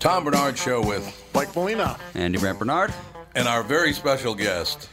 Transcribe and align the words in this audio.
Tom 0.00 0.24
Barnard 0.24 0.58
Show 0.58 0.84
with 0.84 1.04
Mike 1.34 1.54
Molina. 1.54 1.96
Andy 2.14 2.38
Brant 2.38 2.58
Barnard. 2.58 2.92
and 3.36 3.46
our 3.46 3.62
very 3.62 3.92
special 3.92 4.34
guest. 4.34 4.88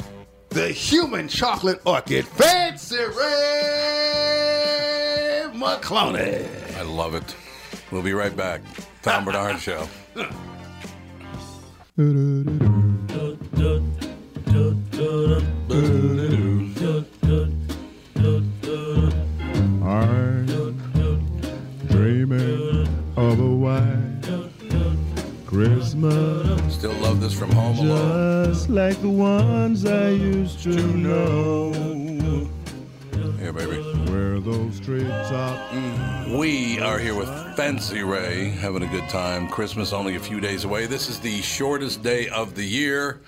The 0.50 0.70
human 0.70 1.28
chocolate 1.28 1.82
orchid, 1.86 2.26
Fancy 2.28 2.98
Ray 2.98 3.14
McCloney. 5.54 6.48
I 6.78 6.82
love 6.84 7.16
it. 7.16 7.36
We'll 7.92 8.04
be 8.04 8.14
right 8.14 8.36
back. 8.36 8.62
Tom 9.02 9.26
Barnard 9.26 9.60
Show. 9.60 9.88
Christmas 25.58 26.72
Still 26.72 26.94
love 27.02 27.20
this 27.20 27.34
from 27.34 27.52
Home 27.54 27.80
Alone. 27.80 28.46
just 28.46 28.70
like 28.70 29.02
the 29.02 29.10
ones 29.10 29.88
I 29.88 30.10
used 30.10 30.62
to 30.62 30.76
know. 30.76 31.72
Yeah, 33.42 33.50
baby. 33.50 33.82
Where 34.12 34.40
those 34.40 34.80
treetops 34.80 35.74
mm. 35.74 36.38
We 36.38 36.80
are 36.80 37.00
here 37.00 37.16
with 37.16 37.30
Fancy 37.56 38.04
Ray, 38.04 38.50
having 38.50 38.84
a 38.84 38.88
good 38.88 39.10
time. 39.10 39.48
Christmas 39.48 39.94
only 39.94 40.16
a 40.16 40.20
few 40.20 40.40
days 40.40 40.64
away. 40.64 40.86
This 40.86 41.10
is 41.10 41.20
the 41.20 41.42
shortest 41.42 42.04
day 42.04 42.30
of 42.30 42.54
the 42.54 42.64
year. 42.64 43.22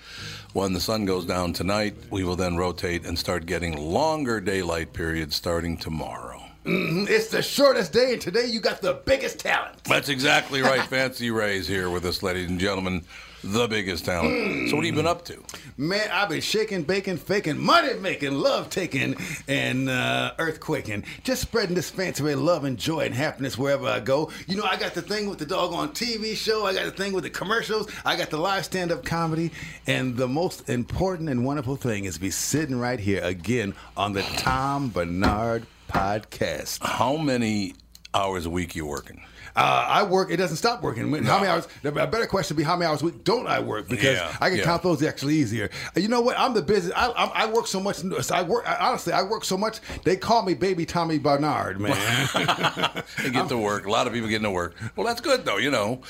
When 0.52 0.72
the 0.72 0.80
sun 0.80 1.06
goes 1.06 1.26
down 1.26 1.52
tonight, 1.52 1.96
we 2.10 2.22
will 2.22 2.36
then 2.36 2.56
rotate 2.56 3.04
and 3.06 3.18
start 3.18 3.44
getting 3.44 3.76
longer 3.76 4.40
daylight 4.40 4.92
periods 4.92 5.34
starting 5.34 5.76
tomorrow. 5.76 6.49
It's 6.64 7.28
the 7.28 7.40
shortest 7.42 7.92
day, 7.92 8.12
and 8.12 8.20
today 8.20 8.46
you 8.46 8.60
got 8.60 8.82
the 8.82 9.00
biggest 9.06 9.38
talent. 9.38 9.82
That's 9.84 10.10
exactly 10.10 10.60
right. 10.62 10.82
Fancy 10.82 11.30
Ray's 11.30 11.66
here 11.66 11.88
with 11.88 12.04
us, 12.04 12.22
ladies 12.22 12.50
and 12.50 12.60
gentlemen. 12.60 13.02
The 13.42 13.66
biggest 13.66 14.04
talent. 14.04 14.68
So, 14.68 14.76
what 14.76 14.84
have 14.84 14.94
you 14.94 15.00
been 15.00 15.06
up 15.06 15.24
to? 15.24 15.42
Man, 15.78 16.10
I've 16.12 16.28
been 16.28 16.42
shaking, 16.42 16.82
baking, 16.82 17.16
faking, 17.16 17.56
money 17.56 17.94
making, 17.94 18.32
love 18.32 18.68
taking, 18.68 19.16
and 19.48 19.88
uh, 19.88 20.34
earthquaking. 20.38 21.06
Just 21.24 21.40
spreading 21.40 21.74
this 21.74 21.88
fancy 21.88 22.22
way 22.22 22.34
of 22.34 22.42
love 22.42 22.64
and 22.64 22.76
joy 22.76 23.00
and 23.06 23.14
happiness 23.14 23.56
wherever 23.56 23.86
I 23.86 24.00
go. 24.00 24.30
You 24.46 24.56
know, 24.56 24.64
I 24.64 24.76
got 24.76 24.92
the 24.92 25.00
thing 25.00 25.26
with 25.30 25.38
the 25.38 25.46
doggone 25.46 25.92
TV 25.92 26.36
show. 26.36 26.66
I 26.66 26.74
got 26.74 26.84
the 26.84 26.90
thing 26.90 27.14
with 27.14 27.24
the 27.24 27.30
commercials. 27.30 27.90
I 28.04 28.14
got 28.16 28.28
the 28.28 28.36
live 28.36 28.66
stand 28.66 28.92
up 28.92 29.06
comedy. 29.06 29.52
And 29.86 30.18
the 30.18 30.28
most 30.28 30.68
important 30.68 31.30
and 31.30 31.42
wonderful 31.42 31.76
thing 31.76 32.04
is 32.04 32.18
be 32.18 32.30
sitting 32.30 32.78
right 32.78 33.00
here 33.00 33.22
again 33.24 33.74
on 33.96 34.12
the 34.12 34.22
Tom 34.36 34.90
Barnard 34.90 35.66
podcast. 35.90 36.78
How 36.82 37.16
many 37.16 37.74
hours 38.14 38.46
a 38.46 38.50
week 38.50 38.74
you 38.74 38.86
working? 38.86 39.22
Uh, 39.56 39.84
I 39.88 40.04
work. 40.04 40.30
It 40.30 40.36
doesn't 40.36 40.58
stop 40.58 40.80
working. 40.80 41.02
How 41.24 41.38
many 41.38 41.48
hours? 41.48 41.66
A 41.82 41.90
better 41.90 42.26
question 42.26 42.54
would 42.56 42.60
be 42.60 42.64
how 42.64 42.76
many 42.76 42.88
hours 42.88 43.02
a 43.02 43.06
week 43.06 43.24
don't 43.24 43.48
I 43.48 43.58
work? 43.58 43.88
Because 43.88 44.16
Yeah, 44.16 44.36
I 44.40 44.48
can 44.48 44.58
yeah. 44.58 44.64
count 44.64 44.84
those 44.84 45.02
actually 45.02 45.34
easier. 45.34 45.70
You 45.96 46.06
know 46.06 46.20
what? 46.20 46.38
I'm 46.38 46.54
the 46.54 46.62
business. 46.62 46.94
I, 46.96 47.08
I, 47.08 47.24
I 47.44 47.46
work 47.52 47.66
so 47.66 47.80
much. 47.80 47.98
I 48.30 48.42
work. 48.42 48.64
I, 48.68 48.76
honestly, 48.88 49.12
I 49.12 49.24
work 49.24 49.44
so 49.44 49.56
much. 49.56 49.80
They 50.04 50.16
call 50.16 50.44
me 50.44 50.54
Baby 50.54 50.86
Tommy 50.86 51.18
Barnard, 51.18 51.80
man. 51.80 52.28
They 53.22 53.30
get 53.30 53.48
to 53.48 53.58
work. 53.58 53.86
A 53.86 53.90
lot 53.90 54.06
of 54.06 54.12
people 54.12 54.28
get 54.28 54.40
to 54.42 54.50
work. 54.50 54.76
Well, 54.94 55.06
that's 55.06 55.20
good 55.20 55.44
though, 55.44 55.56
you 55.58 55.70
know. 55.72 56.02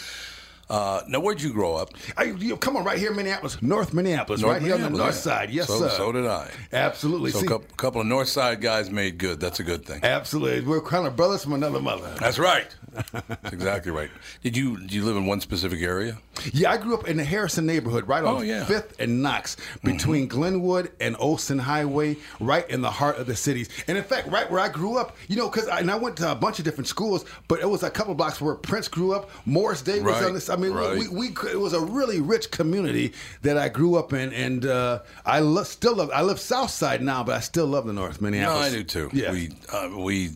Uh, 0.70 1.02
now, 1.08 1.20
where'd 1.20 1.42
you 1.42 1.52
grow 1.52 1.74
up? 1.74 1.90
I, 2.16 2.24
you, 2.24 2.56
come 2.56 2.76
on, 2.76 2.84
right 2.84 2.96
here, 2.98 3.10
in 3.10 3.16
Minneapolis, 3.16 3.60
North 3.60 3.92
Minneapolis, 3.92 4.40
North 4.40 4.54
right 4.54 4.62
here 4.62 4.74
on 4.74 4.82
the 4.82 4.90
north 4.90 5.14
yeah. 5.16 5.20
side. 5.20 5.50
Yes, 5.50 5.66
so, 5.66 5.78
sir. 5.80 5.88
So 5.90 6.12
did 6.12 6.26
I. 6.26 6.48
Absolutely. 6.72 7.32
So 7.32 7.38
a 7.38 7.40
See, 7.42 7.46
couple, 7.48 7.66
couple 7.76 8.00
of 8.00 8.06
North 8.06 8.28
Side 8.28 8.60
guys 8.60 8.90
made 8.90 9.18
good. 9.18 9.40
That's 9.40 9.60
a 9.60 9.64
good 9.64 9.84
thing. 9.84 10.00
absolutely. 10.04 10.60
We're 10.60 10.80
kind 10.80 11.06
of 11.06 11.16
brothers 11.16 11.42
from 11.42 11.54
another 11.54 11.80
mother. 11.80 12.14
That's 12.20 12.38
right. 12.38 12.74
That's 13.12 13.52
exactly 13.52 13.92
right. 13.92 14.10
Did 14.42 14.56
you 14.56 14.76
did 14.78 14.92
you 14.92 15.04
live 15.04 15.16
in 15.16 15.24
one 15.26 15.40
specific 15.40 15.80
area? 15.80 16.18
Yeah, 16.52 16.70
I 16.72 16.76
grew 16.76 16.94
up 16.94 17.06
in 17.06 17.16
the 17.18 17.24
Harrison 17.24 17.66
neighborhood, 17.66 18.08
right 18.08 18.24
on 18.24 18.36
Oh, 18.36 18.40
yeah. 18.40 18.64
Fifth 18.64 18.98
and 18.98 19.22
Knox, 19.22 19.56
between 19.84 20.26
Glenwood 20.26 20.90
and 21.00 21.14
Olson 21.18 21.58
Highway, 21.58 22.16
right 22.40 22.68
in 22.70 22.80
the 22.80 22.90
heart 22.90 23.18
of 23.18 23.26
the 23.26 23.36
cities. 23.36 23.68
And 23.86 23.98
in 23.98 24.02
fact, 24.04 24.28
right 24.28 24.50
where 24.50 24.58
I 24.60 24.68
grew 24.70 24.96
up, 24.96 25.16
you 25.28 25.36
know, 25.36 25.48
because 25.50 25.68
I, 25.68 25.80
and 25.80 25.90
I 25.90 25.96
went 25.96 26.16
to 26.18 26.30
a 26.32 26.34
bunch 26.34 26.58
of 26.58 26.64
different 26.64 26.88
schools, 26.88 27.24
but 27.46 27.60
it 27.60 27.68
was 27.68 27.82
a 27.82 27.90
couple 27.90 28.14
blocks 28.14 28.40
where 28.40 28.54
Prince 28.54 28.88
grew 28.88 29.12
up. 29.12 29.30
Morris 29.44 29.82
Day 29.82 30.00
was 30.00 30.14
Right, 30.14 30.24
on 30.24 30.34
this. 30.34 30.48
I 30.48 30.56
mean, 30.60 30.72
right. 30.72 30.98
we, 30.98 31.08
we 31.08 31.26
it 31.50 31.58
was 31.58 31.72
a 31.72 31.80
really 31.80 32.20
rich 32.20 32.50
community 32.50 33.12
that 33.42 33.56
I 33.56 33.68
grew 33.68 33.96
up 33.96 34.12
in, 34.12 34.32
and 34.32 34.64
uh, 34.66 35.00
I 35.24 35.40
lo- 35.40 35.64
still 35.64 35.96
love. 35.96 36.10
I 36.14 36.22
live 36.22 36.38
South 36.40 36.70
Side 36.70 37.02
now, 37.02 37.24
but 37.24 37.34
I 37.36 37.40
still 37.40 37.66
love 37.66 37.86
the 37.86 37.92
North 37.92 38.20
No, 38.20 38.30
Minneapolis. 38.30 38.66
I 38.66 38.70
do 38.70 38.84
too. 38.84 39.10
Yeah. 39.12 39.32
We 39.32 39.50
uh, 39.72 39.90
we 39.96 40.30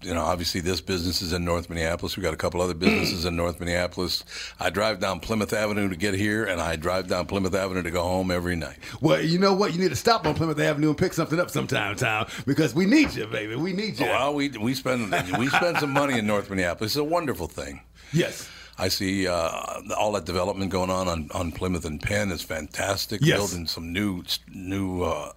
you 0.00 0.14
know 0.14 0.22
obviously 0.22 0.60
this 0.60 0.80
business 0.80 1.22
is 1.22 1.32
in 1.32 1.44
North 1.44 1.68
Minneapolis. 1.68 2.16
We 2.16 2.22
got 2.22 2.32
a 2.32 2.36
couple 2.36 2.60
other 2.60 2.74
businesses 2.84 3.24
in 3.24 3.34
North 3.36 3.58
Minneapolis. 3.60 4.22
I 4.60 4.70
drive 4.70 5.00
down 5.00 5.18
Plymouth 5.20 5.52
Avenue 5.52 5.88
to 5.88 5.96
get 5.96 6.14
here, 6.14 6.44
and 6.44 6.60
I 6.60 6.76
drive 6.76 7.08
down 7.08 7.26
Plymouth 7.26 7.54
Avenue 7.54 7.82
to 7.82 7.90
go 7.90 8.02
home 8.02 8.30
every 8.30 8.54
night. 8.56 8.78
Well, 9.00 9.20
you 9.20 9.38
know 9.38 9.54
what? 9.54 9.72
You 9.72 9.80
need 9.80 9.90
to 9.90 9.96
stop 9.96 10.26
on 10.26 10.34
Plymouth 10.34 10.60
Avenue 10.60 10.88
and 10.88 10.96
pick 10.98 11.12
something 11.12 11.40
up 11.40 11.50
sometime, 11.50 11.96
Tom, 11.96 12.26
because 12.46 12.74
we 12.74 12.86
need 12.86 13.12
you, 13.14 13.26
baby. 13.26 13.56
We 13.56 13.72
need 13.72 13.98
you. 13.98 14.06
Well, 14.06 14.34
we 14.34 14.48
we 14.50 14.74
spend 14.74 15.10
we 15.38 15.48
spend 15.48 15.78
some 15.78 15.90
money 15.92 16.18
in 16.18 16.26
North 16.26 16.48
Minneapolis. 16.48 16.92
It's 16.92 16.96
a 16.96 17.04
wonderful 17.04 17.48
thing. 17.48 17.80
yes. 18.12 18.48
I 18.78 18.88
see 18.88 19.26
uh, 19.26 19.50
all 19.98 20.12
that 20.12 20.24
development 20.24 20.70
going 20.70 20.90
on, 20.90 21.08
on 21.08 21.30
on 21.34 21.52
Plymouth 21.52 21.84
and 21.84 22.00
Penn 22.00 22.30
is 22.30 22.42
fantastic. 22.42 23.20
Yes. 23.22 23.38
Building 23.38 23.66
some 23.66 23.92
new 23.92 24.22
new 24.52 25.02
uh, 25.02 25.32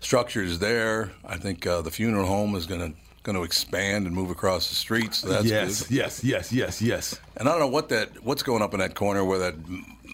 structures 0.00 0.58
there. 0.58 1.12
I 1.24 1.36
think 1.36 1.66
uh, 1.66 1.82
the 1.82 1.90
funeral 1.90 2.26
home 2.26 2.56
is 2.56 2.66
going 2.66 2.92
to 2.92 2.98
going 3.22 3.36
to 3.36 3.44
expand 3.44 4.06
and 4.06 4.14
move 4.14 4.30
across 4.30 4.68
the 4.68 4.74
streets. 4.74 5.18
So 5.18 5.28
that's 5.28 5.44
yes, 5.44 5.86
good. 5.86 5.96
yes, 5.96 6.24
yes, 6.24 6.52
yes, 6.52 6.82
yes. 6.82 7.20
And 7.36 7.48
I 7.48 7.52
don't 7.52 7.60
know 7.60 7.68
what 7.68 7.88
that 7.90 8.24
what's 8.24 8.42
going 8.42 8.62
up 8.62 8.74
in 8.74 8.80
that 8.80 8.94
corner 8.94 9.24
where 9.24 9.38
that 9.38 9.54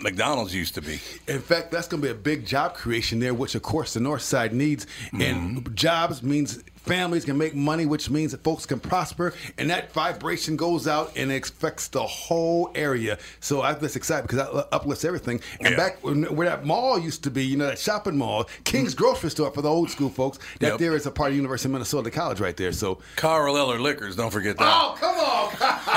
McDonald's 0.02 0.54
used 0.54 0.74
to 0.74 0.82
be. 0.82 1.00
In 1.26 1.40
fact, 1.40 1.70
that's 1.70 1.88
going 1.88 2.02
to 2.02 2.06
be 2.06 2.12
a 2.12 2.14
big 2.14 2.46
job 2.46 2.74
creation 2.74 3.18
there, 3.18 3.34
which 3.34 3.54
of 3.54 3.62
course 3.62 3.94
the 3.94 4.00
North 4.00 4.22
Side 4.22 4.52
needs. 4.52 4.86
And 5.18 5.74
jobs 5.74 6.22
means 6.22 6.62
families 6.88 7.24
can 7.24 7.36
make 7.38 7.54
money, 7.54 7.86
which 7.86 8.10
means 8.10 8.32
that 8.32 8.42
folks 8.42 8.66
can 8.66 8.80
prosper. 8.80 9.34
And 9.58 9.70
that 9.70 9.92
vibration 9.92 10.56
goes 10.56 10.88
out 10.88 11.12
and 11.16 11.30
affects 11.30 11.88
the 11.88 12.02
whole 12.02 12.70
area. 12.74 13.18
So 13.40 13.62
I'm 13.62 13.78
just 13.80 13.96
excited 13.96 14.22
because 14.28 14.38
that 14.38 14.68
uplifts 14.72 15.04
everything. 15.04 15.40
And 15.60 15.70
Yeah. 15.70 15.76
back 15.76 16.02
when, 16.02 16.24
where 16.34 16.48
that 16.48 16.64
mall 16.64 16.98
used 16.98 17.22
to 17.24 17.30
be, 17.30 17.44
you 17.44 17.56
know, 17.56 17.66
that 17.66 17.78
shopping 17.78 18.16
mall, 18.16 18.48
King's 18.64 18.94
mm-hmm. 18.94 19.04
Grocery 19.04 19.30
Store 19.30 19.50
for 19.50 19.62
the 19.62 19.68
old 19.70 19.90
school 19.90 20.08
folks, 20.08 20.38
that 20.60 20.68
Yep. 20.72 20.78
there 20.78 20.96
is 20.96 21.06
a 21.06 21.10
part 21.10 21.30
of 21.30 21.36
University 21.36 21.68
of 21.68 21.72
Minnesota 21.72 22.10
College 22.10 22.40
right 22.40 22.56
there. 22.56 22.72
So, 22.72 22.98
Carl 23.16 23.56
Eller 23.56 23.78
Liquors, 23.78 24.16
don't 24.16 24.30
forget 24.30 24.56
that. 24.58 24.66
oh, 24.66 24.96
come 24.98 25.16
on, 25.16 25.48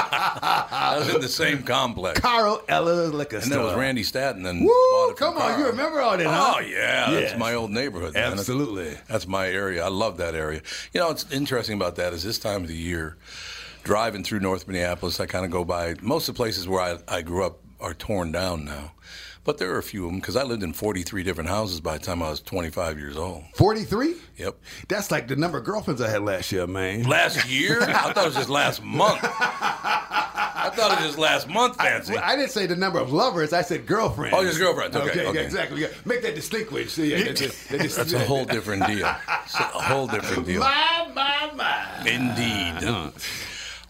I 0.42 0.96
was 1.00 1.14
in 1.14 1.22
the 1.22 1.28
same 1.30 1.64
complex. 1.64 2.20
Carl 2.20 2.62
Eller 2.68 3.08
Liquor 3.08 3.38
and 3.38 3.52
that 3.52 3.60
was 3.60 3.76
Randy 3.76 4.04
Statton 4.04 4.48
and 4.48 4.62
Woo, 4.62 4.68
bought 4.68 5.10
it 5.12 5.18
from 5.18 5.34
come 5.34 5.42
on, 5.42 5.60
you 5.60 5.66
remember 5.68 6.00
all 6.02 6.18
that, 6.18 6.26
huh? 6.28 6.54
Oh 6.56 6.60
yeah, 6.60 7.12
Yes. 7.12 7.30
that's 7.32 7.40
my 7.40 7.54
old 7.54 7.72
neighborhood. 7.72 8.14
man. 8.14 8.24
That's- 8.24 8.40
Absolutely. 8.40 8.98
that's 9.08 9.28
my 9.28 9.48
area. 9.48 9.84
I 9.84 9.90
love 9.90 10.18
that 10.18 10.36
area. 10.36 10.62
You 10.94 11.02
know, 11.02 11.08
what's 11.10 11.30
interesting 11.32 11.76
about 11.76 11.96
that 11.98 12.14
is 12.14 12.24
this 12.24 12.40
time 12.40 12.62
of 12.64 12.68
the 12.68 12.76
year, 12.76 13.18
driving 13.84 14.24
through 14.24 14.40
North 14.42 14.68
Minneapolis, 14.68 15.20
I 15.20 15.26
kind 15.26 15.46
of 15.46 15.52
go 15.52 15.64
by 15.66 15.96
most 16.02 16.30
of 16.30 16.36
the 16.36 16.38
places 16.38 16.68
where 16.68 16.82
I, 16.82 16.98
I 17.08 17.22
grew 17.22 17.46
up 17.46 17.58
are 17.80 17.94
torn 17.96 18.32
down 18.32 18.64
now, 18.66 18.92
but 19.44 19.58
there 19.58 19.74
are 19.74 19.78
a 19.78 19.84
few 19.84 20.06
of 20.06 20.12
them 20.12 20.20
because 20.20 20.36
I 20.36 20.44
lived 20.44 20.64
in 20.64 20.74
43 20.74 21.24
different 21.24 21.50
houses 21.50 21.82
by 21.82 21.98
the 21.98 22.04
time 22.04 22.22
I 22.22 22.30
was 22.30 22.40
25 22.42 23.00
years 23.00 23.18
old. 23.18 23.44
43? 23.56 24.16
Yep. 24.38 24.56
That's 24.88 25.12
like 25.12 25.28
the 25.28 25.36
number 25.36 25.58
of 25.58 25.64
girlfriends 25.66 26.02
I 26.02 26.10
had 26.10 26.22
last 26.24 26.52
year, 26.52 26.68
man. 26.68 27.04
Last 27.04 27.50
year, 27.50 27.82
I 27.84 28.14
thought 28.14 28.18
it 28.18 28.26
was 28.26 28.36
just 28.36 28.50
last 28.50 28.84
month. 28.84 29.20
I 29.24 30.70
thought 30.76 30.92
it 30.92 30.96
was 30.98 31.06
just 31.08 31.18
last 31.18 31.50
month, 31.50 31.78
Fancy. 31.78 32.14
Well, 32.14 32.22
I 32.24 32.36
didn't 32.36 32.52
say 32.52 32.66
the 32.68 32.76
number 32.76 33.00
of 33.00 33.12
lovers. 33.12 33.52
I 33.52 33.62
said 33.64 33.88
girlfriends. 33.88 34.36
Oh, 34.38 34.44
just 34.44 34.60
girlfriends. 34.60 34.96
Okay, 34.96 35.26
okay. 35.26 35.34
yeah, 35.40 35.42
exactly. 35.46 35.82
Yeah. 35.82 35.88
Make 36.06 36.22
that 36.22 36.36
distinguish. 36.36 36.98
Yeah, 36.98 37.18
yeah, 37.18 37.32
just- 37.34 37.70
they 37.70 37.78
That's 37.78 38.14
a 38.14 38.20
whole 38.20 38.46
different 38.56 38.86
deal. 38.86 39.12
It's 39.46 39.56
a 39.56 39.64
whole 39.64 40.08
different 40.08 40.46
deal. 40.46 40.60
My, 40.60 41.12
my, 41.16 41.52
my. 41.56 42.08
Indeed. 42.08 43.12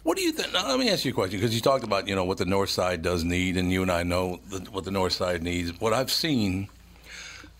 What 0.02 0.16
do 0.16 0.24
you 0.24 0.32
think? 0.32 0.52
Now, 0.52 0.68
let 0.68 0.80
me 0.80 0.90
ask 0.90 1.04
you 1.04 1.12
a 1.12 1.14
question 1.14 1.38
because 1.38 1.54
you 1.54 1.60
talked 1.60 1.84
about 1.84 2.08
you 2.08 2.16
know 2.16 2.24
what 2.24 2.38
the 2.38 2.44
North 2.44 2.70
Side 2.70 3.02
does 3.02 3.22
need, 3.22 3.56
and 3.56 3.70
you 3.70 3.82
and 3.82 3.90
I 3.90 4.02
know 4.02 4.40
the, 4.48 4.58
what 4.70 4.84
the 4.84 4.90
North 4.90 5.12
Side 5.12 5.42
needs. 5.42 5.80
What 5.80 5.92
I've 5.92 6.10
seen, 6.10 6.68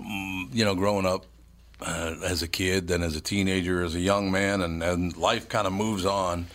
mm, 0.00 0.48
you 0.52 0.64
know, 0.64 0.74
growing 0.74 1.06
up 1.06 1.24
uh, 1.80 2.16
as 2.24 2.42
a 2.42 2.48
kid, 2.48 2.88
then 2.88 3.02
as 3.02 3.14
a 3.14 3.20
teenager, 3.20 3.84
as 3.84 3.94
a 3.94 4.00
young 4.00 4.32
man, 4.32 4.60
and, 4.60 4.82
and 4.82 5.16
life 5.16 5.48
kind 5.48 5.68
of 5.68 5.72
moves 5.72 6.04
on. 6.04 6.46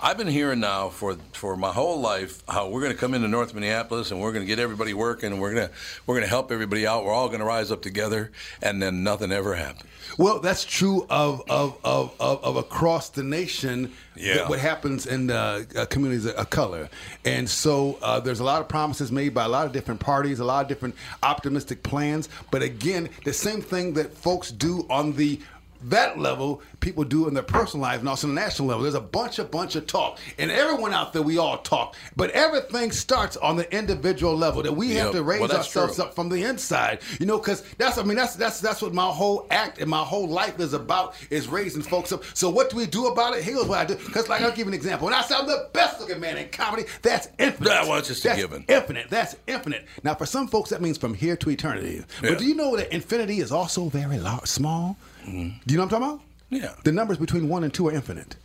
I've 0.00 0.18
been 0.18 0.26
hearing 0.26 0.60
now 0.60 0.90
for 0.90 1.16
for 1.32 1.56
my 1.56 1.72
whole 1.72 2.00
life 2.00 2.42
how 2.46 2.68
we're 2.68 2.82
going 2.82 2.92
to 2.92 2.98
come 2.98 3.14
into 3.14 3.28
North 3.28 3.54
Minneapolis 3.54 4.10
and 4.10 4.20
we're 4.20 4.32
going 4.32 4.44
to 4.44 4.46
get 4.46 4.58
everybody 4.58 4.92
working 4.92 5.32
and 5.32 5.40
we're 5.40 5.54
going 5.54 5.68
to 5.68 5.74
we're 6.06 6.16
going 6.16 6.24
to 6.24 6.28
help 6.28 6.52
everybody 6.52 6.86
out. 6.86 7.04
We're 7.04 7.14
all 7.14 7.28
going 7.28 7.40
to 7.40 7.46
rise 7.46 7.70
up 7.70 7.80
together, 7.80 8.30
and 8.60 8.82
then 8.82 9.02
nothing 9.02 9.32
ever 9.32 9.54
happens. 9.54 9.88
Well, 10.18 10.40
that's 10.40 10.64
true 10.64 11.06
of 11.08 11.42
of, 11.48 11.78
of, 11.82 12.14
of, 12.20 12.44
of 12.44 12.56
across 12.56 13.08
the 13.08 13.22
nation. 13.22 13.92
Yeah. 14.18 14.48
what 14.48 14.58
happens 14.58 15.06
in 15.06 15.30
uh, 15.30 15.64
uh, 15.76 15.84
communities 15.86 16.26
of 16.26 16.48
color, 16.48 16.88
and 17.26 17.48
so 17.48 17.98
uh, 18.00 18.18
there's 18.18 18.40
a 18.40 18.44
lot 18.44 18.62
of 18.62 18.68
promises 18.68 19.12
made 19.12 19.34
by 19.34 19.44
a 19.44 19.48
lot 19.48 19.66
of 19.66 19.72
different 19.72 20.00
parties, 20.00 20.40
a 20.40 20.44
lot 20.44 20.62
of 20.62 20.68
different 20.68 20.94
optimistic 21.22 21.82
plans. 21.82 22.30
But 22.50 22.62
again, 22.62 23.10
the 23.24 23.34
same 23.34 23.60
thing 23.60 23.92
that 23.94 24.16
folks 24.16 24.50
do 24.50 24.86
on 24.88 25.12
the 25.12 25.38
that 25.90 26.18
level, 26.18 26.62
people 26.80 27.04
do 27.04 27.28
in 27.28 27.34
their 27.34 27.42
personal 27.42 27.82
life 27.82 28.00
and 28.00 28.08
also 28.08 28.26
the 28.26 28.32
national 28.32 28.68
level. 28.68 28.82
There's 28.82 28.94
a 28.94 29.00
bunch, 29.00 29.38
a 29.38 29.44
bunch 29.44 29.76
of 29.76 29.86
talk, 29.86 30.18
and 30.38 30.50
everyone 30.50 30.92
out 30.92 31.12
there, 31.12 31.22
we 31.22 31.38
all 31.38 31.58
talk, 31.58 31.94
but 32.16 32.30
everything 32.30 32.90
starts 32.92 33.36
on 33.36 33.56
the 33.56 33.72
individual 33.76 34.36
level. 34.36 34.62
That 34.62 34.72
we 34.72 34.94
have 34.94 35.12
to 35.12 35.22
raise 35.22 35.40
Well, 35.40 35.52
ourselves 35.52 35.96
true. 35.96 36.04
up 36.04 36.14
from 36.14 36.28
the 36.28 36.42
inside, 36.44 37.00
you 37.20 37.26
know, 37.26 37.38
because 37.38 37.62
that's 37.78 37.98
I 37.98 38.02
mean 38.02 38.16
that's 38.16 38.36
that's 38.36 38.60
that's 38.60 38.82
what 38.82 38.92
my 38.94 39.06
whole 39.06 39.46
act 39.50 39.78
and 39.78 39.88
my 39.90 40.02
whole 40.02 40.28
life 40.28 40.58
is 40.60 40.72
about 40.72 41.14
is 41.30 41.48
raising 41.48 41.82
folks 41.82 42.12
up. 42.12 42.24
So 42.34 42.50
what 42.50 42.70
do 42.70 42.76
we 42.76 42.86
do 42.86 43.06
about 43.06 43.36
it? 43.36 43.44
Here's 43.44 43.64
what 43.64 43.78
I 43.78 43.84
do. 43.84 43.94
Because 43.96 44.28
like 44.28 44.42
I'll 44.42 44.50
give 44.50 44.60
you 44.60 44.68
an 44.68 44.74
example. 44.74 45.06
When 45.06 45.14
I 45.14 45.22
say 45.22 45.34
I'm 45.36 45.46
the 45.46 45.68
best 45.72 46.00
looking 46.00 46.20
man 46.20 46.36
in 46.36 46.48
comedy, 46.48 46.84
that's 47.02 47.28
infinite. 47.38 47.68
That 47.68 47.86
was 47.86 48.08
just 48.08 48.24
a 48.24 48.28
that's 48.28 48.40
given. 48.40 48.64
Infinite. 48.68 49.08
That's 49.10 49.36
infinite. 49.46 49.86
Now 50.02 50.14
for 50.14 50.26
some 50.26 50.48
folks 50.48 50.70
that 50.70 50.80
means 50.82 50.98
from 50.98 51.14
here 51.14 51.36
to 51.36 51.50
eternity. 51.50 52.04
Yeah. 52.22 52.30
But 52.30 52.38
do 52.38 52.44
you 52.44 52.54
know 52.54 52.76
that 52.76 52.92
infinity 52.92 53.40
is 53.40 53.52
also 53.52 53.88
very 53.88 54.18
large, 54.18 54.46
small? 54.46 54.96
Mm-hmm. 55.26 55.58
Do 55.66 55.72
you 55.74 55.78
know 55.78 55.84
what 55.84 55.92
I'm 55.92 56.00
talking 56.00 56.14
about? 56.14 56.26
Yeah. 56.50 56.74
The 56.84 56.92
numbers 56.92 57.18
between 57.18 57.48
one 57.48 57.64
and 57.64 57.74
two 57.74 57.88
are 57.88 57.92
infinite. 57.92 58.36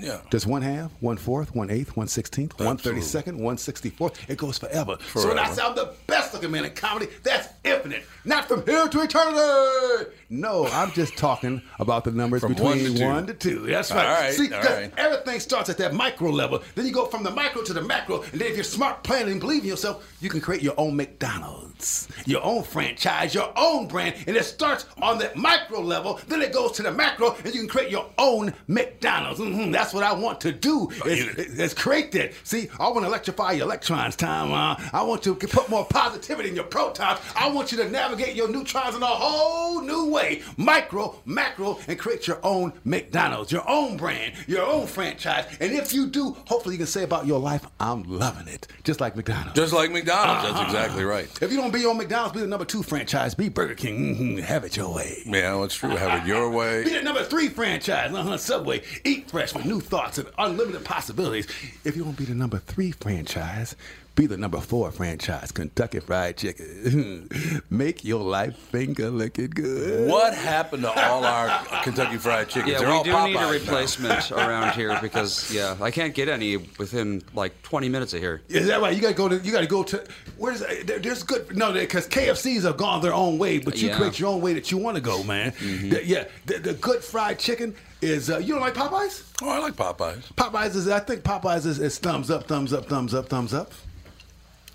Yeah. 0.00 0.20
There's 0.30 0.46
one 0.46 0.62
half, 0.62 0.90
one 1.00 1.16
fourth, 1.16 1.54
one 1.54 1.70
eighth, 1.70 1.96
one 1.96 2.08
sixteenth, 2.08 2.58
one 2.60 2.76
thirty 2.76 3.00
second, 3.00 3.38
one 3.38 3.58
sixty 3.58 3.90
fourth. 3.90 4.18
It 4.30 4.38
goes 4.38 4.58
forever. 4.58 4.96
So 5.14 5.28
when 5.28 5.38
I 5.38 5.44
Forever. 5.44 5.54
say 5.54 5.62
I'm 5.62 5.74
the 5.74 5.92
best 6.06 6.32
looking 6.34 6.50
man 6.50 6.64
in 6.64 6.72
comedy, 6.72 7.08
that's 7.22 7.48
infinite. 7.64 8.04
Not 8.24 8.48
from 8.48 8.64
here 8.66 8.86
to 8.88 9.00
eternity. 9.02 10.10
No, 10.30 10.66
I'm 10.68 10.92
just 10.92 11.16
talking 11.16 11.60
about 11.78 12.04
the 12.04 12.12
numbers 12.12 12.40
From 12.42 12.52
between 12.52 12.68
one 12.68 12.78
to 12.78 12.94
two. 12.98 13.04
one 13.06 13.26
to 13.26 13.34
two. 13.34 13.58
That's 13.66 13.90
right. 13.90 14.06
right, 14.20 14.32
See, 14.34 14.52
all 14.52 14.60
'cause 14.62 14.70
right. 14.70 14.92
everything 14.96 15.40
starts 15.40 15.68
at 15.70 15.78
that 15.78 15.92
micro 15.94 16.30
level. 16.30 16.62
Then 16.74 16.86
you 16.86 16.92
go 16.92 17.06
from 17.06 17.22
the 17.24 17.30
micro 17.30 17.62
to 17.62 17.72
the 17.72 17.82
macro, 17.82 18.22
and 18.22 18.40
then 18.40 18.48
if 18.48 18.54
you're 18.54 18.62
smart, 18.64 19.02
planning, 19.02 19.32
and 19.32 19.40
believe 19.40 19.62
in 19.62 19.68
yourself, 19.68 20.06
you 20.20 20.28
can 20.30 20.40
create 20.40 20.62
your 20.62 20.74
own 20.78 20.94
McDonald's, 20.96 22.08
your 22.26 22.42
own 22.44 22.62
franchise, 22.62 23.34
your 23.34 23.52
own 23.56 23.86
brand, 23.88 24.14
and 24.26 24.36
it 24.36 24.44
starts 24.44 24.86
on 25.02 25.18
that 25.18 25.36
micro 25.36 25.80
level. 25.80 26.20
Then 26.28 26.42
it 26.42 26.52
goes 26.52 26.72
to 26.72 26.82
the 26.82 26.92
macro, 26.92 27.34
and 27.44 27.54
you 27.54 27.60
can 27.60 27.68
create 27.68 27.90
your 27.90 28.06
own 28.18 28.52
McDonald's. 28.68 29.40
Mhm, 29.40 29.72
That's 29.72 29.89
what 29.92 30.04
I 30.04 30.12
want 30.12 30.40
to 30.42 30.52
do. 30.52 30.90
Is, 31.06 31.18
you- 31.24 31.62
is 31.64 31.74
create 31.74 32.12
that. 32.12 32.32
See, 32.44 32.68
I 32.78 32.84
want 32.88 33.00
to 33.00 33.06
electrify 33.06 33.52
your 33.52 33.66
electrons, 33.66 34.16
Tom. 34.16 34.52
Uh, 34.52 34.76
I 34.92 35.02
want 35.02 35.22
to 35.24 35.34
put 35.34 35.68
more 35.68 35.84
positivity 35.86 36.48
in 36.48 36.54
your 36.54 36.64
protons. 36.64 37.18
I 37.36 37.50
want 37.50 37.72
you 37.72 37.78
to 37.78 37.88
navigate 37.90 38.34
your 38.34 38.48
neutrons 38.48 38.94
in 38.96 39.02
a 39.02 39.06
whole 39.06 39.80
new 39.82 40.10
way, 40.10 40.42
micro, 40.56 41.20
macro, 41.24 41.78
and 41.88 41.98
create 41.98 42.26
your 42.26 42.38
own 42.42 42.72
McDonald's, 42.84 43.52
your 43.52 43.68
own 43.68 43.96
brand, 43.96 44.34
your 44.46 44.64
own 44.64 44.86
franchise. 44.86 45.46
And 45.60 45.72
if 45.72 45.92
you 45.92 46.06
do, 46.06 46.36
hopefully 46.46 46.74
you 46.74 46.78
can 46.78 46.86
say 46.86 47.02
about 47.04 47.26
your 47.26 47.38
life, 47.40 47.66
I'm 47.78 48.02
loving 48.04 48.48
it, 48.48 48.66
just 48.84 49.00
like 49.00 49.16
McDonald's. 49.16 49.54
Just 49.54 49.72
like 49.72 49.90
McDonald's. 49.90 50.42
That's 50.42 50.54
Uh-huh. 50.54 50.64
exactly 50.64 51.04
right. 51.04 51.28
if 51.42 51.50
you 51.50 51.58
don't 51.58 51.72
be 51.72 51.84
on 51.86 51.96
McDonald's, 51.96 52.34
be 52.34 52.40
the 52.40 52.46
number 52.46 52.64
two 52.64 52.82
franchise. 52.82 53.34
Be 53.34 53.48
Burger 53.48 53.74
King. 53.74 54.16
Mhm, 54.38 54.42
have 54.42 54.64
it 54.64 54.76
your 54.76 54.92
way. 54.94 55.22
Yeah, 55.26 55.58
that's 55.60 55.74
true. 55.74 55.90
Have 55.90 56.22
it 56.22 56.26
your 56.28 56.50
way. 56.58 56.84
Be 56.84 56.90
the 56.90 57.02
number 57.02 57.24
three 57.24 57.48
franchise, 57.48 58.12
uh-huh, 58.12 58.36
Subway. 58.36 58.82
Eat 59.04 59.30
fresh 59.30 59.54
new 59.70 59.80
thoughts 59.80 60.18
and 60.18 60.28
unlimited 60.36 60.84
possibilities. 60.84 61.46
If 61.84 61.94
you 61.96 62.02
want 62.04 62.16
to 62.16 62.22
be 62.24 62.26
the 62.26 62.34
number 62.34 62.58
three 62.58 62.90
franchise, 62.90 63.76
be 64.16 64.26
the 64.26 64.36
number 64.36 64.60
four 64.60 64.90
franchise, 64.90 65.50
Kentucky 65.52 66.00
Fried 66.00 66.36
Chicken. 66.36 67.28
Make 67.70 68.04
your 68.04 68.20
life 68.20 68.56
finger 68.56 69.08
looking 69.08 69.48
good. 69.50 70.10
What 70.10 70.34
happened 70.34 70.82
to 70.82 70.90
all 71.08 71.24
our 71.24 71.48
Kentucky 71.82 72.18
Fried 72.18 72.48
Chickens? 72.48 72.78
They're 72.78 72.88
Yeah, 72.88 73.02
we 73.02 73.10
all 73.10 73.24
do 73.24 73.28
need 73.28 73.36
Popeyes 73.36 73.38
a 73.38 73.40
now. 73.40 73.50
replacement 73.50 74.32
around 74.32 74.72
here 74.74 74.98
because 75.00 75.52
yeah, 75.54 75.76
I 75.80 75.90
can't 75.90 76.14
get 76.14 76.28
any 76.28 76.56
within 76.56 77.22
like 77.34 77.60
20 77.62 77.88
minutes 77.88 78.12
of 78.12 78.20
here. 78.20 78.42
Is 78.48 78.66
that 78.66 78.80
right? 78.82 78.94
You 78.94 79.00
gotta 79.00 79.14
go 79.14 79.28
to. 79.28 79.38
You 79.38 79.52
gotta 79.52 79.66
go 79.66 79.82
to. 79.84 80.04
Where's 80.36 80.60
there, 80.60 80.98
there's 80.98 81.22
good? 81.22 81.56
No, 81.56 81.72
because 81.72 82.06
KFCs 82.08 82.62
have 82.62 82.76
gone 82.76 83.00
their 83.00 83.14
own 83.14 83.38
way, 83.38 83.58
but 83.58 83.80
you 83.80 83.88
Yeah. 83.88 83.96
create 83.96 84.18
your 84.18 84.30
own 84.30 84.40
way 84.40 84.52
that 84.54 84.70
you 84.70 84.76
want 84.78 84.96
to 84.96 85.00
go, 85.02 85.22
man. 85.22 85.54
The- 85.60 86.02
yeah, 86.04 86.24
the, 86.46 86.58
the 86.58 86.74
good 86.74 87.02
fried 87.02 87.38
chicken 87.38 87.74
is. 88.02 88.28
Uh, 88.28 88.38
you 88.38 88.52
don't 88.54 88.60
like 88.60 88.74
Popeyes? 88.74 89.24
Oh, 89.40 89.48
I 89.48 89.58
like 89.58 89.74
Popeyes. 89.74 90.22
Popeyes 90.34 90.74
is. 90.74 90.88
I 90.88 90.98
think 91.00 91.22
Popeyes 91.22 91.64
is, 91.64 91.78
is 91.78 91.98
thumbs 91.98 92.30
up, 92.30 92.46
thumbs 92.48 92.72
up, 92.72 92.86
thumbs 92.86 93.14
up, 93.14 93.28
thumbs 93.28 93.54
up. 93.54 93.72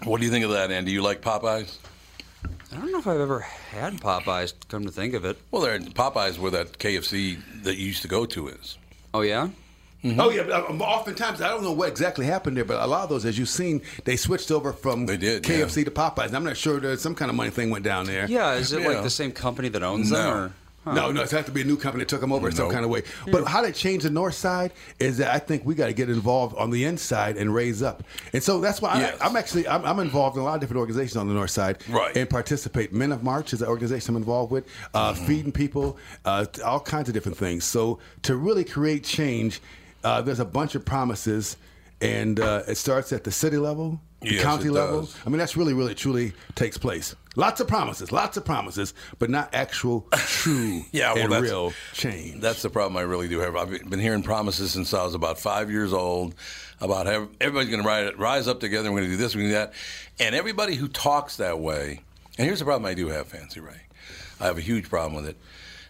What 0.03 0.19
do 0.19 0.25
you 0.25 0.31
think 0.31 0.45
of 0.45 0.51
that, 0.51 0.71
Andy? 0.71 0.91
You 0.91 1.01
like 1.01 1.21
Popeyes? 1.21 1.77
I 2.71 2.77
don't 2.77 2.91
know 2.91 2.99
if 2.99 3.07
I've 3.07 3.19
ever 3.19 3.39
had 3.39 3.93
Popeyes. 4.01 4.53
Come 4.69 4.85
to 4.85 4.91
think 4.91 5.13
of 5.13 5.25
it. 5.25 5.37
Well, 5.51 5.61
there 5.61 5.75
are 5.75 5.79
Popeyes 5.79 6.37
where 6.37 6.51
that 6.51 6.77
KFC 6.77 7.37
that 7.63 7.77
you 7.77 7.87
used 7.87 8.01
to 8.01 8.07
go 8.07 8.25
to 8.25 8.49
is. 8.49 8.77
Oh 9.13 9.21
yeah. 9.21 9.49
Oh 10.19 10.29
yeah, 10.29 10.43
but 10.43 10.69
um, 10.69 10.81
oftentimes 10.83 11.41
I 11.41 11.47
don't 11.47 11.63
know 11.63 11.71
what 11.71 11.89
exactly 11.89 12.27
happened 12.27 12.57
there, 12.57 12.65
but 12.65 12.79
a 12.79 12.85
lot 12.85 13.03
of 13.03 13.09
those, 13.09 13.25
as 13.25 13.39
you've 13.39 13.49
seen, 13.49 13.81
they 14.03 14.15
switched 14.17 14.51
over 14.51 14.71
from 14.71 15.07
They 15.07 15.17
did, 15.17 15.41
KFC 15.41 15.77
yeah. 15.77 15.83
to 15.85 15.91
Popeyes. 15.91 16.27
And 16.27 16.35
I'm 16.35 16.43
not 16.43 16.57
sure 16.57 16.79
there's 16.79 17.01
some 17.01 17.15
kind 17.15 17.31
of 17.31 17.35
money 17.35 17.49
thing 17.49 17.71
went 17.71 17.83
down 17.85 18.05
there. 18.05 18.27
Yeah. 18.29 18.53
Is 18.53 18.71
it 18.71 18.81
Yeah. 18.81 18.89
like 18.89 19.03
the 19.03 19.09
same 19.09 19.31
company 19.31 19.67
that 19.69 19.81
owns 19.81 20.11
No. 20.11 20.17
them? 20.17 20.37
Or? 20.37 20.53
Huh. 20.85 20.93
No, 20.93 21.11
no, 21.11 21.23
it's 21.23 21.31
have 21.31 21.45
to 21.47 21.51
be 21.51 21.61
a 21.61 21.65
new 21.65 21.77
company 21.77 22.03
that 22.03 22.09
took 22.09 22.21
them 22.21 22.31
over 22.31 22.47
in 22.47 22.55
some 22.55 22.69
kind 22.71 22.85
of 22.85 22.91
way. 22.91 23.01
But 23.31 23.47
how 23.47 23.61
to 23.61 23.71
change 23.71 24.03
the 24.03 24.09
north 24.11 24.35
side 24.35 24.71
is 24.99 25.17
that 25.17 25.33
I 25.33 25.39
think 25.39 25.65
we 25.65 25.73
got 25.75 25.87
to 25.87 25.93
get 25.93 26.09
involved 26.09 26.55
on 26.57 26.69
the 26.69 26.85
inside 26.85 27.37
and 27.37 27.53
raise 27.53 27.81
up. 27.81 28.03
And 28.33 28.41
so 28.43 28.61
that's 28.61 28.81
why 28.81 28.99
Yes. 28.99 29.17
I, 29.19 29.25
I'm 29.27 29.35
actually 29.35 29.67
I'm, 29.67 29.83
I'm 29.83 29.99
involved 29.99 30.37
in 30.37 30.43
a 30.43 30.45
lot 30.45 30.53
of 30.55 30.61
different 30.61 30.79
organizations 30.79 31.17
on 31.17 31.27
the 31.27 31.33
north 31.33 31.49
side. 31.49 31.77
Right. 31.89 32.15
And 32.15 32.29
participate. 32.29 32.93
Men 32.93 33.11
of 33.11 33.23
March 33.23 33.51
is 33.51 33.61
an 33.63 33.67
organization 33.67 34.15
I'm 34.15 34.21
involved 34.21 34.51
with. 34.51 34.65
Uh, 34.93 35.13
Mm-hmm. 35.15 35.25
Feeding 35.25 35.51
people, 35.51 35.97
uh, 36.25 36.45
all 36.63 36.79
kinds 36.79 37.07
of 37.09 37.13
different 37.13 37.37
things. 37.37 37.63
So 37.63 37.99
to 38.23 38.35
really 38.35 38.63
create 38.63 39.03
change, 39.03 39.61
uh, 40.03 40.21
there's 40.21 40.39
a 40.39 40.45
bunch 40.45 40.75
of 40.75 40.85
promises, 40.85 41.57
and 42.01 42.39
uh, 42.39 42.63
it 42.67 42.75
starts 42.75 43.11
at 43.11 43.23
the 43.23 43.31
city 43.31 43.57
level. 43.57 43.99
The 44.21 44.33
Yes, 44.35 44.43
county 44.43 44.67
it 44.67 44.71
level. 44.71 45.01
does. 45.01 45.15
I 45.25 45.29
mean, 45.29 45.37
that's 45.39 45.55
really, 45.57 45.73
really, 45.73 45.95
truly 45.95 46.33
takes 46.55 46.77
place. 46.77 47.15
Lots 47.35 47.59
of 47.59 47.67
promises, 47.67 48.11
lots 48.11 48.37
of 48.37 48.45
promises, 48.45 48.93
but 49.19 49.29
not 49.29 49.53
actual, 49.53 50.07
true, 50.15 50.83
Yeah, 50.91 51.13
well, 51.13 51.33
and 51.33 51.43
real 51.43 51.73
change. 51.93 52.41
That's 52.41 52.61
the 52.61 52.69
problem 52.69 52.95
I 52.97 53.01
really 53.01 53.27
do 53.27 53.39
have. 53.39 53.55
I've 53.55 53.89
been 53.89 53.99
hearing 53.99 54.23
promises 54.23 54.71
since 54.71 54.93
I 54.93 55.03
was 55.03 55.13
about 55.13 55.37
five 55.39 55.69
years 55.69 55.91
old 55.91 56.35
about 56.79 57.07
how 57.07 57.27
everybody's 57.41 57.69
going 57.69 57.81
to 57.81 57.87
rise, 57.87 58.13
rise 58.17 58.47
up 58.47 58.59
together. 58.59 58.91
We're 58.91 58.99
going 58.99 59.11
to 59.11 59.17
do 59.17 59.21
this, 59.21 59.35
we're 59.35 59.49
going 59.49 59.53
to 59.53 59.55
do 59.55 59.59
that. 59.59 59.73
And 60.25 60.35
everybody 60.35 60.75
who 60.75 60.87
talks 60.87 61.37
that 61.37 61.59
way, 61.59 62.01
and 62.37 62.45
here's 62.45 62.59
the 62.59 62.65
problem 62.65 62.89
I 62.89 62.93
do 62.93 63.07
have, 63.09 63.27
Fancy 63.27 63.59
Ray. 63.59 63.81
I 64.39 64.45
have 64.45 64.57
a 64.57 64.61
huge 64.61 64.89
problem 64.89 65.15
with 65.15 65.27
it. 65.29 65.37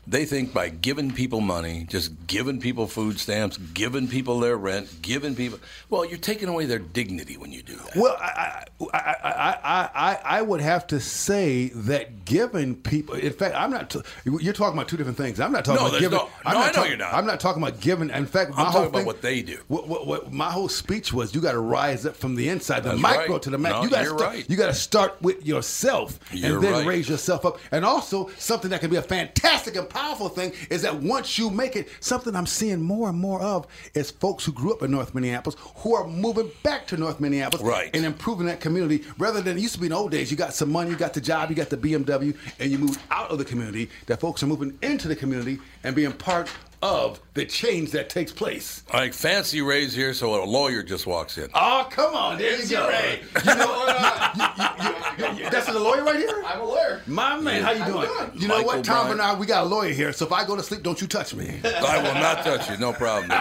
They 0.08 0.26
think 0.26 0.54
by 0.54 0.70
giving 0.70 1.12
people 1.12 1.42
money, 1.42 1.86
just 1.90 2.28
giving 2.28 2.60
people 2.60 2.86
food 2.86 3.20
stamps, 3.20 3.58
giving 3.58 4.08
people 4.08 4.40
their 4.40 4.56
rent, 4.56 5.02
giving 5.02 5.34
people, 5.36 5.58
well, 5.90 6.06
you're 6.06 6.20
taking 6.20 6.48
away 6.48 6.66
their 6.68 6.78
dignity 6.78 7.38
when 7.38 7.52
you 7.52 7.64
do 7.64 7.76
that. 7.76 7.96
Well, 7.96 8.16
I, 8.22 8.66
I, 8.94 8.98
I, 9.00 9.58
I, 9.64 9.90
I, 9.96 10.20
I 10.38 10.42
would 10.44 10.62
have 10.62 10.86
to 10.88 11.00
say 11.00 11.70
that 11.70 12.24
giving 12.26 12.76
people, 12.76 13.16
in 13.16 13.34
fact, 13.34 13.56
I'm 13.56 13.72
not. 13.72 13.90
T- 13.90 14.02
you're 14.26 14.54
talking 14.54 14.78
about 14.78 14.88
two 14.88 14.98
different 14.98 15.18
things. 15.18 15.40
I'm 15.40 15.52
not 15.52 15.66
talking 15.66 15.82
No, 15.82 15.90
about 15.90 16.00
giving. 16.00 16.18
no- 16.20 16.30
I'm 16.46 16.54
no, 16.54 16.60
not 16.60 16.64
I 16.64 16.68
know 16.68 16.74
talk- 16.74 16.88
you're 16.90 16.98
not. 16.98 17.14
I'm 17.16 17.26
not 17.26 17.40
talking 17.40 17.64
about 17.64 17.80
giving. 17.82 18.10
In 18.12 18.26
fact, 18.28 18.52
my 18.52 18.58
I'm 18.58 18.66
whole 18.66 18.74
talking 18.74 18.88
about 18.90 18.98
thing- 19.00 19.06
what 19.08 19.22
they 19.24 19.42
do. 19.42 19.58
What, 19.70 19.88
what, 19.88 20.06
what 20.06 20.32
my 20.32 20.52
whole 20.52 20.70
speech 20.70 21.14
was, 21.14 21.34
you 21.34 21.42
got 21.42 21.54
to 21.54 21.60
rise 21.60 22.06
up 22.06 22.16
from 22.16 22.36
the 22.36 22.50
inside, 22.50 22.82
the 22.84 22.90
That's 22.90 23.02
micro 23.02 23.34
right. 23.34 23.42
to 23.42 23.50
the 23.50 23.58
macro. 23.58 23.80
No, 23.80 23.84
you 23.86 23.90
got 23.90 24.02
to 24.02 24.06
start. 24.06 24.22
right. 24.22 24.50
You 24.50 24.56
got 24.56 24.68
to 24.68 24.74
start 24.76 25.20
with 25.24 25.44
yourself, 25.46 26.20
You're 26.32 26.56
and 26.58 26.64
then 26.64 26.74
right. 26.74 26.86
raise 26.86 27.10
yourself 27.10 27.44
up. 27.44 27.58
And 27.72 27.84
also, 27.84 28.30
something 28.38 28.70
that 28.70 28.82
can 28.82 28.92
be 28.92 28.98
a 28.98 29.02
fantastic 29.02 29.76
and 29.76 29.90
powerful 29.96 30.30
thing 30.30 30.52
is 30.70 30.82
that 30.82 30.96
once 31.02 31.38
you 31.38 31.50
make 31.50 31.76
it, 31.76 31.88
something 32.02 32.36
I'm 32.36 32.46
seeing 32.46 32.82
more 32.82 33.10
and 33.10 33.18
more 33.18 33.42
of 33.42 33.66
is 33.94 34.12
folks 34.12 34.44
who 34.46 34.52
grew 34.52 34.74
up 34.74 34.84
in 34.84 34.92
North 34.92 35.16
Minneapolis 35.16 35.56
who 35.78 35.96
are 35.96 36.06
moving 36.08 36.52
back 36.64 36.86
to 36.88 36.98
North 36.98 37.20
Minneapolis 37.20 37.64
Right. 37.66 37.90
and 37.96 38.06
improving 38.06 38.46
that 38.48 38.60
community 38.60 39.04
rather 39.18 39.42
than 39.42 39.58
it 39.58 39.62
used 39.62 39.76
to 39.76 39.80
be 39.80 39.86
in 39.86 39.92
the 39.92 39.98
old 39.98 40.12
days. 40.12 40.30
You 40.30 40.38
got 40.38 40.54
some 40.54 40.72
money, 40.72 40.90
you 40.90 40.98
got 40.98 41.14
the 41.14 41.22
job, 41.22 41.50
you 41.50 41.56
got 41.56 41.70
the 41.70 41.78
BMW, 41.78 42.36
and 42.60 42.72
you 42.72 42.78
moved 42.78 43.00
out 43.10 43.32
of 43.32 43.38
the 43.38 43.46
community. 43.46 43.90
That 44.08 44.20
folks 44.20 44.44
are 44.44 44.48
moving 44.48 44.78
into 44.82 45.08
the 45.08 45.16
community 45.16 45.60
and 45.84 45.96
being 45.96 46.12
part 46.12 46.50
of 46.82 47.20
the 47.34 47.46
change 47.46 47.92
that 47.92 48.10
takes 48.10 48.32
place. 48.32 48.84
Like 48.94 49.14
Fancy 49.14 49.62
Ray's 49.62 49.94
here, 49.96 50.14
so 50.14 50.44
a 50.44 50.46
lawyer 50.46 50.84
just 50.84 51.08
walks 51.08 51.38
in. 51.38 51.50
Oh, 51.54 51.88
come 51.90 52.14
on, 52.14 52.38
there 52.38 52.60
you 52.62 52.68
go. 52.70 52.88
Ray. 52.90 53.22
You 53.46 53.56
know, 53.56 53.86
you, 53.88 54.44
you, 54.44 54.50
you, 54.86 54.90
you, 54.90 55.05
that's 55.52 55.68
the 55.68 55.80
lawyer 55.80 56.04
right 56.04 56.18
here. 56.18 56.44
I'm 56.46 56.62
a 56.62 56.66
lawyer. 56.66 57.02
My 57.08 57.40
man, 57.40 57.64
how 57.64 57.72
you 57.72 57.86
doing? 57.86 58.08
doing? 58.08 58.32
You 58.36 58.48
know 58.48 58.58
Michael 58.58 58.78
what, 58.78 58.86
Tom 58.86 59.06
Bryant. 59.08 59.20
Barnard, 59.20 59.40
we 59.40 59.46
got 59.46 59.64
a 59.64 59.68
lawyer 59.68 59.92
here, 59.94 60.12
so 60.14 60.26
if 60.26 60.32
I 60.32 60.46
go 60.46 60.56
to 60.56 60.64
sleep, 60.64 60.84
don't 60.84 61.00
you 61.00 61.08
touch 61.08 61.34
me. 61.34 61.60
I 61.64 61.98
will 62.02 62.16
not 62.16 62.44
touch 62.44 62.70
you, 62.70 62.78
no 62.78 62.92
problem. 62.94 63.32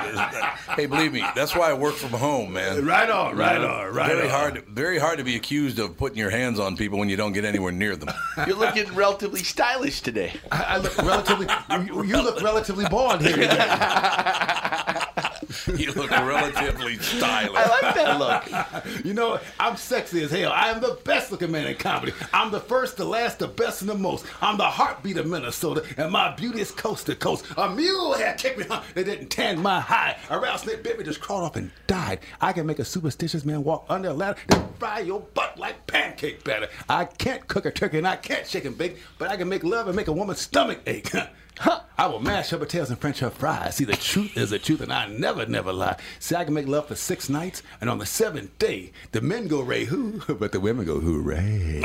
hey, 0.76 0.86
believe 0.86 1.12
me, 1.12 1.24
that's 1.34 1.54
why 1.54 1.70
I 1.70 1.74
work 1.74 1.94
from 1.94 2.10
home, 2.10 2.52
man. 2.52 2.84
right 2.84 3.10
on, 3.10 3.36
right 3.36 3.60
on, 3.60 3.94
right 3.94 4.08
very 4.08 4.24
on. 4.24 4.30
hard, 4.30 4.64
very 4.66 4.98
hard 4.98 5.18
to 5.18 5.24
be 5.24 5.36
accused 5.36 5.78
of 5.78 5.96
putting 5.96 6.18
your 6.18 6.30
hands 6.30 6.58
on 6.60 6.76
people 6.76 6.98
when 6.98 7.08
you 7.08 7.16
don't 7.16 7.32
get 7.32 7.44
anywhere 7.44 7.72
near 7.72 7.96
them. 7.96 8.10
You're 8.46 8.56
looking 8.56 8.92
relatively 8.94 9.42
stylish 9.42 10.00
today. 10.00 10.32
I, 10.52 10.62
I 10.62 10.76
look 10.78 10.96
relatively. 10.98 11.46
you, 11.86 12.04
you 12.04 12.22
look 12.22 12.40
relatively 12.42 12.84
bald 12.88 13.20
here 13.22 13.36
today. 13.36 13.68
you 15.76 15.92
look 15.92 16.10
relatively 16.10 16.96
stylish. 16.98 17.56
I 17.56 17.82
like 17.82 17.94
that 17.94 18.18
look. 18.18 19.04
You 19.04 19.14
know, 19.14 19.38
I'm 19.58 19.76
sexy 19.76 20.22
as 20.22 20.30
hell. 20.30 20.52
I 20.52 20.70
am 20.70 20.80
the 20.80 20.98
best 21.04 21.30
looking 21.30 21.50
man 21.50 21.66
in 21.66 21.76
comedy. 21.76 22.12
I'm 22.32 22.50
the 22.50 22.60
first, 22.60 22.96
the 22.96 23.04
last, 23.04 23.38
the 23.38 23.48
best, 23.48 23.80
and 23.80 23.90
the 23.90 23.94
most. 23.94 24.24
I'm 24.40 24.56
the 24.56 24.64
heartbeat 24.64 25.16
of 25.16 25.26
Minnesota, 25.26 25.84
and 25.96 26.10
my 26.10 26.34
beauty 26.34 26.60
is 26.60 26.70
coast 26.70 27.06
to 27.06 27.16
coast. 27.16 27.46
A 27.56 27.68
mule 27.68 28.14
had 28.14 28.38
kicked 28.38 28.58
me, 28.58 28.66
huh? 28.68 28.82
They 28.94 29.04
didn't 29.04 29.28
tan 29.28 29.60
my 29.60 29.80
hide. 29.80 30.16
A 30.30 30.38
rattlesnake 30.38 30.82
bit 30.82 30.98
me, 30.98 31.04
just 31.04 31.20
crawled 31.20 31.44
off 31.44 31.56
and 31.56 31.70
died. 31.86 32.20
I 32.40 32.52
can 32.52 32.66
make 32.66 32.78
a 32.78 32.84
superstitious 32.84 33.44
man 33.44 33.64
walk 33.64 33.86
under 33.88 34.10
a 34.10 34.14
ladder, 34.14 34.38
then 34.48 34.68
fry 34.78 35.00
your 35.00 35.20
butt 35.20 35.58
like 35.58 35.86
pancake 35.86 36.44
batter. 36.44 36.68
I 36.88 37.04
can't 37.04 37.46
cook 37.48 37.66
a 37.66 37.70
turkey, 37.70 37.98
and 37.98 38.06
I 38.06 38.16
can't 38.16 38.46
shake 38.46 38.64
and 38.64 38.76
bake, 38.76 38.98
but 39.18 39.30
I 39.30 39.36
can 39.36 39.48
make 39.48 39.64
love 39.64 39.86
and 39.86 39.96
make 39.96 40.08
a 40.08 40.12
woman's 40.12 40.40
stomach 40.40 40.80
ache. 40.86 41.10
I 41.96 42.08
will 42.08 42.20
mash 42.20 42.50
her 42.50 42.58
potatoes 42.58 42.90
and 42.90 42.98
French 42.98 43.20
her 43.20 43.30
fries. 43.30 43.76
See, 43.76 43.84
the 43.84 43.94
truth 43.96 44.36
is 44.36 44.50
the 44.50 44.58
truth, 44.58 44.80
and 44.80 44.92
I 44.92 45.06
never, 45.06 45.46
never 45.46 45.72
lie. 45.72 45.96
See, 46.18 46.34
I 46.34 46.44
can 46.44 46.52
make 46.52 46.66
love 46.66 46.88
for 46.88 46.96
six 46.96 47.28
nights, 47.28 47.62
and 47.80 47.88
on 47.88 47.98
the 47.98 48.06
seventh 48.06 48.58
day, 48.58 48.90
the 49.12 49.20
men 49.20 49.46
go 49.46 49.60
ray 49.60 49.84
hoo, 49.84 50.20
but 50.38 50.50
the 50.50 50.58
women 50.58 50.84
go 50.86 50.98
hooray. 50.98 51.82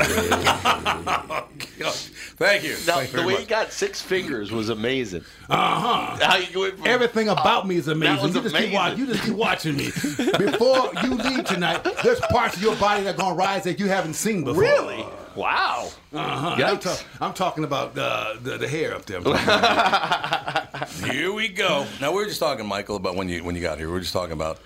Thank 2.36 2.64
you. 2.64 2.70
Now, 2.86 2.96
Thank 2.96 3.10
the 3.10 3.16
very 3.18 3.26
way 3.26 3.32
much. 3.34 3.40
he 3.42 3.46
got 3.46 3.72
six 3.72 4.00
fingers 4.00 4.50
was 4.50 4.68
amazing. 4.68 5.22
Uh 5.48 5.56
huh. 5.80 6.26
How 6.26 6.36
you 6.36 6.60
went 6.60 6.78
from- 6.78 6.86
Everything 6.88 7.28
about 7.28 7.66
me 7.68 7.76
is 7.76 7.86
amazing. 7.88 8.16
That 8.16 8.22
was 8.22 8.34
you 8.34 8.42
just 8.42 8.54
keep 8.56 8.74
amazing. 8.74 8.98
You 8.98 9.06
just 9.06 9.22
keep 9.24 9.34
watching 9.34 9.76
me. 9.76 9.84
Before 10.38 10.90
you 11.02 11.14
leave 11.14 11.44
tonight, 11.44 11.86
there's 12.02 12.20
parts 12.20 12.56
of 12.56 12.62
your 12.62 12.74
body 12.76 13.04
that 13.04 13.14
are 13.14 13.18
gonna 13.18 13.34
rise 13.36 13.64
that 13.64 13.78
you 13.78 13.86
haven't 13.86 14.14
seen 14.14 14.42
before. 14.44 14.62
Really? 14.62 15.04
Wow. 15.36 15.90
Uh-huh. 16.12 16.54
I'm, 16.58 16.78
ta- 16.78 17.02
I'm 17.20 17.32
talking 17.34 17.64
about 17.64 17.96
uh, 17.96 18.34
the 18.42 18.58
the 18.58 18.68
hair 18.68 18.94
up 18.94 19.04
there. 19.06 19.18
I'm 19.18 19.24
talking 19.24 19.42
about- 19.44 20.88
Here 21.12 21.32
we 21.32 21.48
go. 21.48 21.86
Now 22.00 22.10
we 22.12 22.16
were 22.18 22.26
just 22.26 22.40
talking, 22.40 22.66
Michael, 22.66 22.96
about 22.96 23.16
when 23.16 23.28
you 23.28 23.44
when 23.44 23.54
you 23.54 23.62
got 23.62 23.78
here. 23.78 23.86
We 23.86 23.92
were 23.92 24.00
just 24.00 24.12
talking 24.12 24.32
about 24.32 24.58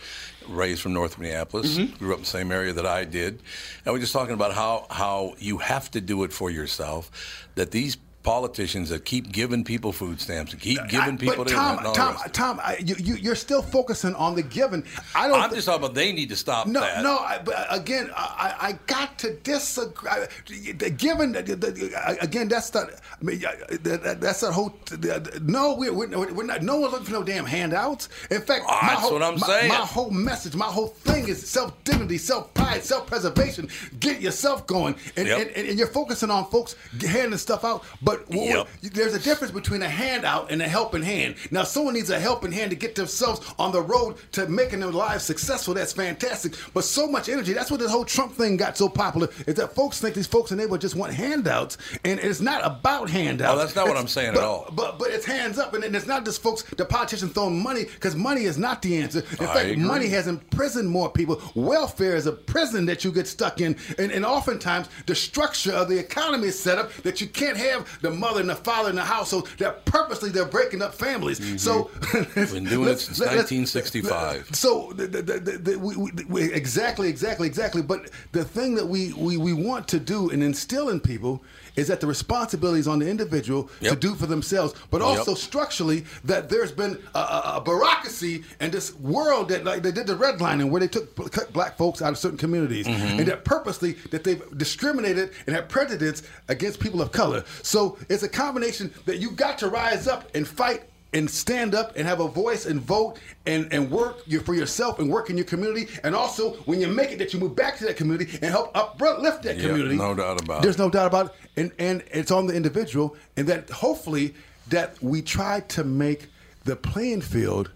raised 0.49 0.83
from 0.83 0.93
North 0.93 1.19
Minneapolis, 1.19 1.77
Mm-hmm. 1.79 1.97
grew 1.97 2.13
up 2.13 2.19
in 2.19 2.23
the 2.25 2.29
same 2.29 2.53
area 2.53 2.73
that 2.73 2.87
I 2.87 3.05
did, 3.05 3.43
and 3.85 3.93
we're 3.95 4.01
just 4.01 4.13
talking 4.13 4.35
about 4.35 4.53
how 4.55 4.87
how 4.91 5.35
you 5.39 5.59
have 5.59 5.91
to 5.93 6.01
do 6.01 6.25
it 6.25 6.33
for 6.33 6.51
yourself. 6.51 7.11
That 7.57 7.71
these 7.71 7.97
politicians 8.25 8.89
that 8.89 9.05
keep 9.05 9.31
giving 9.31 9.63
people 9.63 9.93
food 9.93 10.21
stamps 10.21 10.53
and 10.53 10.61
keep 10.61 10.79
giving 10.89 11.15
I- 11.15 11.17
people 11.17 11.37
but 11.45 11.49
their 11.49 11.57
Tom, 11.57 11.77
rent 11.77 11.79
and 11.79 11.87
all 11.87 11.93
the 11.95 11.99
Tom, 12.01 12.11
rest 12.13 12.21
of 12.25 12.27
it. 12.31 12.35
Tom, 12.35 12.61
I, 12.63 12.77
you, 12.85 12.95
you, 12.99 13.15
you're 13.17 13.35
still 13.37 13.63
focusing 13.63 14.15
on 14.17 14.35
the 14.35 14.43
giving. 14.43 14.83
I 15.15 15.29
don't. 15.29 15.41
I'm 15.41 15.51
thi- 15.51 15.57
just 15.57 15.67
talking 15.67 15.85
about 15.85 15.95
they 15.95 16.13
need 16.13 16.31
to 16.31 16.37
stop 16.37 16.67
no, 16.67 16.81
that. 16.81 17.03
no. 17.05 17.19
I, 17.19 17.39
but 17.45 17.67
again, 17.71 18.11
I, 18.17 18.57
I 18.61 18.69
I 18.69 18.73
got 18.87 19.19
to 19.21 19.35
disagree. 19.35 20.73
The 20.73 20.91
given, 20.91 21.33
the, 21.33 21.43
the, 21.43 22.17
again, 22.21 22.49
that's 22.49 22.71
the. 22.71 22.81
I 23.21 23.25
mean, 23.25 23.45
uh, 23.45 23.53
that- 23.83 24.03
that- 24.03 24.21
that's 24.21 24.41
the 24.41 24.51
whole. 24.53 24.75
the- 24.87 25.41
No, 25.45 25.75
we're, 25.75 25.93
we're, 25.93 26.33
we're 26.33 26.45
not. 26.45 26.63
No 26.63 26.81
one's 26.81 26.93
looking 26.93 27.07
for 27.07 27.13
no 27.13 27.23
damn 27.23 27.45
handouts. 27.45 28.09
In 28.31 28.41
fact, 28.41 28.65
my 28.67 28.79
that's 28.81 29.01
whole, 29.03 29.13
what 29.13 29.23
I'm 29.23 29.39
my, 29.39 29.47
saying. 29.47 29.69
My 29.69 29.75
whole 29.77 30.11
message, 30.11 30.55
my 30.57 30.65
whole 30.67 30.89
thing 30.89 31.29
is 31.29 31.47
self 31.47 31.73
dignity, 31.85 32.17
self 32.19 32.53
pride, 32.55 32.83
self 32.83 33.07
preservation. 33.07 33.69
Get 34.01 34.21
yourself 34.23 34.67
going, 34.67 34.97
and, 35.17 35.29
Yep. 35.29 35.53
and, 35.57 35.67
and 35.69 35.79
you're 35.79 35.87
focusing 35.89 36.31
on 36.31 36.47
folks 36.51 36.75
handing 37.07 37.39
stuff 37.39 37.65
out. 37.65 37.85
But 38.01 38.14
what- 38.29 38.69
Yep. 38.83 38.93
there's 38.95 39.15
a 39.15 39.19
difference 39.19 39.53
between 39.53 39.83
a 39.83 39.89
handout 39.89 40.51
and 40.51 40.61
a 40.63 40.69
helping 40.69 41.03
hand. 41.03 41.35
Now, 41.51 41.65
someone 41.65 41.95
needs 41.95 42.11
a 42.11 42.19
helping 42.19 42.53
hand 42.53 42.71
to 42.71 42.77
get 42.77 42.95
themselves 42.95 43.41
on 43.59 43.73
the 43.73 43.81
road 43.83 44.17
to 44.33 44.47
making 44.49 44.81
their 44.81 44.91
lives 44.91 45.25
successful. 45.25 45.75
That's 45.75 45.93
fantastic. 45.93 46.55
But 46.73 46.85
so 46.85 47.07
much 47.07 47.29
energy. 47.29 47.53
That's 47.53 47.71
what 47.71 47.81
this 47.81 47.91
whole 47.91 48.05
Trump 48.05 48.35
thing 48.37 48.57
got 48.57 48.77
so 48.77 48.89
popular. 48.89 49.29
Is 49.47 49.55
that 49.57 49.75
folks 49.75 50.01
think 50.01 50.15
these 50.15 50.27
folks 50.27 50.51
in 50.51 50.59
neighborhood 50.59 50.81
just 50.81 50.95
want 50.97 51.13
handouts, 51.15 51.77
and 52.05 52.19
it's 52.21 52.41
not 52.41 52.61
about 52.65 53.11
handouts. 53.11 53.55
Oh, 53.55 53.59
that's 53.59 53.77
not 53.77 53.87
what 53.89 53.97
I'm 53.97 54.09
saying 54.09 54.29
at 54.29 54.35
but- 54.35 54.45
all. 54.45 54.69
But 54.73 54.99
but 54.99 55.11
it's 55.11 55.25
hands 55.27 55.59
up, 55.59 55.75
and 55.75 55.85
it's 55.85 56.07
not 56.07 56.25
just 56.25 56.43
folks. 56.43 56.63
The 56.77 56.85
politicians 56.85 57.33
throwing 57.33 57.63
money 57.63 57.85
because 57.85 58.15
money 58.17 58.45
is 58.45 58.59
not 58.59 58.83
the 58.83 58.97
answer. 58.99 59.21
In 59.39 59.47
I 59.47 59.55
fact, 59.55 59.59
agree. 59.71 59.77
money 59.77 60.09
has 60.09 60.27
imprisoned 60.27 60.89
more 60.89 61.11
people. 61.11 61.41
Welfare 61.55 62.17
is 62.17 62.27
a 62.27 62.33
prison 62.33 62.87
that 62.87 63.05
you 63.05 63.13
get 63.13 63.27
stuck 63.27 63.61
in, 63.61 63.77
and, 63.99 64.11
and 64.13 64.25
oftentimes 64.25 64.89
the 65.07 65.15
structure 65.15 65.73
of 65.73 65.89
the 65.89 65.99
economy 65.99 66.49
is 66.49 66.59
set 66.59 66.79
up 66.79 66.93
that 67.03 67.21
you 67.21 67.27
can't 67.27 67.57
have 67.57 67.87
the 68.05 68.11
mother 68.11 68.41
and 68.41 68.49
the 68.51 68.55
father 68.55 68.91
in 68.91 68.97
the 68.97 69.03
household. 69.03 69.49
That 69.59 69.85
purposely 69.87 70.31
they're 70.31 70.45
breaking 70.45 70.83
up 70.83 70.95
families. 70.95 71.39
So 71.61 71.85
Mm-hmm. 71.85 72.55
Been 72.55 72.65
doing 72.75 72.89
it 72.91 72.99
since 73.01 73.19
1965. 73.21 74.55
So 74.55 74.93
the, 74.95 75.07
the, 75.07 75.23
the, 75.23 75.39
the, 75.59 75.79
we, 75.79 75.97
we, 75.97 76.11
we, 76.29 76.53
exactly, 76.53 77.09
exactly, 77.09 77.47
exactly. 77.47 77.83
But 77.83 78.11
the 78.33 78.45
thing 78.45 78.75
that 78.77 78.87
we, 78.87 79.13
we, 79.15 79.37
we 79.37 79.53
want 79.53 79.89
to 79.89 79.99
do 80.01 80.31
and 80.31 80.43
instill 80.43 80.91
in 80.91 81.01
people 81.01 81.43
is 81.77 81.89
that 81.89 82.01
the 82.01 82.07
responsibility 82.07 82.79
is 82.79 82.87
on 82.87 83.01
the 83.01 83.09
individual 83.09 83.69
to 83.83 83.97
do 83.97 84.15
for 84.15 84.27
themselves, 84.27 84.75
but 84.91 85.01
Yep. 85.01 85.19
also 85.19 85.35
structurally 85.35 86.05
that 86.25 86.49
there's 86.49 86.71
been 86.71 86.97
a, 87.15 87.19
a, 87.19 87.53
a 87.57 87.61
bureaucracy 87.61 88.45
and 88.61 88.71
this 88.73 88.95
world 89.01 89.49
that 89.49 89.65
like 89.65 89.83
they 89.83 89.91
did 89.91 90.07
the 90.07 90.15
redlining 90.15 90.71
where 90.71 90.81
they 90.81 90.87
took 90.89 91.15
cut 91.33 91.53
black 91.53 91.77
folks 91.77 92.01
out 92.01 92.13
of 92.13 92.19
certain 92.19 92.39
communities 92.39 92.87
Mm-hmm. 92.87 93.19
and 93.19 93.27
that 93.29 93.45
purposely 93.45 93.93
that 94.13 94.23
they've 94.25 94.43
discriminated 94.57 95.31
and 95.47 95.57
had 95.57 95.69
prejudice 95.69 96.23
against 96.49 96.79
people 96.81 97.03
of 97.03 97.11
color. 97.13 97.45
So 97.63 97.94
it's 98.09 98.23
a 98.23 98.29
combination 98.29 98.93
that 99.07 99.19
you 99.19 99.31
got 99.31 99.59
to 99.59 99.69
rise 99.69 100.07
up 100.07 100.35
and 100.35 100.47
fight 100.47 100.85
and 101.15 101.31
stand 101.31 101.75
up 101.75 101.97
and 101.97 102.07
have 102.07 102.21
a 102.21 102.29
voice 102.29 102.67
and 102.67 102.81
vote 102.81 103.19
and, 103.47 103.73
and 103.73 103.91
work 103.91 104.19
your, 104.27 104.41
for 104.41 104.53
yourself 104.53 104.99
and 104.99 105.09
work 105.09 105.31
in 105.31 105.37
your 105.37 105.47
community. 105.47 105.87
And 106.03 106.15
also, 106.15 106.55
when 106.65 106.81
you 106.81 106.89
make 106.89 107.13
it, 107.13 107.19
that 107.19 107.33
you 107.33 107.39
move 107.39 107.55
back 107.55 107.79
to 107.79 107.85
that 107.87 107.97
community 107.97 108.33
and 108.43 108.51
help 108.51 108.77
uplift 108.77 109.45
that 109.45 109.59
community. 109.59 109.97
no 109.97 110.15
doubt 110.15 110.43
about 110.43 110.59
it. 110.59 110.63
There's 110.63 110.79
no 110.79 110.91
doubt 110.91 111.07
about 111.07 111.27
it. 111.27 111.33
And, 111.57 111.73
and 111.79 112.03
it's 112.11 112.33
on 112.33 112.47
the 112.49 112.55
individual. 112.55 113.17
And 113.37 113.47
that 113.47 113.71
hopefully 113.71 114.35
that 114.69 115.01
we 115.03 115.23
try 115.23 115.61
to 115.61 115.85
make 115.85 116.29
the 116.65 116.75
playing 116.75 117.21
field 117.21 117.71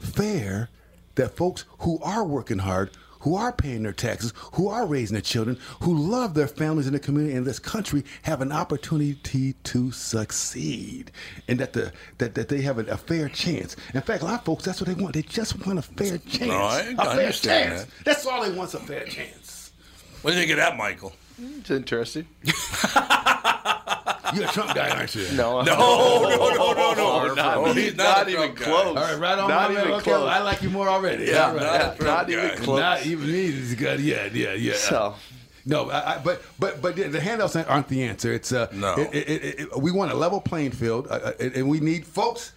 fair 0.00 0.70
that 1.16 1.36
folks 1.36 1.64
who 1.80 1.98
are 2.02 2.24
working 2.24 2.58
hard 2.58 2.90
who 3.20 3.34
are 3.36 3.52
paying 3.52 3.82
their 3.82 3.92
taxes, 3.92 4.32
who 4.54 4.68
are 4.68 4.86
raising 4.86 5.14
their 5.14 5.22
children, 5.22 5.58
who 5.82 5.96
love 5.96 6.34
their 6.34 6.48
families 6.48 6.86
and 6.86 6.94
their 6.94 7.00
community 7.00 7.34
and 7.36 7.46
this 7.46 7.58
country 7.58 8.04
have 8.22 8.40
an 8.40 8.52
opportunity 8.52 9.54
to 9.64 9.90
succeed, 9.90 11.10
and 11.48 11.58
that 11.60 11.72
the 11.72 11.92
that, 12.18 12.34
that 12.34 12.48
they 12.48 12.60
have 12.62 12.78
a, 12.78 12.84
a 12.92 12.96
fair 12.96 13.28
chance. 13.28 13.76
In 13.94 14.00
fact, 14.02 14.22
a 14.22 14.26
lot 14.26 14.40
of 14.40 14.44
folks 14.44 14.64
that's 14.64 14.80
what 14.80 14.88
they 14.94 15.00
want. 15.00 15.14
They 15.14 15.22
just 15.22 15.64
want 15.66 15.78
a 15.78 15.82
fair 15.82 16.18
chance. 16.18 16.50
I- 16.50 16.80
a 16.80 17.00
I 17.00 17.04
fair 17.04 17.10
understand 17.10 17.70
chance. 17.70 17.84
that. 17.84 18.04
That's 18.04 18.26
all 18.26 18.42
they 18.42 18.50
want. 18.56 18.68
is 18.70 18.74
A 18.74 18.80
fair 18.80 19.04
chance. 19.06 19.72
What 20.22 20.32
do 20.32 20.36
you 20.36 20.42
think 20.42 20.52
of 20.52 20.56
that, 20.58 20.76
Michael? 20.76 21.12
It's 21.40 21.70
interesting. 21.70 22.26
You're 24.34 24.44
a 24.44 24.48
Trump 24.48 24.74
guy, 24.74 24.90
aren't 24.90 25.14
you? 25.14 25.26
No, 25.32 25.62
No, 25.62 25.74
no, 25.74 26.50
no, 26.54 26.72
no, 26.74 26.94
no. 26.94 27.34
not, 27.34 27.56
Oh, 27.56 27.72
he's 27.72 27.96
not 27.96 28.28
a 28.28 28.30
even 28.30 28.54
close. 28.54 28.88
All 28.88 28.94
right, 28.94 29.18
right 29.18 29.38
on 29.38 29.48
Not 29.48 29.70
my 29.70 29.74
man. 29.74 29.86
Okay, 29.92 30.02
close. 30.02 30.28
I 30.28 30.40
like 30.40 30.62
you 30.62 30.70
more 30.70 30.88
already. 30.88 31.24
Yeah, 31.24 31.52
right. 31.52 31.56
not 31.62 32.00
not, 32.00 32.28
not 32.28 32.30
even 32.30 32.50
close. 32.58 32.78
Not 32.78 33.06
even 33.06 33.26
me. 33.26 33.48
Yeah, 33.78 34.28
yeah, 34.32 34.52
yeah. 34.52 34.74
So- 34.74 35.14
no, 35.64 35.90
I, 35.90 36.14
I, 36.14 36.18
but 36.18 36.42
but 36.58 36.80
but 36.80 36.96
the 36.96 37.20
handouts 37.20 37.54
aren't 37.54 37.88
the 37.88 38.02
answer. 38.02 38.32
It's 38.32 38.52
uh, 38.52 38.68
No. 38.72 38.94
It, 38.96 39.14
it, 39.14 39.60
it, 39.60 39.78
we 39.78 39.92
want 39.92 40.10
a 40.10 40.14
level 40.14 40.40
playing 40.40 40.70
field, 40.70 41.08
uh, 41.08 41.14
uh, 41.14 41.32
and 41.38 41.68
we 41.68 41.80
need 41.80 42.06
folks. 42.06 42.52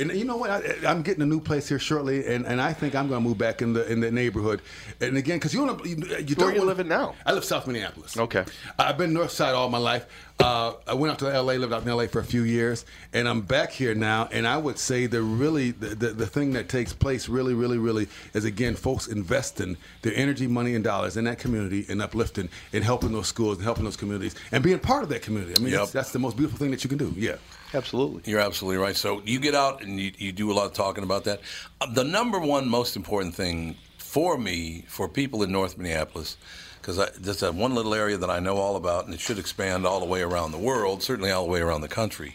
And 0.00 0.10
you 0.12 0.24
know 0.24 0.36
what? 0.36 0.50
I, 0.50 0.76
I'm 0.86 1.02
getting 1.02 1.22
a 1.22 1.26
new 1.26 1.40
place 1.40 1.68
here 1.68 1.78
shortly, 1.78 2.26
and, 2.26 2.46
and 2.46 2.60
I 2.60 2.72
think 2.72 2.94
I'm 2.94 3.08
going 3.08 3.22
to 3.22 3.28
move 3.28 3.38
back 3.38 3.60
in 3.62 3.72
the 3.74 3.90
in 3.90 4.00
the 4.00 4.10
neighborhood. 4.10 4.62
And 5.00 5.16
again, 5.16 5.36
because 5.38 5.52
you 5.54 5.66
to, 5.66 5.88
you, 5.88 5.96
you 5.96 6.34
don't 6.34 6.48
are 6.48 6.52
you 6.52 6.58
wanna- 6.58 6.64
living 6.64 6.88
now? 6.88 7.14
I 7.26 7.32
live 7.32 7.44
South 7.44 7.66
Minneapolis. 7.66 8.16
Okay. 8.16 8.44
I've 8.78 8.96
been 8.98 9.12
North 9.12 9.30
Side 9.32 9.54
all 9.54 9.68
my 9.68 9.78
life. 9.78 10.06
Uh, 10.38 10.72
I 10.88 10.94
went 10.94 11.12
out 11.12 11.18
to 11.18 11.26
LA, 11.26 11.52
lived 11.54 11.74
out 11.74 11.82
in 11.82 11.88
LA 11.94 12.06
for 12.06 12.18
a 12.20 12.24
few 12.24 12.44
years, 12.44 12.86
and 13.12 13.28
I'm 13.28 13.42
back 13.42 13.72
here 13.72 13.94
now. 13.94 14.26
And 14.32 14.46
I 14.46 14.56
would 14.56 14.78
say 14.78 15.04
the 15.04 15.20
really 15.20 15.72
the, 15.72 15.88
the, 15.88 16.08
the 16.08 16.26
thing 16.26 16.54
that 16.54 16.70
takes 16.70 16.94
place 16.94 17.28
really, 17.28 17.52
really, 17.52 17.76
really 17.76 18.08
is 18.32 18.46
again 18.46 18.74
folks 18.74 19.06
investing 19.06 19.76
their 20.00 20.14
energy, 20.14 20.46
money, 20.46 20.74
and 20.74 20.82
dollars 20.82 21.18
in 21.18 21.24
that 21.24 21.38
community 21.38 21.84
and 21.90 22.00
uplifting 22.00 22.48
and 22.72 22.82
helping 22.82 23.12
those 23.12 23.26
schools 23.28 23.56
and 23.58 23.64
helping 23.64 23.84
those 23.84 23.98
communities 23.98 24.34
and 24.50 24.64
being 24.64 24.78
part 24.78 25.02
of 25.02 25.10
that 25.10 25.20
community. 25.20 25.52
I 25.58 25.60
mean, 25.60 25.72
Yep. 25.72 25.80
that's, 25.80 25.92
that's 25.92 26.12
the 26.12 26.18
most 26.18 26.38
beautiful 26.38 26.58
thing 26.58 26.70
that 26.70 26.82
you 26.84 26.88
can 26.88 26.96
do. 26.98 27.12
Yeah. 27.18 27.36
Absolutely. 27.72 28.22
You're 28.30 28.40
absolutely 28.40 28.78
right. 28.78 28.96
So 28.96 29.22
you 29.24 29.38
get 29.38 29.54
out 29.54 29.82
and 29.82 29.98
you, 30.00 30.12
you 30.18 30.32
do 30.32 30.50
a 30.50 30.54
lot 30.54 30.66
of 30.66 30.72
talking 30.72 31.04
about 31.04 31.24
that. 31.24 31.40
Uh, 31.80 31.86
The 31.92 32.04
number 32.04 32.38
one 32.38 32.68
most 32.68 32.96
important 32.96 33.34
thing 33.34 33.76
for 33.98 34.36
me, 34.36 34.84
for 34.88 35.08
people 35.08 35.42
in 35.42 35.52
North 35.52 35.78
Minneapolis, 35.78 36.36
because 36.80 36.96
that's 36.96 37.40
that 37.40 37.54
one 37.54 37.74
little 37.74 37.94
area 37.94 38.16
that 38.16 38.30
I 38.30 38.40
know 38.40 38.56
all 38.56 38.76
about, 38.76 39.04
and 39.04 39.14
it 39.14 39.20
should 39.20 39.38
expand 39.38 39.86
all 39.86 40.00
the 40.00 40.06
way 40.06 40.22
around 40.22 40.52
the 40.52 40.58
world, 40.58 41.02
certainly 41.02 41.30
all 41.30 41.44
the 41.44 41.50
way 41.50 41.60
around 41.60 41.82
the 41.82 41.88
country, 41.88 42.34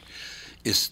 is 0.63 0.92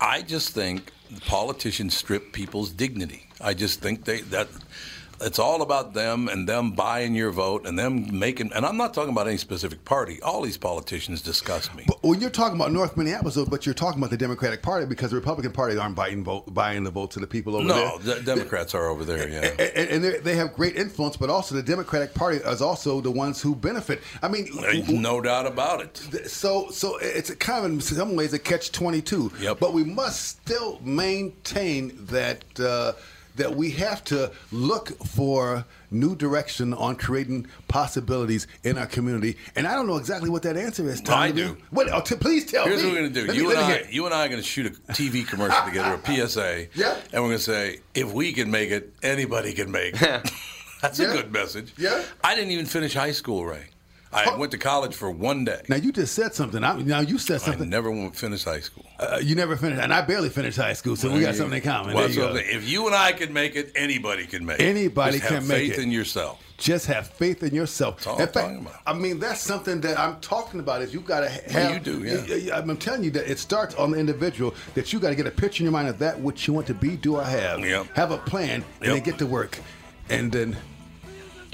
I 0.00 0.22
just 0.22 0.50
think 0.50 0.92
politicians 1.26 1.94
strip 1.94 2.32
people's 2.32 2.70
dignity. 2.70 3.26
I 3.40 3.52
just 3.54 3.80
think 3.80 4.04
they 4.04 4.20
that 4.22 4.48
it's 5.24 5.38
all 5.38 5.62
about 5.62 5.94
them 5.94 6.28
and 6.28 6.48
them 6.48 6.72
buying 6.72 7.14
your 7.14 7.30
vote 7.30 7.66
and 7.66 7.78
them 7.78 8.18
making. 8.18 8.52
And 8.52 8.64
I'm 8.66 8.76
not 8.76 8.94
talking 8.94 9.12
about 9.12 9.26
any 9.26 9.36
specific 9.38 9.84
party. 9.84 10.20
All 10.22 10.42
these 10.42 10.56
politicians 10.58 11.22
disgust 11.22 11.74
me. 11.74 11.84
But 11.88 12.02
when 12.02 12.20
you're 12.20 12.30
talking 12.30 12.56
about 12.56 12.72
North 12.72 12.96
Minneapolis, 12.96 13.36
but 13.48 13.66
you're 13.66 13.74
talking 13.74 13.98
about 14.00 14.10
the 14.10 14.16
Democratic 14.16 14.62
Party 14.62 14.86
because 14.86 15.10
the 15.10 15.16
Republican 15.16 15.52
Party 15.52 15.76
aren't 15.76 15.96
buying 15.96 16.22
vote, 16.22 16.52
buying 16.52 16.84
the 16.84 16.90
votes 16.90 17.16
of 17.16 17.22
the 17.22 17.28
people 17.28 17.56
over 17.56 17.66
there. 17.68 17.76
no, 17.76 17.98
the 17.98 18.20
Democrats 18.20 18.74
are 18.74 18.86
over 18.88 19.04
there. 19.04 19.28
Yeah. 19.28 19.40
and, 19.74 19.88
and 19.90 20.04
they're- 20.04 20.34
have 20.34 20.52
great 20.54 20.74
influence, 20.76 21.16
but 21.16 21.30
also 21.30 21.54
the 21.54 21.62
Democratic 21.62 22.12
Party 22.12 22.38
is 22.38 22.60
also 22.60 23.00
the 23.00 23.10
ones 23.10 23.40
who 23.40 23.54
benefit. 23.54 24.02
I 24.20 24.26
mean, 24.28 24.48
No 24.88 25.20
doubt 25.20 25.46
about 25.46 25.80
it. 25.80 25.96
so 26.28 26.70
so 26.70 26.98
it's 26.98 27.30
a 27.30 27.36
kind 27.36 27.64
of 27.64 27.70
in 27.72 27.80
some 27.80 28.16
ways 28.16 28.32
a 28.32 28.38
catch 28.38 28.72
twenty 28.72 29.00
two. 29.00 29.30
Yep. 29.40 29.60
But 29.60 29.72
we 29.72 29.84
must 29.84 30.26
still 30.26 30.80
maintain 30.82 31.96
that 32.06 32.42
uh, 32.60 32.92
that 33.36 33.54
we 33.56 33.70
have 33.72 34.02
to 34.04 34.30
look 34.52 34.88
for 35.06 35.64
new 35.90 36.14
direction 36.16 36.72
on 36.74 36.96
creating 36.96 37.46
possibilities 37.68 38.46
in 38.62 38.78
our 38.78 38.86
community. 38.86 39.36
And 39.56 39.66
I 39.66 39.74
don't 39.74 39.86
know 39.86 39.96
exactly 39.96 40.30
what 40.30 40.42
that 40.42 40.56
answer 40.56 40.88
is. 40.88 41.00
Tom. 41.00 41.18
I 41.18 41.30
do. 41.30 41.56
What? 41.70 41.88
Oh, 41.92 42.00
t- 42.00 42.14
please 42.16 42.44
tell 42.50 42.64
Here's 42.64 42.82
me. 42.82 42.88
what 42.88 42.94
we're 42.94 43.08
gonna 43.08 43.14
do. 43.14 43.26
Let 43.26 43.30
me- 43.30 43.36
you 43.42 43.48
let 43.48 43.56
and 43.58 43.86
I, 43.86 43.90
you 43.90 44.04
and 44.06 44.14
I 44.14 44.26
are 44.26 44.28
gonna 44.28 44.42
shoot 44.42 44.66
a 44.66 44.92
TV 44.92 45.26
commercial 45.26 45.62
together, 45.64 45.94
a 46.02 46.26
PSA. 46.28 46.66
Yeah. 46.74 46.96
And 47.12 47.22
we're 47.22 47.28
gonna 47.30 47.38
say, 47.38 47.80
if 47.94 48.12
we 48.12 48.32
can 48.32 48.50
make 48.50 48.70
it, 48.70 48.92
anybody 49.02 49.52
can 49.52 49.70
make 49.70 50.00
it. 50.00 50.30
That's 50.82 50.98
Yeah. 50.98 51.10
a 51.10 51.12
good 51.12 51.32
message. 51.32 51.72
Yeah. 51.78 52.02
I 52.22 52.34
didn't 52.34 52.50
even 52.50 52.66
finish 52.66 52.94
high 52.94 53.12
school, 53.12 53.44
Ray. 53.46 53.66
I 54.14 54.36
went 54.36 54.52
to 54.52 54.58
college 54.58 54.94
for 54.94 55.10
one 55.10 55.44
day. 55.44 55.62
Now 55.68 55.76
you 55.76 55.92
just 55.92 56.14
said 56.14 56.34
something. 56.34 56.62
I, 56.62 56.80
now 56.80 57.00
you 57.00 57.18
said 57.18 57.40
something. 57.40 57.66
I 57.66 57.70
never 57.70 57.90
went, 57.90 58.16
finished 58.16 58.44
high 58.44 58.60
school. 58.60 58.84
Uh, 58.98 59.18
you 59.22 59.34
never 59.34 59.56
finished, 59.56 59.82
and 59.82 59.92
I 59.92 60.02
barely 60.02 60.28
finished 60.28 60.56
high 60.56 60.72
school, 60.72 60.96
so 60.96 61.12
we 61.12 61.20
got 61.20 61.34
something 61.34 61.56
in 61.56 61.62
common. 61.64 61.94
Well, 61.94 62.08
you 62.08 62.14
so 62.14 62.34
if 62.36 62.68
you 62.68 62.86
and 62.86 62.94
I 62.94 63.12
can 63.12 63.32
make 63.32 63.56
it, 63.56 63.72
anybody 63.74 64.26
can 64.26 64.46
make 64.46 64.60
it. 64.60 64.64
Anybody 64.64 65.18
can 65.18 65.34
have 65.34 65.48
make 65.48 65.70
faith 65.70 65.78
it. 65.78 65.82
in 65.82 65.90
yourself. 65.90 66.40
Just 66.56 66.86
have 66.86 67.08
faith 67.08 67.42
in 67.42 67.52
yourself. 67.52 67.96
That's 67.96 68.06
all 68.06 68.14
in 68.16 68.20
I'm 68.22 68.26
fact, 68.28 68.46
talking 68.46 68.60
about. 68.60 68.80
I 68.86 68.92
mean 68.92 69.18
that's 69.18 69.40
something 69.40 69.80
that 69.80 69.98
I'm 69.98 70.20
talking 70.20 70.60
about. 70.60 70.82
Is 70.82 70.94
you 70.94 71.00
got 71.00 71.20
to 71.20 71.28
have. 71.28 71.54
Well, 71.54 71.72
you 71.74 71.80
do, 71.80 72.04
yeah. 72.04 72.56
I'm 72.56 72.76
telling 72.76 73.02
you 73.02 73.10
that 73.12 73.28
it 73.28 73.40
starts 73.40 73.74
on 73.74 73.90
the 73.90 73.98
individual. 73.98 74.54
That 74.74 74.92
you 74.92 75.00
got 75.00 75.08
to 75.08 75.16
get 75.16 75.26
a 75.26 75.32
picture 75.32 75.62
in 75.62 75.64
your 75.64 75.72
mind 75.72 75.88
of 75.88 75.98
that 75.98 76.20
which 76.20 76.46
you 76.46 76.54
want 76.54 76.68
to 76.68 76.74
be. 76.74 76.96
Do 76.96 77.18
I 77.18 77.24
have? 77.24 77.60
Yep. 77.60 77.96
Have 77.96 78.12
a 78.12 78.18
plan 78.18 78.64
and 78.80 78.92
then 78.92 79.02
get 79.02 79.18
to 79.18 79.26
work, 79.26 79.58
and 80.08 80.30
then. 80.30 80.56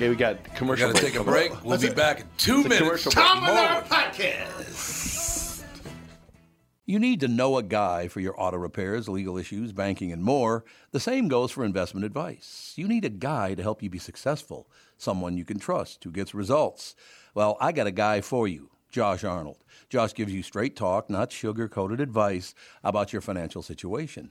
Okay, 0.01 0.09
we 0.09 0.17
got 0.17 0.43
commercial. 0.55 0.89
We 0.89 0.95
commercial. 0.95 0.95
got 0.95 0.97
to 0.97 1.05
take 1.13 1.21
a 1.21 1.23
break. 1.23 1.51
We'll 1.63 1.73
Let's 1.73 1.83
be 1.83 1.91
it. 1.91 1.95
back 1.95 2.21
in 2.21 2.27
two 2.39 2.61
a 2.61 2.63
minutes. 2.63 2.79
commercial. 2.79 3.13
Tom 3.13 3.45
and 3.45 3.59
our 3.59 3.83
podcast. 3.83 5.63
You 6.87 6.99
need 6.99 7.21
to 7.21 7.29
know 7.29 7.59
a 7.59 7.63
guy 7.63 8.09
for 8.09 8.21
your 8.21 8.35
auto 8.41 8.57
repairs, 8.57 9.11
legal 9.11 9.37
issues, 9.37 9.73
banking, 9.75 10.11
and 10.11 10.23
more. 10.25 10.65
The 10.93 11.01
same 11.01 11.29
goes 11.29 11.51
for 11.51 11.67
investment 11.67 12.07
advice. 12.07 12.73
You 12.77 12.89
need 12.89 13.05
a 13.05 13.11
guy 13.11 13.53
to 13.53 13.63
help 13.63 13.83
you 13.83 13.91
be 13.91 13.99
successful, 13.99 14.71
someone 14.97 15.37
you 15.37 15.45
can 15.45 15.59
trust 15.59 16.03
who 16.03 16.11
gets 16.11 16.33
results. 16.35 16.97
Well, 17.35 17.59
I 17.61 17.71
got 17.71 17.87
a 17.87 17.91
guy 17.91 18.23
for 18.23 18.49
you, 18.49 18.71
Josh 18.91 19.23
Arnold. 19.23 19.59
Josh 19.91 20.15
gives 20.15 20.33
you 20.33 20.43
straight 20.43 20.77
talk, 20.77 21.11
not 21.11 21.31
sugar 21.31 21.69
coated 21.69 22.01
advice 22.01 22.55
about 22.83 23.13
your 23.13 23.21
financial 23.21 23.61
situation. 23.61 24.31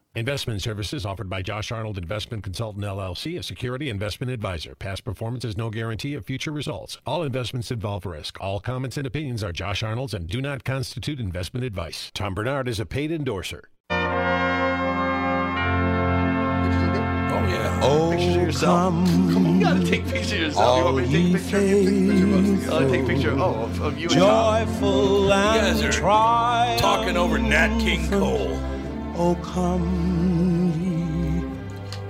Investment 0.15 0.61
services 0.61 1.05
offered 1.05 1.29
by 1.29 1.41
Josh 1.41 1.71
Arnold 1.71 1.97
Investment 1.97 2.43
Consultant 2.43 2.83
LLC, 2.83 3.39
a 3.39 3.43
security 3.43 3.89
investment 3.89 4.29
advisor. 4.29 4.75
Past 4.75 5.05
performance 5.05 5.45
is 5.45 5.55
no 5.55 5.69
guarantee 5.69 6.15
of 6.15 6.25
future 6.25 6.51
results. 6.51 6.97
All 7.05 7.23
investments 7.23 7.71
involve 7.71 8.05
risk. 8.05 8.37
All 8.41 8.59
comments 8.59 8.97
and 8.97 9.07
opinions 9.07 9.41
are 9.41 9.53
Josh 9.53 9.81
Arnold's 9.83 10.13
and 10.13 10.27
do 10.27 10.41
not 10.41 10.65
constitute 10.65 11.21
investment 11.21 11.65
advice. 11.65 12.11
Tom 12.13 12.33
Barnard 12.35 12.67
is 12.67 12.77
a 12.77 12.85
paid 12.85 13.09
endorser. 13.09 13.69
Oh, 13.89 13.95
yeah. 17.47 17.79
Oh, 17.81 18.11
Pictures 18.11 18.35
of 18.35 18.41
yourself. 18.41 18.93
come, 19.31 19.45
You 19.59 19.63
gotta 19.65 19.85
take 19.85 20.03
pictures 20.07 20.33
of 20.33 20.39
yourself. 20.39 20.77
You 20.79 20.83
want 20.83 20.97
me 20.97 21.05
to 21.05 21.09
take 21.09 21.29
a 21.29 21.37
picture? 21.37 21.57
faithful, 21.61 22.73
I'll 22.75 22.89
take 22.89 23.03
a 23.03 23.07
picture. 23.07 23.31
Oh, 23.39 23.53
of, 23.63 23.81
of 23.81 23.97
you 23.97 24.09
and 24.09 24.19
Tom. 24.19 24.67
joyful 24.67 25.29
guys 25.29 25.81
are. 25.85 26.77
Talking 26.79 27.15
over 27.15 27.39
Nat 27.39 27.79
King 27.79 28.09
Cole. 28.09 28.59
Oh, 29.23 29.35
come 29.43 29.83
ye, 30.81 31.43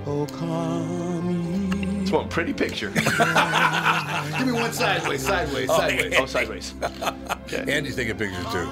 oh, 0.06 0.24
come 0.26 1.30
ye. 1.30 2.00
It's 2.02 2.10
one 2.10 2.26
pretty 2.30 2.54
picture. 2.54 2.88
Give 4.38 4.46
me 4.46 4.52
one 4.52 4.72
sideways, 4.72 5.22
sideways, 5.22 5.68
oh, 5.70 5.76
sideways. 5.76 6.14
oh, 6.18 6.24
sideways. 6.24 6.74
Andy's 7.68 7.96
taking 7.96 8.16
pictures 8.16 8.46
too. 8.50 8.66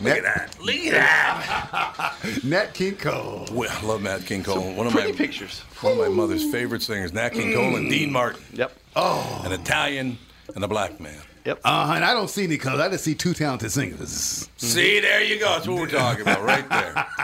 Nat, 0.00 0.04
Look 0.04 0.18
at 0.18 0.22
that. 0.22 0.56
Look 0.60 0.74
at 0.76 0.92
that. 0.92 2.44
Nat 2.44 2.74
King 2.74 2.94
Cole. 2.96 3.46
Well, 3.50 3.70
I 3.72 3.84
love 3.84 4.02
Nat 4.02 4.20
King 4.24 4.44
Cole. 4.44 4.72
one 4.74 4.86
of 4.86 4.92
Pretty 4.92 5.10
my 5.12 5.18
pictures. 5.18 5.60
one 5.80 5.94
of 5.94 5.98
my 5.98 6.08
mother's 6.08 6.48
favorite 6.52 6.82
singers, 6.82 7.12
Nat 7.12 7.30
King 7.30 7.54
Cole 7.54 7.74
and 7.74 7.90
Dean 7.90 8.12
Martin. 8.12 8.40
Yep. 8.52 8.72
Oh. 8.94 9.42
An 9.44 9.50
Italian 9.50 10.16
and 10.54 10.62
a 10.62 10.68
black 10.68 11.00
man. 11.00 11.20
Yep. 11.44 11.60
Uh, 11.64 11.92
and 11.96 12.04
I 12.04 12.14
don't 12.14 12.30
see 12.30 12.44
any 12.44 12.56
colors. 12.56 12.80
I 12.80 12.88
just 12.88 13.02
see 13.04 13.14
two 13.14 13.34
talented 13.34 13.72
singers. 13.72 14.48
See, 14.58 15.00
there 15.00 15.22
you 15.24 15.38
go. 15.40 15.46
That's 15.50 15.66
what 15.66 15.76
we're 15.78 15.88
talking 15.88 16.22
about 16.22 16.42
right 16.44 16.68
there. 16.68 17.06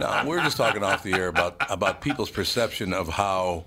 No, 0.00 0.24
we're 0.26 0.40
just 0.40 0.56
talking 0.56 0.82
off 0.82 1.02
the 1.02 1.12
air 1.12 1.28
about 1.28 1.56
about 1.68 2.00
people's 2.00 2.30
perception 2.30 2.92
of 2.94 3.08
how, 3.08 3.64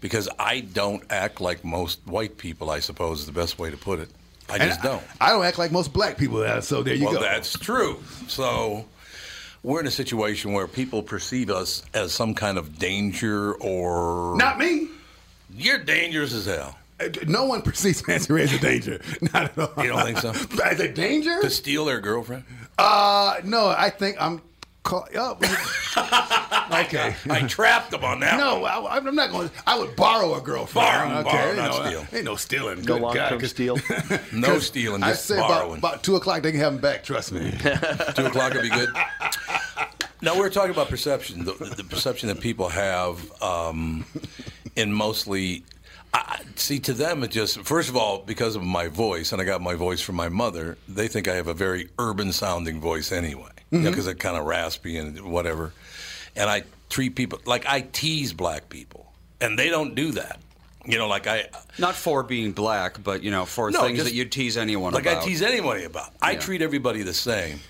because 0.00 0.28
I 0.38 0.60
don't 0.60 1.02
act 1.08 1.40
like 1.40 1.64
most 1.64 2.00
white 2.04 2.36
people. 2.36 2.68
I 2.68 2.80
suppose 2.80 3.20
is 3.20 3.26
the 3.26 3.32
best 3.32 3.58
way 3.58 3.70
to 3.70 3.76
put 3.76 4.00
it. 4.00 4.08
I 4.50 4.54
And 4.54 4.62
just 4.64 4.82
don't. 4.82 5.02
I, 5.20 5.30
don't 5.30 5.44
act 5.44 5.56
like 5.58 5.70
most 5.70 5.92
black 5.92 6.18
people. 6.18 6.42
uh, 6.42 6.60
So 6.60 6.82
there 6.82 6.94
you 6.94 7.04
well, 7.04 7.14
go. 7.14 7.20
that's 7.20 7.52
true. 7.58 8.02
So 8.26 8.86
we're 9.62 9.80
in 9.80 9.86
a 9.86 9.90
situation 9.90 10.52
where 10.52 10.66
people 10.66 11.02
perceive 11.02 11.48
us 11.50 11.82
as 11.94 12.12
some 12.12 12.34
kind 12.34 12.58
of 12.58 12.78
danger 12.78 13.54
or 13.54 14.36
Not 14.36 14.58
me. 14.58 14.88
you're 15.54 15.78
dangerous 15.78 16.32
as 16.34 16.46
hell. 16.46 16.77
No 17.26 17.44
one 17.44 17.62
perceives 17.62 18.00
Fancy 18.00 18.32
Ray 18.32 18.42
as 18.42 18.52
a 18.52 18.58
danger. 18.58 19.00
Not 19.32 19.56
at 19.56 19.58
all. 19.58 19.84
You 19.84 19.90
don't 19.90 20.04
think 20.04 20.18
so? 20.18 20.32
As 20.64 20.80
a 20.80 20.88
danger? 20.92 21.40
To 21.42 21.50
steal 21.50 21.84
their 21.84 22.00
girlfriend? 22.00 22.44
Uh, 22.76 23.36
no, 23.44 23.68
I 23.68 23.90
think 23.90 24.16
I'm. 24.20 24.42
Call, 24.84 25.06
oh, 25.16 25.32
okay. 26.84 27.14
I 27.28 27.42
trapped 27.48 27.90
them 27.90 28.04
on 28.04 28.20
that. 28.20 28.38
No, 28.38 28.64
I, 28.64 28.96
I'm 28.96 29.14
not 29.14 29.30
going. 29.30 29.48
to 29.48 29.54
I 29.66 29.78
would 29.78 29.94
borrow 29.96 30.34
a 30.36 30.40
girlfriend. 30.40 30.86
Borrow, 30.86 31.18
okay, 31.20 31.30
borrow, 31.30 31.54
not 31.54 31.70
no, 31.70 31.84
steal. 31.86 32.06
Ain't 32.12 32.24
no 32.24 32.36
stealing. 32.36 32.76
Go 32.82 32.94
Good 32.94 33.02
long 33.02 33.14
God, 33.14 33.28
term 33.30 33.40
'cause- 33.40 33.50
steal. 33.50 33.76
No 34.32 34.58
stealing, 34.60 35.02
I 35.02 35.10
just 35.10 35.26
say 35.26 35.34
about, 35.36 35.48
borrowing. 35.48 35.78
about 35.78 36.02
two 36.04 36.16
o'clock 36.16 36.42
they 36.42 36.52
can 36.52 36.60
have 36.60 36.72
them 36.72 36.80
back. 36.80 37.04
Trust 37.04 37.32
me. 37.32 37.50
Two 38.14 38.26
o'clock 38.26 38.54
would 38.54 38.62
be 38.62 38.70
good. 38.70 38.88
No, 40.22 40.34
we 40.34 40.40
we're 40.40 40.50
talking 40.50 40.70
about 40.72 40.88
perception, 40.88 41.44
the, 41.44 41.52
the 41.76 41.84
perception 41.84 42.28
that 42.28 42.40
people 42.40 42.68
have 42.68 43.30
um, 43.42 44.04
in 44.74 44.92
mostly. 44.92 45.64
I, 46.14 46.40
see, 46.56 46.78
to 46.80 46.92
them, 46.92 47.22
it 47.22 47.30
just 47.30 47.60
first 47.60 47.88
of 47.88 47.96
all 47.96 48.18
because 48.18 48.56
of 48.56 48.62
my 48.62 48.88
voice, 48.88 49.32
and 49.32 49.40
I 49.40 49.44
got 49.44 49.60
my 49.60 49.74
voice 49.74 50.00
from 50.00 50.16
my 50.16 50.28
mother. 50.28 50.78
They 50.88 51.08
think 51.08 51.28
I 51.28 51.34
have 51.34 51.48
a 51.48 51.54
very 51.54 51.88
urban-sounding 51.98 52.80
voice 52.80 53.12
anyway, 53.12 53.50
because 53.70 53.86
mm-hmm. 53.86 54.08
it's 54.10 54.20
kind 54.20 54.36
of 54.36 54.46
raspy 54.46 54.96
and 54.96 55.20
whatever. 55.20 55.72
And 56.34 56.48
I 56.48 56.64
treat 56.88 57.14
people 57.14 57.40
like 57.44 57.66
I 57.66 57.82
tease 57.82 58.32
black 58.32 58.68
people, 58.68 59.12
and 59.40 59.58
they 59.58 59.68
don't 59.68 59.94
do 59.94 60.12
that. 60.12 60.40
You 60.86 60.96
know, 60.96 61.08
like 61.08 61.26
I 61.26 61.40
uh, 61.52 61.58
Not 61.78 61.94
for 61.94 62.22
being 62.22 62.52
black, 62.52 63.02
but 63.02 63.22
you 63.22 63.30
know, 63.30 63.44
for 63.44 63.70
No, 63.70 63.82
things 63.82 63.98
just- 63.98 64.10
that 64.10 64.16
you'd 64.16 64.32
tease 64.32 64.56
anyone 64.56 64.94
about. 64.94 65.04
like 65.04 65.12
about. 65.12 65.22
I 65.22 65.26
tease 65.26 65.42
anybody 65.42 65.84
about. 65.84 66.12
I 66.22 66.32
Yeah. 66.32 66.38
treat 66.38 66.62
everybody 66.62 67.02
the 67.02 67.12
same. 67.12 67.60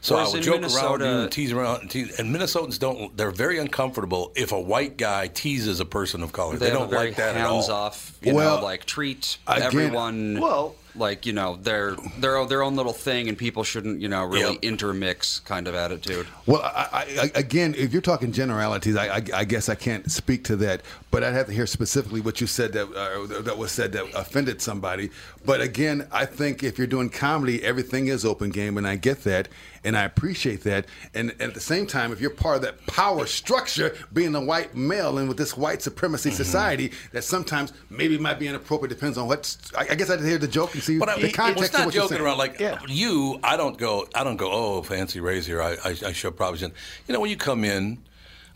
So 0.00 0.14
Whereas 0.14 0.30
I 0.32 0.36
would 0.36 0.42
joke 0.44 0.54
around 0.54 0.60
Minnesota- 0.62 0.92
with 0.92 1.02
you 1.12 1.18
and 1.22 1.32
tease 1.32 1.52
around. 1.52 1.80
And, 1.82 1.90
tease, 1.90 2.18
and 2.18 2.34
Minnesotans 2.34 2.78
don't. 2.78 3.16
They're 3.16 3.30
very 3.30 3.58
uncomfortable 3.58 4.32
if 4.36 4.52
a 4.52 4.60
white 4.60 4.96
guy 4.96 5.28
teases 5.28 5.80
a 5.80 5.84
person 5.84 6.22
of 6.22 6.32
color. 6.32 6.56
They, 6.56 6.66
They, 6.66 6.72
don't 6.72 6.90
like 6.92 7.16
that 7.16 7.36
at 7.36 7.46
all. 7.46 7.54
hands 7.56 7.68
off, 7.68 8.16
you 8.22 8.34
Well, 8.34 8.58
know, 8.58 8.64
like 8.64 8.84
treat 8.84 9.38
again- 9.46 9.62
everyone 9.62 10.40
Well- 10.40 10.74
like 10.94 11.26
you 11.26 11.32
know 11.32 11.56
their 11.62 11.94
their 12.18 12.44
their 12.46 12.62
own 12.62 12.74
little 12.74 12.94
thing, 12.94 13.28
and 13.28 13.38
people 13.38 13.62
shouldn't 13.62 14.00
you 14.00 14.08
know 14.08 14.24
really 14.24 14.54
Yep. 14.54 14.62
intermix 14.64 15.38
kind 15.40 15.68
of 15.68 15.74
attitude. 15.76 16.26
Well, 16.46 16.62
I, 16.62 16.88
I, 16.92 17.00
I, 17.22 17.30
again, 17.38 17.74
if 17.78 17.92
you're 17.92 18.02
talking 18.02 18.32
generalities, 18.32 18.96
I, 18.96 19.16
I, 19.18 19.22
I 19.32 19.44
guess 19.44 19.68
I 19.68 19.76
can't 19.76 20.10
speak 20.10 20.42
to 20.44 20.56
that. 20.56 20.80
But 21.12 21.22
I'd 21.22 21.34
have 21.34 21.46
to 21.46 21.52
hear 21.52 21.66
specifically 21.66 22.20
what 22.20 22.40
you 22.40 22.48
said 22.48 22.72
that 22.72 22.88
uh, 22.92 23.42
that 23.42 23.56
was 23.56 23.70
said 23.70 23.92
that 23.92 24.06
offended 24.14 24.60
somebody. 24.60 25.10
But 25.44 25.60
again, 25.60 26.06
I 26.12 26.24
think 26.24 26.62
if 26.62 26.78
you're 26.78 26.86
doing 26.86 27.10
comedy, 27.10 27.62
everything 27.64 28.08
is 28.08 28.24
open 28.24 28.50
game, 28.50 28.76
and 28.76 28.86
I 28.86 28.96
get 28.96 29.24
that, 29.24 29.48
and 29.84 29.96
I 29.96 30.04
appreciate 30.04 30.62
that. 30.64 30.86
And, 31.14 31.30
and 31.32 31.42
at 31.42 31.54
the 31.54 31.60
same 31.60 31.86
time, 31.86 32.12
if 32.12 32.20
you're 32.20 32.30
part 32.30 32.56
of 32.56 32.62
that 32.62 32.86
power 32.86 33.24
structure, 33.26 33.96
being 34.12 34.34
a 34.34 34.40
white 34.40 34.74
male 34.74 35.18
and 35.18 35.28
with 35.28 35.38
this 35.38 35.56
white 35.56 35.80
supremacy 35.80 36.30
mm-hmm. 36.30 36.36
society, 36.36 36.92
that 37.12 37.24
sometimes 37.24 37.72
maybe 37.88 38.18
might 38.18 38.38
be 38.38 38.48
inappropriate. 38.48 38.90
Depends 38.90 39.16
on 39.16 39.28
what. 39.28 39.56
I, 39.76 39.86
I 39.90 39.94
guess 39.94 40.10
I'd 40.10 40.20
hear 40.20 40.38
the 40.38 40.48
joke 40.48 40.74
and 40.74 40.82
see 40.82 40.98
But 40.98 41.08
I, 41.08 41.20
the 41.20 41.32
context 41.32 41.64
it's 41.64 41.74
of 41.74 41.78
not 41.78 41.86
what 41.86 41.94
you're 41.94 42.08
joking 42.08 42.20
around. 42.20 42.38
Like 42.38 42.60
Yeah. 42.60 42.78
you, 42.88 43.38
I 43.42 43.56
don't 43.56 43.78
go. 43.78 44.06
I 44.14 44.24
don't 44.24 44.36
go. 44.36 44.50
Oh, 44.50 44.82
fancy 44.82 45.20
Ray's 45.20 45.46
here. 45.46 45.62
I, 45.62 45.76
I, 45.84 45.96
I 46.06 46.12
should 46.12 46.36
probably 46.36 46.58
shouldn't. 46.58 46.76
You 47.06 47.14
know, 47.14 47.20
when 47.20 47.30
you 47.30 47.36
come 47.36 47.64
in, 47.64 47.98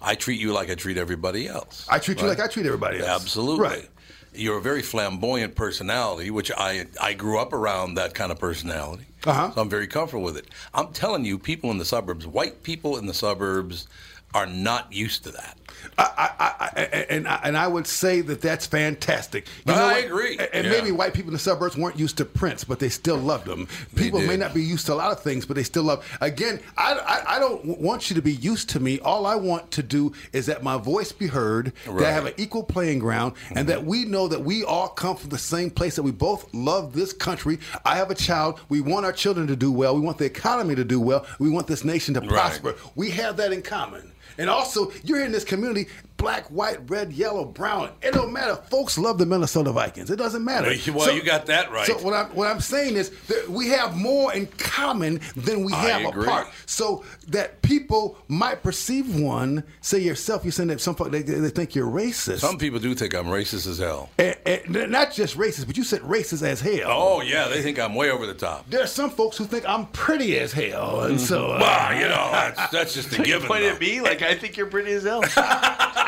I 0.00 0.14
treat 0.14 0.40
you 0.40 0.52
like 0.52 0.68
I 0.70 0.74
treat 0.74 0.96
everybody 0.96 1.46
else. 1.46 1.86
I 1.88 1.98
treat 1.98 2.20
you 2.20 2.26
like 2.26 2.40
I 2.40 2.48
treat 2.48 2.66
everybody 2.66 2.98
else. 2.98 3.22
Absolutely. 3.22 3.64
Right. 3.64 3.88
You're 4.34 4.58
a 4.58 4.62
very 4.62 4.82
flamboyant 4.82 5.54
personality, 5.54 6.30
which 6.30 6.50
I 6.56 6.86
I 7.00 7.14
grew 7.14 7.38
up 7.38 7.52
around 7.52 7.94
that 7.94 8.14
kind 8.14 8.32
of 8.32 8.38
personality. 8.38 9.04
Uh-huh. 9.24 9.52
So 9.54 9.60
I'm 9.60 9.68
very 9.68 9.86
comfortable 9.86 10.24
with 10.24 10.36
it. 10.36 10.46
I'm 10.74 10.92
telling 10.92 11.24
you, 11.24 11.38
people 11.38 11.70
in 11.70 11.78
the 11.78 11.84
suburbs, 11.84 12.26
white 12.26 12.62
people 12.62 12.96
in 12.96 13.06
the 13.06 13.14
suburbs, 13.14 13.86
are 14.34 14.46
not 14.46 14.92
used 14.92 15.24
to 15.24 15.32
that. 15.32 15.58
I, 15.98 16.30
I, 16.38 16.54
I, 16.60 16.80
and 17.10 17.28
I, 17.28 17.40
and 17.44 17.56
I 17.56 17.66
would 17.66 17.86
say 17.86 18.20
that 18.22 18.40
that's 18.40 18.66
fantastic. 18.66 19.46
You 19.66 19.74
I 19.74 19.98
agree. 19.98 20.38
And 20.52 20.66
Yeah. 20.66 20.70
maybe 20.70 20.92
white 20.92 21.12
people 21.12 21.30
in 21.30 21.34
the 21.34 21.38
suburbs 21.38 21.76
weren't 21.76 21.98
used 21.98 22.16
to 22.18 22.24
Prince, 22.24 22.64
but 22.64 22.78
they 22.78 22.88
still 22.88 23.16
loved 23.16 23.48
him. 23.48 23.68
People 23.94 24.20
may 24.20 24.36
not 24.36 24.54
be 24.54 24.62
used 24.62 24.86
to 24.86 24.94
a 24.94 24.94
lot 24.94 25.12
of 25.12 25.22
things, 25.22 25.44
but 25.44 25.56
they 25.56 25.62
still 25.62 25.82
love. 25.82 26.06
Again, 26.20 26.60
I, 26.76 26.94
I, 26.94 27.36
I 27.36 27.38
don't 27.38 27.78
want 27.80 28.10
you 28.10 28.16
to 28.16 28.22
be 28.22 28.32
used 28.34 28.70
to 28.70 28.80
me. 28.80 29.00
All 29.00 29.26
I 29.26 29.34
want 29.34 29.70
to 29.72 29.82
do 29.82 30.12
is 30.32 30.46
that 30.46 30.62
my 30.62 30.76
voice 30.78 31.12
be 31.12 31.26
heard, 31.26 31.72
that 31.86 32.04
I 32.04 32.10
have 32.10 32.26
an 32.26 32.34
equal 32.36 32.62
playing 32.62 32.98
ground, 32.98 33.34
and 33.54 33.68
that 33.68 33.80
mm-hmm. 33.80 33.88
we 33.88 34.04
know 34.04 34.28
that 34.28 34.42
we 34.42 34.64
all 34.64 34.88
come 34.88 35.16
from 35.16 35.30
the 35.30 35.38
same 35.38 35.70
place. 35.70 35.96
That 35.96 36.02
we 36.02 36.12
both 36.12 36.52
love 36.54 36.92
this 36.92 37.12
country. 37.12 37.58
I 37.84 37.96
have 37.96 38.10
a 38.10 38.14
child. 38.14 38.60
We 38.68 38.80
want 38.80 39.04
our 39.04 39.12
children 39.12 39.46
to 39.48 39.56
do 39.56 39.72
well. 39.72 39.94
We 39.94 40.00
want 40.00 40.18
the 40.18 40.24
economy 40.24 40.74
to 40.74 40.84
do 40.84 41.00
well. 41.00 41.26
We 41.38 41.50
want 41.50 41.66
this 41.66 41.84
nation 41.84 42.14
to 42.14 42.20
prosper. 42.20 42.76
We 42.94 43.10
have 43.10 43.36
that 43.38 43.52
in 43.52 43.62
common. 43.62 44.12
And 44.38 44.48
also, 44.48 44.92
you're 45.04 45.24
in 45.24 45.32
this 45.32 45.44
community, 45.44 45.88
black, 46.22 46.46
white, 46.46 46.78
red, 46.90 47.12
yellow, 47.12 47.44
brown. 47.44 47.90
It 48.02 48.12
don't 48.14 48.32
matter. 48.32 48.56
Folks 48.56 48.96
love 48.96 49.18
the 49.18 49.26
Minnesota 49.26 49.72
Vikings. 49.72 50.10
It 50.10 50.16
doesn't 50.16 50.44
matter. 50.44 50.72
Well, 50.92 51.12
you 51.12 51.22
got 51.22 51.46
that 51.46 51.70
right. 51.70 51.86
So 51.86 51.98
what 51.98 52.14
I'm 52.14 52.26
what 52.34 52.46
I'm 52.48 52.60
saying 52.60 52.96
is 52.96 53.10
that 53.26 53.48
we 53.48 53.68
have 53.68 53.96
more 53.96 54.32
in 54.32 54.46
common 54.46 55.20
than 55.36 55.64
we 55.64 55.72
I 55.72 55.90
have 55.90 56.08
agree. 56.08 56.24
apart. 56.24 56.48
So 56.66 57.04
that 57.28 57.60
people 57.62 58.16
might 58.28 58.62
perceive 58.62 59.18
one. 59.20 59.64
Say 59.80 59.98
yourself, 60.00 60.44
you're 60.44 60.52
saying 60.52 60.68
that 60.68 60.80
some 60.80 60.94
folk 60.94 61.10
they, 61.10 61.22
they 61.22 61.50
think 61.50 61.74
you're 61.74 61.90
racist. 61.90 62.38
Some 62.38 62.56
people 62.58 62.78
do 62.78 62.94
think 62.94 63.14
I'm 63.14 63.26
racist 63.26 63.66
as 63.66 63.78
hell. 63.78 64.08
And- 64.18 64.36
and 64.44 64.90
not 64.90 65.12
just 65.12 65.36
racist, 65.38 65.66
but 65.66 65.76
you 65.76 65.84
said 65.84 66.00
racist 66.00 66.42
as 66.42 66.60
hell. 66.60 66.88
Oh 66.90 67.20
yeah, 67.22 67.48
they 67.48 67.62
think 67.62 67.78
I'm 67.78 67.94
way 67.94 68.10
over 68.10 68.26
the 68.26 68.34
top. 68.34 68.68
There 68.68 68.82
are 68.82 68.86
some 68.88 69.10
folks 69.10 69.36
who 69.36 69.44
think 69.44 69.68
I'm 69.68 69.86
pretty 69.86 70.38
as 70.38 70.52
hell, 70.52 71.02
and 71.04 71.20
so 71.20 71.46
uh, 71.52 71.58
Well, 71.60 71.94
you 71.94 72.08
know, 72.08 72.28
that's, 72.32 72.70
that's 72.72 72.94
just 72.94 73.12
a 73.12 73.18
You 73.18 73.24
given. 73.24 73.48
point 73.48 73.62
though. 73.62 73.70
at 73.70 73.80
me 73.80 74.00
like 74.00 74.20
I 74.22 74.34
think 74.34 74.56
you're 74.56 74.66
pretty 74.66 74.92
as 74.92 75.04
hell. 75.04 75.22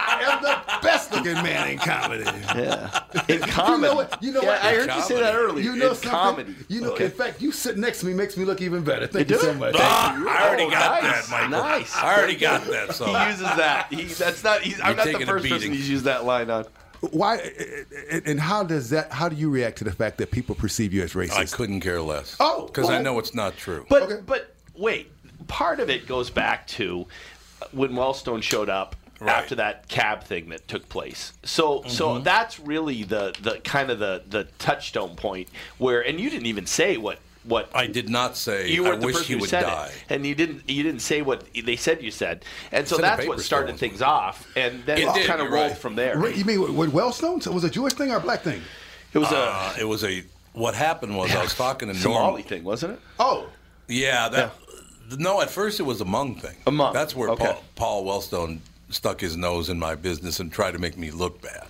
I 0.06 0.20
am 0.22 0.42
the 0.42 0.86
best 0.86 1.12
looking 1.12 1.34
man 1.34 1.70
in 1.70 1.78
comedy. 1.78 2.24
yeah. 2.24 3.00
In 3.28 3.40
comedy. 3.40 3.82
You 3.82 3.88
know 3.88 3.94
what? 3.94 4.22
You 4.22 4.32
know 4.32 4.42
yeah, 4.42 4.48
what? 4.48 4.62
I 4.62 4.74
heard 4.74 4.90
you 4.94 5.02
say 5.02 5.20
that 5.20 5.34
earlier. 5.34 5.64
You 5.64 5.76
know 5.76 5.90
in 5.90 5.94
something? 5.94 6.10
comedy. 6.10 6.54
You 6.68 6.80
know, 6.82 6.92
Okay. 6.92 7.06
in 7.06 7.10
fact, 7.10 7.40
you 7.40 7.52
sitting 7.52 7.80
next 7.80 8.00
to 8.00 8.06
me 8.06 8.12
makes 8.14 8.36
me 8.36 8.44
look 8.44 8.60
even 8.60 8.84
better. 8.84 9.06
Thank 9.06 9.30
You 9.30 9.36
you 9.36 9.42
so 9.42 9.54
much. 9.54 9.74
Ah, 9.78 10.16
you. 10.18 10.28
I 10.28 10.46
already 10.48 10.64
Oh, 10.64 10.70
got 10.70 11.02
nice, 11.02 11.28
that, 11.28 11.50
Michael. 11.50 11.66
nice. 11.66 11.96
I 11.96 12.16
already 12.16 12.36
got 12.36 12.64
that. 12.66 12.94
So 12.94 13.06
he 13.06 13.26
uses 13.26 13.40
that. 13.42 13.86
He, 13.92 14.04
that's 14.04 14.44
not. 14.44 14.60
He's, 14.60 14.78
I'm 14.80 14.88
You're 14.88 14.96
not 14.96 15.06
the 15.06 15.12
taking 15.12 15.28
a 15.28 15.30
first 15.32 15.48
person 15.48 15.72
he's 15.72 15.88
used 15.88 16.04
that 16.04 16.24
line 16.24 16.50
on. 16.50 16.66
Why? 17.12 17.36
and- 18.10 18.26
And 18.26 18.40
how 18.40 18.62
does 18.62 18.90
that? 18.90 19.10
How 19.12 19.28
do 19.28 19.36
you 19.36 19.48
react 19.50 19.78
to 19.78 19.84
the 19.84 19.92
fact 19.92 20.18
that 20.18 20.30
people 20.30 20.54
perceive 20.54 20.92
you 20.92 21.02
as 21.02 21.14
racist? 21.14 21.32
I 21.32 21.44
couldn't 21.46 21.80
care 21.80 22.02
less. 22.02 22.36
Oh, 22.40 22.66
because 22.66 22.90
I 22.90 23.00
know 23.00 23.18
it's 23.18 23.34
not 23.34 23.56
true. 23.56 23.86
But 23.88 24.02
Okay. 24.02 24.20
but 24.26 24.54
wait, 24.76 25.10
part 25.46 25.80
of 25.80 25.88
it 25.88 26.06
goes 26.06 26.30
back 26.30 26.66
to 26.68 27.06
when 27.72 27.90
Wellstone 27.92 28.42
showed 28.42 28.68
up 28.68 28.96
Right. 29.20 29.36
after 29.36 29.54
that 29.56 29.88
cab 29.88 30.24
thing 30.24 30.48
that 30.50 30.66
took 30.68 30.88
place. 30.88 31.32
So 31.44 31.84
so 31.86 32.08
Mm-hmm. 32.14 32.24
that's 32.24 32.58
really 32.60 33.04
the 33.04 33.34
the 33.40 33.60
kind 33.60 33.90
of 33.90 33.98
the 33.98 34.22
the 34.28 34.44
touchstone 34.58 35.14
point 35.16 35.48
where 35.78 36.00
and 36.00 36.18
you 36.20 36.28
didn't 36.30 36.46
even 36.46 36.66
say 36.66 36.96
what 36.96 37.18
what 37.44 37.70
I 37.74 37.86
did 37.86 38.08
not 38.08 38.36
say 38.36 38.68
you 38.70 38.84
I 38.84 38.88
weren't 38.88 39.00
the 39.02 39.06
wish 39.06 39.16
person 39.16 39.26
he 39.28 39.32
who 39.34 39.40
would 39.40 39.50
said 39.50 39.62
die. 39.62 39.86
it, 40.08 40.14
and 40.14 40.26
you 40.26 40.34
didn't. 40.34 40.68
You 40.68 40.82
didn't 40.82 41.00
say 41.02 41.20
what 41.22 41.44
they 41.54 41.76
said 41.76 42.02
you 42.02 42.10
said, 42.10 42.44
and 42.72 42.88
so 42.88 42.96
It's 42.96 43.02
that's 43.02 43.26
what 43.26 43.38
started 43.40 43.76
still. 43.76 43.88
things 43.90 44.02
off, 44.02 44.46
and 44.56 44.82
then 44.86 44.98
It 44.98 45.08
it, 45.08 45.14
did, 45.14 45.26
kind 45.26 45.40
of 45.40 45.46
you're 45.48 45.54
rolled 45.54 45.70
right. 45.72 45.78
from 45.78 45.94
there. 45.94 46.16
Ra- 46.18 46.28
You 46.28 46.44
mean 46.46 46.60
with, 46.62 46.70
with 46.70 46.92
Wellstone? 46.92 47.42
So 47.42 47.50
it 47.50 47.54
was 47.54 47.64
a 47.64 47.70
Jewish 47.70 47.92
thing 47.92 48.10
or 48.10 48.16
a 48.16 48.20
black 48.20 48.40
thing? 48.42 48.62
It 49.12 49.18
was 49.18 49.30
Uh, 49.30 49.76
it 49.78 49.84
was 49.84 50.02
a. 50.04 50.24
What 50.54 50.74
happened 50.74 51.16
was 51.16 51.34
I 51.36 51.42
was 51.42 51.54
talking 51.64 51.92
to 51.92 51.94
a 51.94 52.02
Norm. 52.02 52.42
Thing, 52.42 52.64
wasn't 52.64 52.94
it? 52.94 53.00
Oh, 53.18 53.46
Yeah, 53.88 54.28
that. 54.30 54.52
No, 55.18 55.42
at 55.42 55.50
first 55.50 55.78
it 55.80 55.82
was 55.82 56.00
a 56.00 56.04
Hmong 56.04 56.40
thing. 56.40 56.56
A 56.66 56.70
Hmong, 56.70 56.94
That's 56.94 57.14
where 57.14 57.28
okay. 57.30 57.44
Paul, 57.76 58.02
Paul 58.02 58.04
Wellstone 58.06 58.60
stuck 58.94 59.20
his 59.20 59.36
nose 59.36 59.68
in 59.68 59.78
my 59.78 59.94
business 59.94 60.40
and 60.40 60.52
tried 60.52 60.72
to 60.72 60.78
make 60.78 60.96
me 60.96 61.10
look 61.10 61.40
bad. 61.42 61.66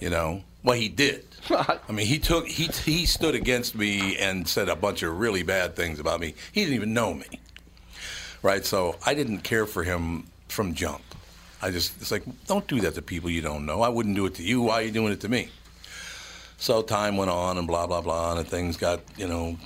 You 0.00 0.10
know, 0.10 0.42
well 0.62 0.76
he 0.76 0.88
did. 0.88 1.26
I 1.50 1.78
mean, 1.92 2.06
he 2.06 2.18
took 2.18 2.46
he 2.46 2.66
he 2.66 3.06
stood 3.06 3.34
against 3.34 3.74
me 3.74 4.16
and 4.16 4.48
said 4.48 4.68
a 4.68 4.76
bunch 4.76 5.02
of 5.02 5.18
really 5.18 5.42
bad 5.42 5.76
things 5.76 6.00
about 6.00 6.20
me. 6.20 6.34
He 6.52 6.62
didn't 6.62 6.74
even 6.74 6.94
know 6.94 7.14
me, 7.14 7.40
right? 8.42 8.64
So 8.64 8.96
I 9.04 9.14
didn't 9.14 9.40
care 9.40 9.66
for 9.66 9.82
him 9.82 10.26
from 10.48 10.74
jump. 10.74 11.02
I 11.60 11.70
just 11.70 12.00
it's 12.00 12.10
like 12.10 12.24
don't 12.46 12.66
do 12.66 12.80
that 12.80 12.94
to 12.94 13.02
people 13.02 13.30
you 13.30 13.42
don't 13.42 13.66
know. 13.66 13.82
I 13.82 13.88
wouldn't 13.88 14.16
do 14.16 14.26
it 14.26 14.34
to 14.36 14.42
you. 14.42 14.62
Why 14.62 14.74
are 14.74 14.82
you 14.82 14.90
doing 14.90 15.12
it 15.12 15.20
to 15.20 15.28
me? 15.28 15.48
So 16.56 16.82
time 16.82 17.16
went 17.16 17.30
on 17.30 17.58
and 17.58 17.66
blah 17.66 17.86
blah 17.86 18.00
blah, 18.00 18.36
and 18.36 18.46
things 18.46 18.76
got 18.76 19.00
you 19.16 19.28
know 19.28 19.58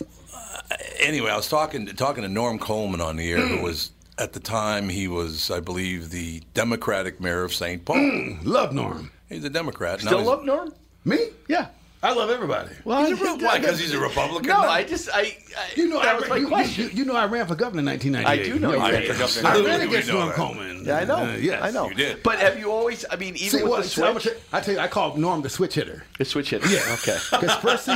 uh, 0.00 0.76
anyway, 0.98 1.30
I 1.30 1.36
was 1.36 1.48
talking 1.48 1.86
talking 1.86 2.22
to 2.22 2.28
Norm 2.28 2.58
Coleman 2.58 3.00
on 3.00 3.16
the 3.16 3.30
air, 3.30 3.46
who 3.46 3.62
was 3.62 3.90
at 4.18 4.32
the 4.32 4.40
time 4.40 4.88
he 4.88 5.08
was, 5.08 5.50
I 5.50 5.60
believe, 5.60 6.10
the 6.10 6.42
Democratic 6.54 7.20
mayor 7.20 7.44
of 7.44 7.54
St. 7.54 7.84
Paul. 7.84 8.36
love 8.42 8.72
Norm. 8.72 9.10
He's 9.28 9.44
a 9.44 9.50
Democrat. 9.50 10.02
Now 10.04 10.10
Still 10.10 10.24
love 10.24 10.44
Norm? 10.44 10.72
Me? 11.04 11.18
Yeah. 11.48 11.68
I 12.00 12.12
love 12.12 12.30
everybody. 12.30 12.70
Well, 12.84 13.04
He's 13.04 13.20
a 13.20 13.24
Re- 13.24 13.44
why? 13.44 13.58
Because 13.58 13.80
he's 13.80 13.92
a 13.92 13.98
Republican. 13.98 14.46
No, 14.48 14.62
now? 14.62 14.68
I 14.68 14.84
just 14.84 15.08
I, 15.12 15.36
I 15.56 15.66
You 15.74 15.88
know, 15.88 15.98
that 16.00 16.14
I, 16.14 16.18
was 16.20 16.28
my 16.28 16.36
you, 16.36 16.46
question. 16.46 16.84
You, 16.84 16.98
you 16.98 17.04
know, 17.04 17.16
I 17.16 17.26
ran 17.26 17.44
for 17.48 17.56
governor 17.56 17.80
in 17.80 17.86
1998. 17.86 18.24
I 18.24 18.54
do 18.54 18.60
know 18.60 18.70
You 18.70 18.76
you 18.76 18.92
ran 18.92 19.12
for 19.12 19.18
governor. 19.18 19.48
I 19.48 19.66
ran 19.66 19.80
against 19.88 20.08
Norm 20.08 20.28
that. 20.28 20.34
Coleman. 20.36 20.84
yeah, 20.84 20.98
I 20.98 21.04
know. 21.04 21.16
Uh, 21.16 21.32
yes. 21.36 21.60
I 21.60 21.70
know. 21.72 21.88
You 21.88 21.94
did. 21.96 22.22
But 22.22 22.38
have 22.38 22.56
you 22.56 22.70
always? 22.70 23.04
I 23.10 23.16
mean, 23.16 23.34
even 23.34 23.48
See 23.58 23.62
with 23.64 23.70
what? 23.72 23.82
the 23.82 23.88
see, 23.88 24.02
I'm 24.04 24.12
switch, 24.20 24.24
tell- 24.32 24.42
I 24.52 24.60
tell 24.60 24.74
you, 24.74 24.80
I 24.80 24.86
call 24.86 25.16
Norm 25.16 25.42
the 25.42 25.48
switch 25.50 25.74
hitter. 25.74 26.04
the 26.18 26.24
switch 26.24 26.50
hitter. 26.50 26.68
Yeah. 26.68 26.78
Okay. 27.00 27.18
Because 27.32 27.56
first, 27.56 27.86
he, 27.86 27.92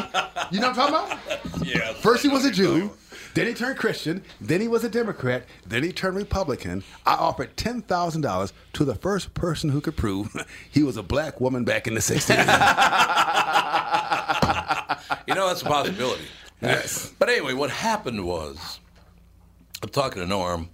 you 0.51 0.61
know 0.61 0.71
what 0.71 0.79
I'm 0.79 0.93
talking 0.93 1.17
about? 1.55 1.65
yeah. 1.65 1.93
First 1.93 2.25
he 2.25 2.29
was 2.29 2.45
a 2.45 2.51
Jew, 2.51 2.91
then 3.35 3.47
he 3.47 3.55
turned 3.55 3.79
Christian, 3.79 4.23
then 4.41 4.61
he 4.61 4.69
was 4.69 4.85
a 4.85 4.89
Democrat, 4.89 5.45
then 5.67 5.83
he 5.83 5.93
turned 5.93 6.17
Republican. 6.17 6.85
I 7.07 7.15
offered 7.15 7.57
ten 7.57 7.83
thousand 7.83 8.23
dollars 8.23 8.53
to 8.75 8.85
the 8.85 8.95
first 8.95 9.35
person 9.35 9.71
who 9.71 9.81
could 9.81 9.97
prove 9.97 10.35
he 10.71 10.83
was 10.83 10.97
a 10.97 11.03
black 11.03 11.41
woman 11.41 11.65
back 11.65 11.87
in 11.87 11.95
the 11.95 12.01
'60s. 12.01 12.37
You 15.27 15.35
know, 15.35 15.49
that's 15.49 15.63
a 15.63 15.67
possibility. 15.67 16.25
Yes. 16.61 17.13
But 17.19 17.29
anyway, 17.29 17.55
what 17.55 17.71
happened 17.71 18.25
was, 18.25 18.81
I'm 19.83 19.89
talking 19.89 20.23
to 20.23 20.29
Norm, 20.29 20.69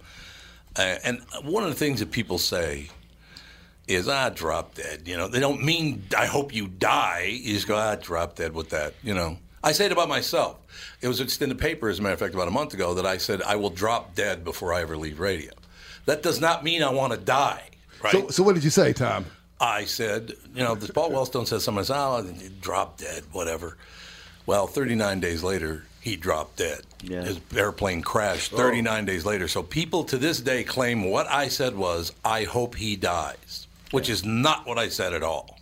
uh, 0.77 0.95
and 1.03 1.21
one 1.43 1.63
of 1.63 1.69
the 1.69 1.75
things 1.75 1.99
that 1.99 2.11
people 2.11 2.37
say 2.37 2.89
is, 3.87 4.07
ah, 4.07 4.29
drop 4.29 4.75
dead. 4.75 5.07
You 5.07 5.17
know, 5.17 5.27
they 5.27 5.39
don't 5.39 5.63
mean, 5.63 6.03
I 6.17 6.25
hope 6.25 6.53
you 6.53 6.67
die. 6.67 7.39
You 7.41 7.53
just 7.53 7.67
go, 7.67 7.75
ah, 7.75 7.95
drop 7.95 8.35
dead 8.35 8.53
with 8.53 8.69
that, 8.69 8.93
you 9.03 9.13
know. 9.13 9.37
I 9.63 9.71
say 9.71 9.85
it 9.85 9.91
about 9.91 10.09
myself. 10.09 10.57
It 11.01 11.07
was 11.07 11.17
just 11.17 11.41
in 11.41 11.49
the 11.49 11.55
paper, 11.55 11.89
as 11.89 11.99
a 11.99 12.01
matter 12.01 12.13
of 12.13 12.19
fact, 12.19 12.33
about 12.33 12.47
a 12.47 12.51
month 12.51 12.73
ago, 12.73 12.93
that 12.93 13.05
I 13.05 13.17
said, 13.17 13.41
I 13.41 13.55
will 13.55 13.69
drop 13.69 14.15
dead 14.15 14.43
before 14.43 14.73
I 14.73 14.81
ever 14.81 14.97
leave 14.97 15.19
radio. 15.19 15.51
That 16.05 16.23
does 16.23 16.39
not 16.39 16.63
mean 16.63 16.81
I 16.81 16.91
want 16.91 17.13
to 17.13 17.19
die, 17.19 17.69
right? 18.03 18.13
So, 18.13 18.29
so 18.29 18.43
what 18.43 18.55
did 18.55 18.63
you 18.63 18.69
say, 18.69 18.93
Tom? 18.93 19.25
I 19.59 19.85
said, 19.85 20.33
you 20.55 20.63
know, 20.63 20.75
this 20.75 20.89
Paul 20.91 21.11
Wellstone 21.11 21.45
says 21.45 21.63
something, 21.63 21.81
I 21.81 21.83
said, 21.83 21.97
oh, 21.97 22.49
drop 22.61 22.97
dead, 22.97 23.23
whatever. 23.31 23.77
Well, 24.45 24.67
39 24.67 25.19
days 25.19 25.43
later, 25.43 25.83
he 25.99 26.15
dropped 26.15 26.57
dead. 26.57 26.81
Yeah. 27.03 27.23
His 27.23 27.39
airplane 27.55 28.01
crashed 28.01 28.51
39 28.51 29.05
days 29.05 29.25
later. 29.25 29.47
So 29.47 29.61
people 29.61 30.05
to 30.05 30.17
this 30.17 30.39
day 30.39 30.63
claim 30.63 31.09
what 31.09 31.27
I 31.27 31.49
said 31.49 31.75
was, 31.75 32.13
I 32.23 32.45
hope 32.45 32.75
he 32.75 32.95
dies, 32.95 33.67
which 33.91 34.09
is 34.09 34.23
not 34.23 34.65
what 34.65 34.79
I 34.79 34.87
said 34.87 35.13
at 35.13 35.23
all. 35.23 35.58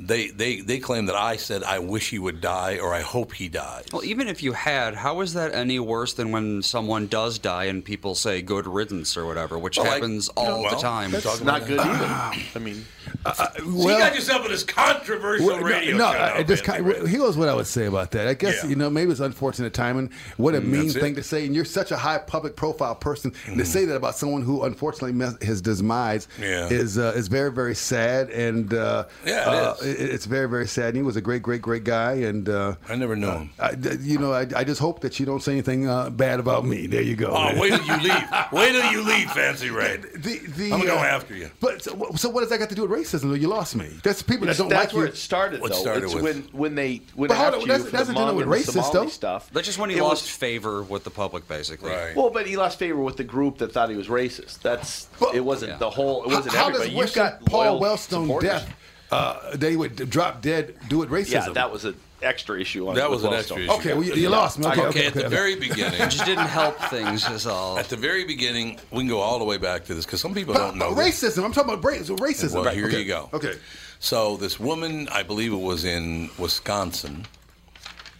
They, 0.00 0.28
they, 0.28 0.60
they 0.60 0.78
claim 0.78 1.06
that 1.06 1.16
I 1.16 1.36
said, 1.36 1.64
I 1.64 1.80
wish 1.80 2.10
he 2.10 2.20
would 2.20 2.40
die 2.40 2.78
or 2.78 2.94
I 2.94 3.00
hope 3.00 3.32
he 3.32 3.48
dies. 3.48 3.86
Well, 3.92 4.04
even 4.04 4.28
if 4.28 4.44
you 4.44 4.52
had, 4.52 4.94
how 4.94 5.20
is 5.22 5.34
that 5.34 5.52
any 5.52 5.80
worse 5.80 6.12
than 6.14 6.30
when 6.30 6.62
someone 6.62 7.08
does 7.08 7.40
die 7.40 7.64
and 7.64 7.84
people 7.84 8.14
say 8.14 8.40
good 8.40 8.68
riddance 8.68 9.16
or 9.16 9.26
whatever, 9.26 9.58
which 9.58 9.76
Well, 9.76 9.88
I- 9.88 9.94
happens 9.94 10.28
all 10.36 10.62
well, 10.62 10.70
the 10.76 10.80
time? 10.80 11.10
that's 11.10 11.40
not 11.42 11.66
good 11.66 11.80
either. 11.80 12.40
I 12.54 12.58
mean, 12.60 12.86
So 13.34 13.44
you 13.64 13.88
got 13.98 14.14
yourself 14.14 14.44
in 14.44 14.50
this 14.50 14.64
controversial 14.64 15.46
Well, 15.46 15.60
radio 15.60 15.96
no, 15.96 16.12
show 16.12 16.12
no, 16.12 16.18
now, 16.26 16.34
I 16.34 16.42
just 16.42 16.66
man. 16.66 16.84
kind 16.84 17.08
here's 17.08 17.36
what 17.36 17.48
I 17.48 17.54
would 17.54 17.66
say 17.66 17.86
about 17.86 18.10
that. 18.12 18.26
I 18.28 18.34
guess 18.34 18.62
Yeah. 18.62 18.70
you 18.70 18.76
know 18.76 18.88
maybe 18.90 19.10
it's 19.10 19.20
unfortunate 19.20 19.74
timing. 19.74 20.10
What 20.36 20.54
a 20.54 20.60
mean 20.60 20.82
that's 20.84 20.96
it. 20.96 21.00
thing 21.00 21.14
to 21.16 21.22
say, 21.22 21.46
and 21.46 21.54
you're 21.54 21.64
such 21.64 21.90
a 21.90 21.96
high 21.96 22.18
public 22.18 22.56
profile 22.56 22.94
person 22.94 23.30
Mm-hmm. 23.30 23.58
to 23.58 23.64
say 23.64 23.84
that 23.84 23.94
about 23.96 24.16
someone 24.16 24.42
who 24.42 24.64
unfortunately 24.64 25.12
met 25.12 25.42
his 25.42 25.60
demise 25.60 26.28
Yeah. 26.40 26.68
is 26.68 26.98
uh, 26.98 27.12
is 27.16 27.28
very 27.28 27.50
very 27.52 27.74
sad, 27.74 28.30
and 28.30 28.72
uh, 28.72 29.04
Yeah, 29.26 29.42
it 29.42 29.48
uh, 29.48 29.74
is. 29.82 30.00
it's 30.14 30.26
very 30.26 30.48
very 30.48 30.66
sad. 30.66 30.88
And 30.88 30.96
he 30.96 31.02
was 31.02 31.16
a 31.16 31.20
great 31.20 31.42
great 31.42 31.62
great 31.62 31.84
guy, 31.84 32.12
and 32.14 32.48
uh, 32.48 32.74
I 32.88 32.94
never 32.96 33.16
knew 33.16 33.30
him. 33.30 33.50
I, 33.58 33.72
you 34.00 34.18
know 34.18 34.32
I, 34.32 34.46
I 34.56 34.64
just 34.64 34.80
hope 34.80 35.00
that 35.00 35.18
you 35.20 35.26
don't 35.26 35.42
say 35.42 35.52
anything 35.52 35.88
uh, 35.88 36.10
bad 36.10 36.40
about 36.40 36.64
me. 36.64 36.86
There 36.86 37.02
you 37.02 37.16
go. 37.16 37.28
Oh, 37.36 37.58
wait 37.60 37.70
till 37.74 37.84
you 37.84 38.02
leave. 38.02 38.24
Wait 38.52 38.72
till 38.72 38.90
you 38.92 39.02
leave, 39.02 39.30
Fancy 39.32 39.70
Ray. 39.70 39.98
The, 39.98 40.38
the, 40.56 40.64
I'm 40.72 40.78
gonna 40.80 40.84
go 40.86 40.96
uh, 40.98 41.02
after 41.02 41.34
you. 41.34 41.50
But 41.60 41.82
so, 41.82 42.10
so 42.16 42.28
what 42.28 42.40
does 42.40 42.48
that 42.50 42.58
got 42.58 42.68
to 42.70 42.74
do 42.74 42.82
with 42.82 42.90
racism? 43.02 43.22
though? 43.30 43.34
You 43.34 43.48
lost 43.48 43.76
me. 43.76 43.88
That's 44.02 44.22
people 44.22 44.46
that 44.46 44.56
don't 44.56 44.68
that's 44.68 44.86
like 44.92 44.94
where 44.94 45.06
you. 45.06 45.12
it 45.12 45.16
started, 45.16 45.60
What 45.60 45.72
though. 45.72 45.78
started 45.78 46.04
it's 46.04 46.14
with- 46.14 46.22
when 46.24 46.42
when 46.52 46.74
they 46.74 47.02
went 47.16 47.28
But 47.28 47.36
hold 47.36 47.46
after 47.46 47.54
on, 47.56 47.60
you 47.62 47.66
that's- 47.68 47.84
for 47.84 47.90
the 47.90 47.96
that's 47.96 48.08
nothing 48.08 48.14
to 48.14 48.20
do 48.20 48.24
Hmong 48.32 48.34
with 48.36 48.42
and 48.44 48.52
the 48.52 48.56
racist, 48.56 48.72
Somali 48.84 48.92
though. 49.06 49.08
stuff. 49.10 49.50
That's 49.52 49.66
just 49.66 49.78
when 49.78 49.90
he 49.90 49.96
It 49.96 50.02
lost 50.02 50.22
was- 50.24 50.30
favor 50.30 50.82
with 50.82 51.04
the 51.04 51.10
public, 51.10 51.48
basically. 51.48 51.90
Right. 51.90 52.14
Well, 52.16 52.30
but 52.30 52.46
he 52.46 52.56
lost 52.56 52.78
favor 52.78 53.00
with 53.00 53.16
the 53.16 53.24
group 53.24 53.58
that 53.58 53.72
thought 53.72 53.90
he 53.90 53.96
was 53.96 54.08
racist. 54.08 54.60
That's 54.62 55.06
But- 55.18 55.34
it. 55.34 55.40
Wasn't 55.44 55.72
Yeah. 55.72 55.78
the 55.78 55.90
whole. 55.90 56.24
It 56.24 56.28
wasn't 56.28 56.54
how 56.54 56.66
everybody. 56.68 56.90
does 56.90 56.94
You've 56.94 56.98
wishing 56.98 57.22
got 57.22 57.44
Paul 57.46 57.78
loyal 57.78 57.80
Wellstone 57.80 58.22
supporters. 58.26 58.50
death 58.50 58.74
uh, 59.10 59.56
that 59.56 59.70
he 59.70 59.76
would 59.76 60.10
drop 60.10 60.42
dead 60.42 60.74
do 60.88 61.02
it 61.02 61.08
racism? 61.10 61.30
Yeah, 61.32 61.48
that 61.54 61.72
was 61.72 61.84
a 61.86 61.94
extra 62.22 62.60
issue 62.60 62.88
on 62.88 62.94
That 62.94 63.10
was 63.10 63.24
an 63.24 63.32
extra 63.32 63.58
issue. 63.58 63.70
Okay, 63.72 63.94
well, 63.94 64.02
you, 64.02 64.14
you 64.14 64.28
lost 64.28 64.58
me. 64.58 64.66
Okay, 64.66 64.80
Okay, 64.80 64.88
okay, 64.88 65.06
at 65.06 65.14
the 65.14 65.28
very 65.28 65.54
beginning. 65.54 66.00
It 66.00 66.10
just 66.10 66.24
didn't 66.24 66.46
help 66.46 66.78
things. 66.90 67.28
Is 67.28 67.46
all. 67.46 67.78
At 67.78 67.88
the 67.88 67.96
very 67.96 68.24
beginning, 68.24 68.78
we 68.90 68.98
can 69.00 69.08
go 69.08 69.20
all 69.20 69.38
the 69.38 69.44
way 69.44 69.56
back 69.58 69.84
to 69.86 69.94
this 69.94 70.04
because 70.04 70.20
some 70.20 70.34
people 70.34 70.54
But- 70.54 70.60
don't 70.60 70.76
know. 70.76 70.94
but 70.94 71.04
this. 71.04 71.22
racism. 71.22 71.44
I'm 71.44 71.52
talking 71.52 71.70
about 71.70 71.82
bra- 71.82 71.94
racism. 71.94 72.54
Well, 72.54 72.64
right, 72.64 72.74
here 72.74 72.86
okay. 72.86 73.00
you 73.00 73.04
go. 73.06 73.28
Okay. 73.32 73.54
So 74.00 74.36
this 74.36 74.58
woman, 74.60 75.08
I 75.10 75.22
believe 75.22 75.52
it 75.52 75.56
was 75.56 75.84
in 75.84 76.30
Wisconsin, 76.38 77.26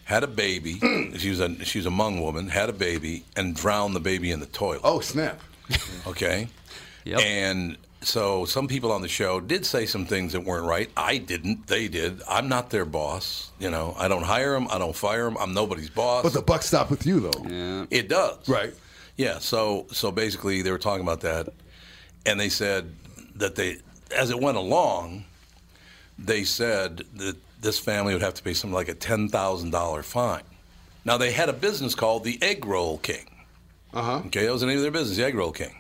had 0.04 0.22
a 0.24 0.26
baby. 0.26 0.78
she 1.18 1.30
was 1.30 1.40
a 1.40 1.64
she 1.64 1.78
was 1.78 1.87
a 1.87 1.90
Hmong 1.90 2.20
woman, 2.20 2.48
had 2.48 2.68
a 2.68 2.72
baby, 2.72 3.24
and 3.37 3.54
drowned 3.54 3.94
the 3.94 4.00
baby 4.00 4.30
in 4.30 4.40
the 4.40 4.46
toilet. 4.46 4.80
Oh 4.84 5.00
snap! 5.00 5.40
Okay. 6.06 6.48
Yep. 7.04 7.20
And 7.20 7.76
so 8.00 8.44
some 8.44 8.68
people 8.68 8.92
on 8.92 9.02
the 9.02 9.08
show 9.08 9.40
did 9.40 9.66
say 9.66 9.84
some 9.87 10.06
things 10.06 10.32
that 10.32 10.40
weren't 10.44 10.66
right. 10.66 10.88
I 10.96 11.18
didn't. 11.18 11.66
They 11.66 11.88
did. 11.88 12.22
I'm 12.28 12.48
not 12.48 12.70
their 12.70 12.84
boss. 12.84 13.50
You 13.58 13.70
know, 13.70 13.94
I 13.98 14.08
don't 14.08 14.22
hire 14.22 14.52
them. 14.52 14.68
I 14.70 14.78
don't 14.78 14.94
fire 14.94 15.24
them. 15.24 15.37
I'm 15.38 15.52
nobody's 15.54 15.90
boss. 15.90 16.22
But 16.22 16.32
the 16.32 16.42
buck 16.42 16.62
stopped 16.62 16.90
with 16.90 17.06
you 17.06 17.20
though. 17.20 17.44
yeah. 17.48 17.87
It 17.90 18.08
does. 18.08 18.48
Right. 18.48 18.72
Yeah. 19.16 19.38
So 19.40 19.87
so 19.90 20.12
basically, 20.12 20.62
they 20.62 20.70
were 20.70 20.78
talking 20.78 21.02
about 21.02 21.20
that, 21.22 21.48
and 22.24 22.38
they 22.38 22.48
said 22.48 22.94
that 23.37 23.56
they, 23.56 23.78
as 24.16 24.30
it 24.30 24.40
went 24.40 24.56
along, 24.56 25.24
they 26.18 26.44
said 26.44 26.98
that 27.16 27.37
this 27.61 27.78
family 27.78 28.12
would 28.12 28.22
have 28.22 28.34
to 28.34 28.42
pay 28.42 28.54
something 28.54 28.74
like 28.74 28.88
a 28.88 28.94
ten 28.94 29.28
thousand 29.28 29.70
dollar 29.70 30.02
fine. 30.04 30.42
Now 31.04 31.16
they 31.16 31.32
had 31.32 31.48
a 31.48 31.52
business 31.52 31.94
called 31.96 32.22
the 32.24 32.40
Egg 32.42 32.64
Roll 32.64 32.98
King. 32.98 33.24
Uh 33.92 34.02
huh. 34.02 34.22
Okay, 34.26 34.44
that 34.44 34.52
was 34.52 34.61
the 34.61 34.66
name 34.68 34.76
of 34.76 34.82
their 34.82 34.90
business, 34.92 35.16
the 35.16 35.24
Egg 35.24 35.34
Roll 35.34 35.50
King. 35.52 35.74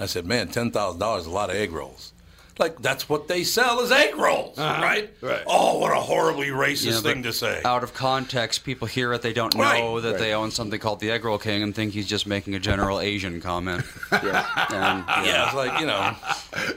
I 0.00 0.06
said, 0.06 0.26
man, 0.26 0.48
ten 0.48 0.70
thousand 0.70 1.00
dollars 1.00 1.22
is 1.22 1.28
a 1.28 1.30
lot 1.30 1.50
of 1.50 1.56
egg 1.56 1.72
rolls. 1.72 2.11
Like 2.58 2.80
that's 2.82 3.08
what 3.08 3.28
they 3.28 3.44
sell 3.44 3.80
as 3.80 3.90
egg 3.90 4.16
rolls, 4.16 4.58
uh-huh. 4.58 4.82
right? 4.82 5.10
Right. 5.20 5.42
Oh, 5.46 5.78
what 5.78 5.92
a 5.92 6.00
horribly 6.00 6.48
racist 6.48 6.84
Yeah, 6.92 7.00
thing 7.00 7.22
to 7.22 7.32
say. 7.32 7.62
Out 7.64 7.82
of 7.82 7.94
context, 7.94 8.64
people 8.64 8.86
hear 8.86 9.12
it. 9.14 9.22
They 9.22 9.32
don't 9.32 9.54
know 9.56 9.62
Right, 9.62 10.02
that 10.02 10.18
they 10.18 10.34
own 10.34 10.50
something 10.50 10.78
called 10.78 11.00
the 11.00 11.10
Egg 11.10 11.24
Roll 11.24 11.38
King 11.38 11.62
and 11.62 11.74
think 11.74 11.92
he's 11.92 12.06
just 12.06 12.26
making 12.26 12.54
a 12.54 12.58
general 12.60 13.00
Asian 13.00 13.40
comment. 13.40 13.84
Yeah. 14.22 14.46
And, 14.70 15.26
yeah, 15.26 15.46
it's 15.46 15.54
like 15.54 15.80
you 15.80 15.86
know, 15.86 16.14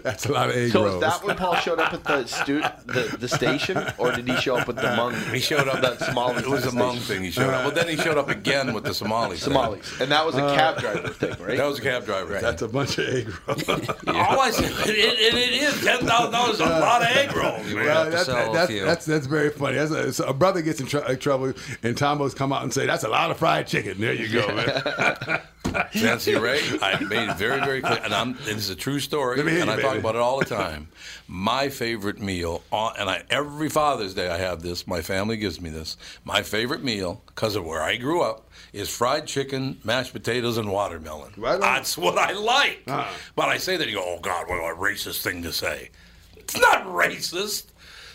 That's 0.04 0.26
a 0.26 0.32
lot 0.32 0.50
of 0.50 0.56
egg 0.56 0.72
So 0.72 0.84
rolls. 0.86 0.96
is 0.96 1.02
that 1.02 1.24
when 1.24 1.36
Paul 1.36 1.56
showed 1.58 1.80
up 1.80 1.94
at 1.94 2.04
the 2.04 2.26
stu- 2.26 2.62
the, 2.86 3.16
the 3.20 3.28
station, 3.28 3.78
or 3.98 4.12
did 4.14 4.28
he 4.28 4.36
show 4.38 4.56
up 4.56 4.68
with 4.68 4.78
the 4.78 4.84
Hmong? 4.84 5.14
he 5.34 5.40
showed 5.42 5.68
up. 5.68 5.82
the 5.82 5.98
Somali. 6.06 6.38
It 6.38 6.48
was 6.48 6.64
a 6.64 6.68
at 6.68 6.74
the 6.74 6.80
Hmong 6.80 6.98
thing. 7.00 7.24
He 7.24 7.32
showed 7.32 7.54
up, 7.54 7.66
but 7.66 7.76
then 7.76 7.88
he 7.90 7.98
showed 7.98 8.18
up 8.18 8.30
again 8.30 8.74
with 8.74 8.86
the 8.86 8.94
Somalis. 8.94 9.44
thing. 9.44 9.54
And 10.00 10.12
that 10.12 10.26
was 10.26 10.36
a 10.36 10.40
cab 10.56 10.78
uh, 10.78 10.82
driver 10.82 11.10
thing, 11.10 11.36
right? 11.46 11.58
That 11.58 11.66
was 11.68 11.80
a 11.80 11.82
cab 11.82 12.06
driver. 12.06 12.34
thing. 12.34 12.42
That's 12.42 12.62
a 12.62 12.68
bunch 12.68 12.98
of 12.98 13.10
egg 13.14 13.28
rolls. 13.48 13.68
All 14.08 14.40
I 14.40 14.52
said, 14.52 14.72
it, 14.88 14.96
it, 14.96 15.34
it 15.34 15.54
is 15.62 15.65
ten 15.84 16.06
thousand 16.06 16.32
dollars. 16.32 16.60
A 16.60 16.66
lot 16.66 17.02
of 17.02 17.08
egg 17.10 17.36
rolls. 17.36 17.66
man. 17.66 17.86
Well, 17.86 18.10
that's, 18.12 18.26
that's, 18.28 18.68
that's, 18.68 19.06
that's 19.06 19.28
very 19.28 19.50
funny. 19.50 19.78
That's 19.78 19.92
a, 19.92 20.14
so 20.14 20.26
a 20.26 20.34
brother 20.34 20.62
gets 20.62 20.80
in 20.80 20.88
tr- 20.88 21.00
uh, 21.00 21.16
trouble, 21.16 21.54
and 21.84 21.98
Tombo's 21.98 22.34
come 22.34 22.52
out 22.54 22.64
and 22.64 22.74
say, 22.74 22.86
"That's 22.86 23.04
a 23.04 23.10
lot 23.10 23.32
of 23.32 23.38
fried 23.38 23.68
chicken." 23.68 24.00
There 24.00 24.14
you 24.14 24.32
go, 24.32 24.48
man. 24.54 25.42
Fancy 25.94 26.36
Ray, 26.36 26.62
I 26.82 27.00
made 27.04 27.30
it 27.30 27.38
very, 27.38 27.60
very 27.60 27.82
clear, 27.82 28.00
and 28.04 28.14
I'm, 28.14 28.38
it's 28.46 28.70
a 28.70 28.76
true 28.76 29.00
story, 29.00 29.38
Let 29.38 29.46
me 29.46 29.52
hear 29.54 29.62
and 29.62 29.72
you, 29.72 29.78
I 29.78 29.82
talk 29.82 29.98
about 29.98 30.16
it 30.16 30.22
all 30.22 30.40
the 30.40 30.46
time. 30.46 30.88
My 31.28 31.70
favorite 31.70 32.22
meal, 32.22 32.64
on, 32.72 32.94
and 32.98 33.10
I, 33.10 33.24
every 33.30 33.70
Father's 33.70 34.14
Day 34.14 34.30
I 34.30 34.38
have 34.38 34.62
this. 34.62 34.88
My 34.88 35.02
family 35.02 35.38
gives 35.38 35.60
me 35.60 35.70
this. 35.70 35.98
My 36.24 36.44
favorite 36.44 36.84
meal, 36.84 37.22
because 37.28 37.56
of 37.56 37.66
where 37.66 37.82
I 37.82 37.98
grew 37.98 38.22
up, 38.22 38.45
is 38.76 38.90
fried 38.90 39.26
chicken, 39.26 39.80
mashed 39.86 40.12
potatoes, 40.12 40.58
and 40.58 40.70
watermelon. 40.70 41.34
Right. 41.38 41.60
That's 41.60 41.98
what 41.98 42.18
I 42.18 42.34
like. 42.34 42.84
Uh-huh. 42.86 43.10
But 43.34 43.48
I 43.48 43.58
say 43.58 43.78
that, 43.78 43.88
you 43.88 43.96
go, 43.96 44.04
oh 44.06 44.20
God, 44.20 44.50
what 44.50 44.58
a 44.58 44.76
racist 44.76 45.22
thing 45.22 45.42
to 45.44 45.54
say. 45.54 45.92
It's 46.36 46.60
not 46.60 46.86
racist. 46.86 47.68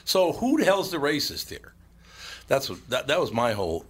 So 0.04 0.32
who 0.32 0.58
the 0.58 0.66
hell's 0.66 0.90
the 0.90 0.98
racist 0.98 1.48
here? 1.48 1.72
That's 2.46 2.68
what, 2.68 2.86
that, 2.90 3.06
that 3.06 3.18
was 3.18 3.32
my 3.32 3.52
whole. 3.52 3.86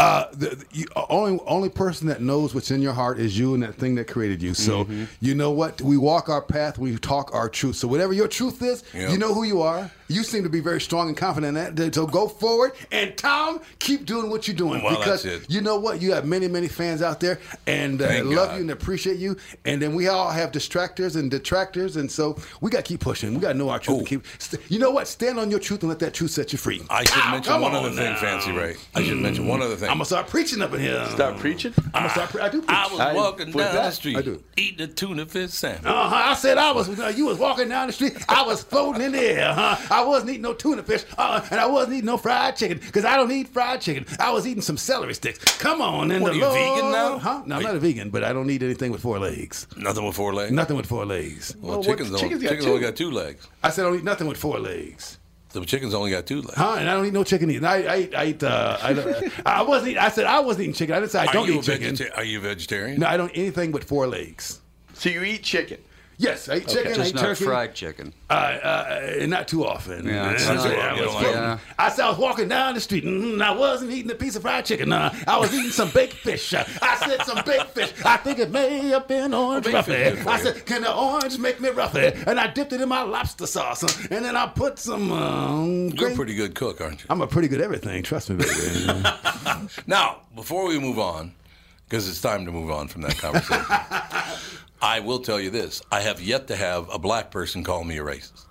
Uh, 0.00 0.28
the, 0.32 0.64
you, 0.72 0.86
only 1.10 1.38
only 1.46 1.68
person 1.68 2.06
that 2.08 2.20
knows 2.22 2.54
what's 2.54 2.70
in 2.70 2.80
your 2.80 2.92
heart 2.94 3.18
is 3.18 3.38
you 3.38 3.54
and 3.54 3.62
that 3.62 3.74
thing 3.74 3.94
that 3.96 4.06
created 4.08 4.42
you. 4.42 4.54
So 4.54 4.84
Mm-hmm. 4.84 5.04
you 5.20 5.34
know 5.34 5.50
what? 5.50 5.80
We 5.82 5.96
walk 5.96 6.28
our 6.28 6.40
path. 6.42 6.78
We 6.78 6.96
talk 6.96 7.34
our 7.34 7.48
truth. 7.48 7.76
So 7.76 7.86
whatever 7.86 8.12
your 8.12 8.28
truth 8.28 8.62
is, 8.62 8.82
Yep. 8.94 9.10
you 9.10 9.18
know 9.18 9.34
who 9.34 9.44
you 9.44 9.60
are. 9.62 9.90
You 10.08 10.24
seem 10.24 10.42
to 10.42 10.48
be 10.48 10.58
very 10.58 10.80
strong 10.80 11.06
and 11.08 11.16
confident 11.16 11.56
in 11.56 11.74
that. 11.76 11.94
So 11.94 12.04
go 12.06 12.26
forward. 12.26 12.72
And 12.90 13.16
Tom, 13.16 13.60
keep 13.78 14.06
doing 14.06 14.28
what 14.28 14.48
you're 14.48 14.56
doing 14.56 14.82
Well, 14.82 14.96
because 14.98 15.24
you 15.48 15.60
know 15.60 15.78
what? 15.78 16.02
You 16.02 16.12
have 16.12 16.24
many 16.26 16.48
many 16.48 16.66
fans 16.66 17.00
out 17.02 17.20
there 17.20 17.38
and 17.68 18.00
uh, 18.02 18.24
love 18.24 18.48
God. 18.48 18.54
you 18.56 18.60
and 18.62 18.70
appreciate 18.72 19.18
you. 19.18 19.36
And 19.66 19.80
then 19.80 19.94
we 19.94 20.08
all 20.08 20.30
have 20.30 20.50
distractors 20.50 21.14
and 21.14 21.30
detractors, 21.30 21.96
and 21.96 22.10
so 22.10 22.36
we 22.60 22.70
got 22.70 22.78
to 22.84 22.88
keep 22.88 23.00
pushing. 23.00 23.34
We 23.34 23.40
got 23.40 23.52
to 23.52 23.58
know 23.58 23.68
our 23.68 23.78
truth. 23.78 23.98
And 23.98 24.06
keep. 24.06 24.24
St- 24.38 24.62
you 24.70 24.78
know 24.78 24.90
what? 24.90 25.06
Stand 25.06 25.38
on 25.38 25.50
your 25.50 25.60
truth 25.60 25.82
and 25.82 25.88
let 25.90 25.98
that 26.00 26.14
truth 26.14 26.30
set 26.32 26.52
you 26.52 26.58
free. 26.58 26.82
I 26.90 27.04
should 27.04 27.22
Ow, 27.22 27.30
mention 27.32 27.60
one 27.60 27.72
on 27.74 27.84
other 27.84 27.94
thing. 27.94 28.16
Fancy 28.16 28.50
Ray. 28.52 28.76
I 28.94 29.02
should 29.04 29.18
mention 29.18 29.46
one 29.46 29.62
other 29.62 29.76
thing. 29.76 29.89
I'm 29.90 29.96
gonna 29.96 30.04
start 30.04 30.28
preaching 30.28 30.62
up 30.62 30.72
in 30.72 30.80
here. 30.80 31.04
Start 31.10 31.36
preaching. 31.38 31.74
I'm 31.92 32.02
gonna 32.02 32.10
start. 32.10 32.30
Pre- 32.30 32.40
I 32.40 32.48
do 32.48 32.62
preach. 32.62 32.70
I 32.70 32.86
was 32.90 33.00
I- 33.00 33.12
walking 33.12 33.46
with 33.48 33.56
down 33.66 33.74
that, 33.74 33.86
the 33.86 33.90
street 33.90 34.16
I 34.18 34.22
do. 34.22 34.42
eating 34.56 34.82
a 34.82 34.86
tuna 34.86 35.26
fish 35.26 35.50
sandwich. 35.50 35.84
Uh-huh. 35.84 36.14
I 36.14 36.34
said 36.34 36.58
I 36.58 36.70
was. 36.70 36.88
uh, 36.98 37.12
You 37.16 37.26
was 37.26 37.38
walking 37.38 37.68
down 37.68 37.88
the 37.88 37.92
street. 37.92 38.12
I 38.28 38.42
was 38.46 38.62
floating 38.62 39.02
in 39.02 39.10
the 39.12 39.18
air. 39.20 39.52
Huh? 39.52 39.76
I 39.90 40.04
wasn't 40.04 40.30
eating 40.30 40.42
no 40.42 40.54
tuna 40.54 40.84
fish, 40.84 41.04
uh, 41.18 41.44
and 41.50 41.58
I 41.58 41.66
wasn't 41.66 41.94
eating 41.94 42.06
no 42.06 42.16
fried 42.16 42.54
chicken 42.56 42.78
because 42.78 43.04
I 43.04 43.16
don't 43.16 43.32
eat 43.32 43.48
fried 43.48 43.80
chicken. 43.80 44.06
I 44.20 44.30
was 44.30 44.46
eating 44.46 44.62
some 44.62 44.76
celery 44.76 45.14
sticks. 45.14 45.38
Come 45.58 45.82
on, 45.82 46.12
in 46.12 46.22
What, 46.22 46.34
the 46.34 46.34
are 46.34 46.36
you 46.38 46.44
Lord. 46.68 46.76
vegan 46.78 46.92
now? 46.92 47.18
Huh? 47.18 47.42
No, 47.46 47.56
I'm 47.56 47.60
Are 47.60 47.64
not 47.64 47.74
a 47.74 47.80
vegan, 47.80 48.10
but 48.10 48.22
I 48.22 48.32
don't 48.32 48.48
eat 48.48 48.62
anything 48.62 48.92
with 48.92 49.02
four 49.02 49.18
legs. 49.18 49.66
Nothing 49.76 50.06
with 50.06 50.14
four 50.14 50.32
legs. 50.32 50.52
Nothing 50.52 50.76
with 50.76 50.86
four 50.86 51.04
legs. 51.04 51.56
Well, 51.58 51.70
Well, 51.70 51.78
what- 51.78 51.86
chickens, 51.86 52.10
don't, 52.10 52.20
chickens 52.20 52.42
got 52.42 52.48
chickens 52.50 52.66
only 52.66 52.80
got 52.80 52.94
two 52.96 53.10
legs. 53.10 53.48
I 53.64 53.70
said 53.70 53.84
I 53.86 53.88
don't 53.88 53.98
eat 53.98 54.04
nothing 54.04 54.28
with 54.28 54.38
four 54.38 54.60
legs. 54.60 55.18
The 55.52 55.64
chickens 55.64 55.94
only 55.94 56.10
got 56.12 56.26
two 56.26 56.42
legs. 56.42 56.54
Huh? 56.54 56.76
And 56.78 56.88
I 56.88 56.94
don't 56.94 57.06
eat 57.06 57.12
no 57.12 57.24
chicken 57.24 57.50
either. 57.50 57.66
I, 57.66 57.82
I, 57.82 57.96
eat- 57.98 58.14
I 58.14 58.24
eat. 58.26 58.42
Uh, 58.42 58.78
I, 58.80 58.92
don't- 58.92 59.32
I 59.46 59.62
wasn't. 59.62 59.92
Eat, 59.92 59.98
I 59.98 60.08
said 60.08 60.26
I 60.26 60.40
wasn't 60.40 60.62
eating 60.64 60.74
chicken. 60.74 60.94
I 60.94 61.00
didn't 61.00 61.10
say 61.12 61.18
I 61.20 61.32
don't 61.32 61.48
eat 61.50 61.62
chicken. 61.64 61.94
vegeta- 61.96 62.16
Are 62.16 62.22
you 62.24 62.40
vegetarian? 62.40 63.00
No, 63.00 63.06
I 63.08 63.16
don't 63.16 63.30
eat 63.32 63.38
anything 63.40 63.72
but 63.72 63.82
four 63.82 64.06
legs. 64.06 64.60
So 64.94 65.08
you 65.10 65.22
eat 65.24 65.42
chicken. 65.42 65.78
Yes, 66.20 66.50
I 66.50 66.56
eat 66.56 66.68
chicken. 66.68 66.92
I 66.92 66.94
just 66.96 67.10
eat 67.10 67.14
not 67.14 67.22
turkey. 67.22 67.44
fried 67.44 67.74
chicken. 67.74 68.12
Uh, 68.28 68.32
uh, 68.32 69.26
not 69.26 69.48
too 69.48 69.64
often. 69.66 70.06
Yeah, 70.06 70.32
it's 70.32 70.46
not- 70.46 70.60
so, 70.60 70.68
I, 70.68 70.94
don't 70.94 71.06
was 71.06 71.14
like 71.14 71.26
it. 71.34 71.60
I 71.78 71.88
said 71.88 72.04
I 72.04 72.08
was 72.10 72.18
walking 72.18 72.46
down 72.46 72.74
the 72.74 72.80
street 72.82 73.04
mm, 73.04 73.32
and 73.32 73.42
I 73.42 73.52
wasn't 73.52 73.90
eating 73.90 74.10
a 74.10 74.14
piece 74.14 74.36
of 74.36 74.42
fried 74.42 74.66
chicken. 74.66 74.92
Uh, 74.92 75.14
I 75.26 75.38
was 75.38 75.54
eating 75.54 75.70
some 75.70 75.88
baked 75.90 76.16
fish. 76.16 76.52
Uh, 76.52 76.64
I 76.82 76.96
said 76.96 77.22
some 77.22 77.42
baked 77.46 77.70
fish. 77.70 77.94
I 78.04 78.18
think 78.18 78.38
it 78.38 78.50
may 78.50 78.80
have 78.88 79.08
been 79.08 79.32
orange 79.32 79.64
baked 79.64 79.86
fish 79.86 79.94
roughy. 79.96 80.14
good 80.16 80.18
for 80.24 80.28
I 80.28 80.38
said, 80.40 80.66
can 80.66 80.82
the 80.82 80.94
orange 80.94 81.38
make 81.38 81.58
me 81.58 81.70
roughy? 81.70 82.26
And 82.26 82.38
I 82.38 82.48
dipped 82.48 82.74
it 82.74 82.82
in 82.82 82.88
my 82.90 83.00
lobster 83.00 83.46
sauce. 83.46 83.82
uh, 83.82 84.06
and 84.10 84.22
then 84.22 84.36
I 84.36 84.46
put 84.46 84.78
some. 84.78 85.10
Um, 85.12 85.88
You're 85.88 86.10
a 86.10 86.14
pretty 86.14 86.34
good 86.34 86.54
cook, 86.54 86.82
aren't 86.82 87.00
you? 87.00 87.06
I'm 87.08 87.22
a 87.22 87.26
pretty 87.26 87.48
good 87.48 87.62
everything. 87.62 88.02
Trust 88.02 88.28
me, 88.28 88.36
baby. 88.36 89.02
Now, 89.86 90.20
before 90.34 90.68
we 90.68 90.78
move 90.78 90.98
on, 90.98 91.32
because 91.88 92.08
it's 92.08 92.20
time 92.20 92.44
to 92.44 92.52
move 92.52 92.70
on 92.70 92.88
from 92.88 93.02
that 93.02 93.16
conversation, 93.18 93.64
I 94.82 95.00
will 95.00 95.18
tell 95.20 95.40
you 95.40 95.50
this: 95.50 95.82
I 95.90 96.00
have 96.00 96.20
yet 96.20 96.46
to 96.48 96.56
have 96.56 96.88
a 96.92 96.98
black 96.98 97.30
person 97.30 97.62
call 97.64 97.84
me 97.84 97.98
a 97.98 98.02
racist. 98.02 98.46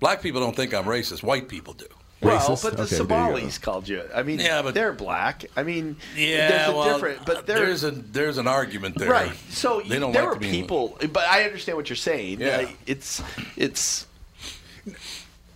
Black 0.00 0.20
people 0.22 0.40
don't 0.40 0.56
think 0.56 0.74
I'm 0.74 0.84
racist. 0.84 1.22
White 1.22 1.48
people 1.48 1.74
do. 1.74 1.86
Well, 2.20 2.38
Racist? 2.38 2.62
but 2.62 2.76
the 2.76 2.82
Okay, 2.84 2.90
there 2.96 2.98
you. 3.00 3.08
Somalis 3.08 3.58
called 3.58 3.88
you. 3.88 4.02
I 4.14 4.22
mean, 4.22 4.38
Yeah, 4.38 4.62
but- 4.62 4.74
they're 4.74 4.92
black. 4.92 5.44
I 5.56 5.64
mean, 5.64 5.96
Yeah, 6.16 6.48
there's 6.48 6.68
a 6.68 6.72
well, 6.76 6.92
different. 6.94 7.26
But 7.26 7.46
there's 7.46 7.82
a 7.82 7.90
there's 7.90 8.38
an 8.38 8.46
argument 8.46 8.96
there. 8.98 9.10
right. 9.10 9.32
So 9.50 9.80
they 9.80 9.98
don't 9.98 10.12
there 10.12 10.22
like 10.22 10.30
are 10.32 10.34
to 10.34 10.40
be 10.40 10.50
people, 10.50 10.96
but 11.12 11.24
I 11.28 11.42
understand 11.44 11.76
what 11.78 11.88
you're 11.88 11.96
saying. 11.96 12.40
Yeah. 12.40 12.66
Uh, 12.68 12.68
it's 12.86 13.22
it's 13.56 14.06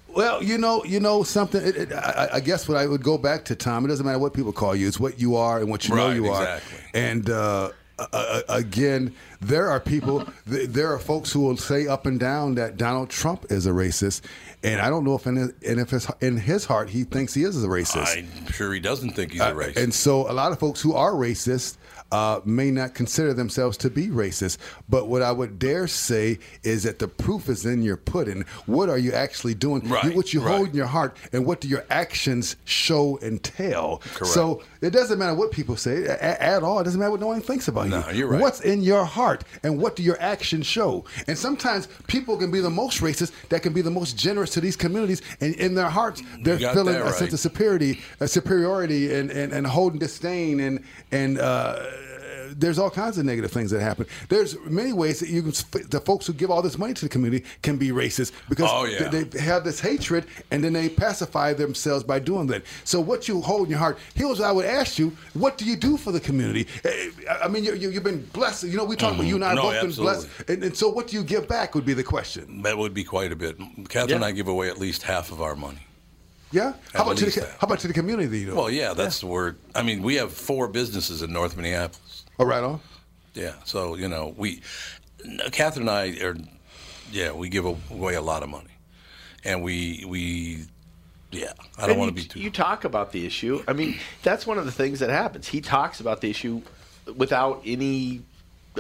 Well, 0.08 0.42
you 0.42 0.58
know, 0.58 0.82
you 0.84 0.98
know 0.98 1.22
something. 1.22 1.62
It, 1.64 1.76
it, 1.76 1.92
I, 1.92 2.28
I 2.34 2.40
guess 2.40 2.66
what 2.68 2.78
I 2.78 2.86
would 2.86 3.02
go 3.02 3.18
back 3.18 3.44
to, 3.46 3.54
Tom. 3.56 3.84
It 3.84 3.88
doesn't 3.88 4.04
matter 4.06 4.18
what 4.18 4.32
people 4.32 4.52
call 4.52 4.74
you; 4.74 4.88
it's 4.88 4.98
what 4.98 5.20
you 5.20 5.36
are 5.36 5.58
and 5.60 5.68
what 5.68 5.88
you 5.88 5.94
know 5.94 6.10
you 6.10 6.26
exactly. 6.30 6.78
are. 6.78 6.82
And 6.94 7.28
uh, 7.30 7.70
uh, 7.98 8.06
uh, 8.12 8.42
again, 8.48 9.14
there 9.40 9.68
are 9.68 9.80
people. 9.80 10.26
There 10.46 10.92
are 10.92 10.98
folks 10.98 11.32
who 11.32 11.40
will 11.40 11.56
say 11.56 11.86
up 11.86 12.04
and 12.06 12.20
down 12.20 12.54
that 12.56 12.76
Donald 12.76 13.08
Trump 13.10 13.46
is 13.50 13.66
a 13.66 13.70
racist, 13.70 14.20
and 14.62 14.80
I 14.80 14.90
don't 14.90 15.04
know 15.04 15.14
if 15.14 15.26
in 15.26 15.36
his, 15.36 15.52
and 15.66 15.80
if 15.80 15.90
his, 15.90 16.06
in 16.20 16.36
his 16.36 16.64
heart 16.66 16.90
he 16.90 17.04
thinks 17.04 17.32
he 17.34 17.44
is 17.44 17.62
a 17.64 17.66
racist. 17.68 18.18
I'm 18.18 18.52
sure 18.52 18.72
he 18.74 18.80
doesn't 18.80 19.10
think 19.12 19.32
he's 19.32 19.40
a 19.40 19.46
Uh, 19.46 19.54
racist. 19.54 19.76
And 19.82 19.94
so 19.94 20.30
a 20.30 20.34
lot 20.34 20.52
of 20.52 20.58
folks 20.58 20.80
who 20.80 20.92
are 20.94 21.12
racist 21.12 21.76
uh, 22.12 22.40
may 22.44 22.70
not 22.70 22.94
consider 22.94 23.34
themselves 23.34 23.76
to 23.78 23.90
be 23.90 24.08
racist. 24.08 24.58
But 24.88 25.08
what 25.08 25.22
I 25.22 25.32
would 25.32 25.58
dare 25.58 25.86
say 25.88 26.38
is 26.62 26.84
that 26.84 26.98
the 26.98 27.08
proof 27.08 27.48
is 27.48 27.66
in 27.66 27.82
your 27.82 27.96
pudding. 27.96 28.44
What 28.66 28.88
are 28.88 28.98
you 28.98 29.12
actually 29.12 29.54
doing? 29.54 29.88
Right, 29.88 30.14
what 30.14 30.32
you 30.32 30.40
right. 30.40 30.56
hold 30.56 30.68
in 30.68 30.74
your 30.74 30.86
heart, 30.86 31.16
and 31.32 31.46
what 31.46 31.60
do 31.60 31.68
your 31.68 31.84
actions 31.90 32.56
show 32.64 33.18
and 33.18 33.42
tell? 33.42 33.98
Correct. 34.14 34.32
So 34.32 34.62
it 34.80 34.90
doesn't 34.90 35.18
matter 35.18 35.34
what 35.34 35.50
people 35.50 35.76
say 35.76 36.04
a- 36.04 36.42
at 36.42 36.62
all. 36.62 36.80
It 36.80 36.84
doesn't 36.84 36.98
matter 37.00 37.10
what 37.10 37.20
no 37.20 37.28
one 37.28 37.40
thinks 37.40 37.68
about 37.68 37.88
No, 37.88 38.08
you. 38.10 38.18
you're 38.18 38.28
right. 38.28 38.40
What's 38.40 38.60
in 38.60 38.82
your 38.82 39.04
heart, 39.04 39.44
and 39.62 39.78
what 39.80 39.96
do 39.96 40.02
your 40.02 40.20
actions 40.20 40.66
show? 40.66 41.04
And 41.26 41.36
sometimes 41.36 41.88
people 42.06 42.36
can 42.36 42.50
be 42.50 42.60
the 42.60 42.70
most 42.70 43.00
racist, 43.00 43.32
that 43.48 43.62
can 43.62 43.72
be 43.72 43.82
the 43.82 43.90
most 43.90 44.16
generous 44.16 44.50
to 44.50 44.60
these 44.60 44.76
communities, 44.76 45.22
and 45.40 45.54
in 45.56 45.74
their 45.74 45.88
hearts, 45.88 46.22
they're 46.42 46.58
feeling 46.58 46.94
a 46.96 47.04
right. 47.04 47.14
sense 47.14 47.32
of 47.32 47.40
superiority, 47.40 48.00
uh, 48.20 48.26
superiority, 48.26 49.14
and, 49.14 49.30
and, 49.30 49.52
and 49.52 49.66
holding 49.66 49.98
disdain 49.98 50.60
and 50.60 50.84
and 51.12 51.38
uh, 51.38 51.78
there's 52.58 52.78
all 52.78 52.90
kinds 52.90 53.18
of 53.18 53.24
negative 53.24 53.50
things 53.52 53.70
that 53.70 53.80
happen. 53.80 54.06
There's 54.28 54.58
many 54.64 54.92
ways 54.92 55.20
that 55.20 55.28
you 55.28 55.42
can, 55.42 55.52
the 55.90 56.00
folks 56.00 56.26
who 56.26 56.32
give 56.32 56.50
all 56.50 56.62
this 56.62 56.78
money 56.78 56.94
to 56.94 57.02
the 57.04 57.08
community 57.08 57.44
can 57.62 57.76
be 57.76 57.88
racist 57.90 58.32
because 58.48 58.68
Oh, 58.72 58.84
yeah. 58.86 59.08
they, 59.08 59.24
they 59.24 59.40
have 59.40 59.64
this 59.64 59.80
hatred 59.80 60.26
and 60.50 60.62
then 60.64 60.72
they 60.72 60.88
pacify 60.88 61.52
themselves 61.52 62.04
by 62.04 62.18
doing 62.18 62.46
that. 62.48 62.62
So 62.84 63.00
what 63.00 63.28
you 63.28 63.40
hold 63.40 63.64
in 63.64 63.70
your 63.70 63.78
heart, 63.78 63.98
here's 64.14 64.38
what 64.40 64.48
I 64.48 64.52
would 64.52 64.66
ask 64.66 64.98
you: 64.98 65.16
What 65.34 65.58
do 65.58 65.64
you 65.64 65.76
do 65.76 65.96
for 65.96 66.12
the 66.12 66.20
community? 66.20 66.66
Eh, 66.84 67.10
I 67.42 67.48
mean, 67.48 67.64
you, 67.64 67.74
you, 67.74 67.90
you've 67.90 68.04
been 68.04 68.24
blessed. 68.32 68.64
You 68.64 68.76
know, 68.76 68.84
we 68.84 68.96
talk 68.96 69.14
about 69.14 69.26
you 69.26 69.34
and 69.36 69.44
I 69.44 69.54
Mm-hmm. 69.54 69.56
No, 69.56 69.62
both 69.62 69.80
been 69.96 70.04
blessed, 70.04 70.28
and, 70.48 70.64
and 70.64 70.76
so 70.76 70.88
what 70.88 71.08
do 71.08 71.16
you 71.16 71.22
give 71.24 71.48
back 71.48 71.74
would 71.74 71.84
be 71.86 71.94
the 71.94 72.04
question. 72.04 72.62
That 72.62 72.76
would 72.78 72.92
be 72.94 73.04
quite 73.04 73.32
a 73.32 73.36
bit. 73.36 73.58
Catherine 73.88 74.16
and 74.16 74.24
I 74.24 74.32
give 74.32 74.48
away 74.48 74.68
at 74.68 74.78
least 74.78 75.02
half 75.02 75.30
of 75.32 75.40
our 75.40 75.56
money. 75.56 75.78
Yeah. 76.52 76.74
How 76.92 77.02
about 77.04 77.16
the, 77.16 77.48
how 77.58 77.66
about 77.66 77.78
to 77.80 77.88
the 77.88 77.94
community? 77.94 78.40
You 78.40 78.46
know? 78.48 78.54
Well, 78.54 78.70
yeah, 78.70 78.94
that's 78.94 79.20
the 79.20 79.26
word. 79.26 79.56
I 79.74 79.82
mean, 79.82 80.02
we 80.02 80.14
have 80.16 80.32
four 80.32 80.68
businesses 80.68 81.22
in 81.22 81.32
North 81.32 81.56
Minneapolis. 81.56 82.24
Oh, 82.38 82.44
right 82.44 82.62
on. 82.62 82.80
Yeah, 83.34 83.54
so 83.64 83.96
you 83.96 84.08
know, 84.08 84.34
we, 84.36 84.62
Catherine 85.52 85.88
and 85.88 85.90
I 85.90 86.24
are, 86.24 86.36
yeah, 87.12 87.32
we 87.32 87.48
give 87.48 87.64
away 87.64 88.14
a 88.14 88.22
lot 88.22 88.42
of 88.42 88.48
money, 88.48 88.78
and 89.44 89.62
we 89.62 90.04
we, 90.06 90.64
yeah, 91.30 91.52
I 91.78 91.86
don't 91.86 91.98
want 91.98 92.08
to 92.08 92.14
be 92.14 92.26
too. 92.26 92.40
You 92.40 92.50
talk 92.50 92.84
about 92.84 93.12
the 93.12 93.26
issue. 93.26 93.62
I 93.68 93.72
mean, 93.72 93.98
that's 94.22 94.46
one 94.46 94.58
of 94.58 94.64
the 94.64 94.72
things 94.72 95.00
that 95.00 95.10
happens. 95.10 95.48
He 95.48 95.60
talks 95.60 96.00
about 96.00 96.20
the 96.20 96.30
issue 96.30 96.62
without 97.16 97.62
any 97.64 98.22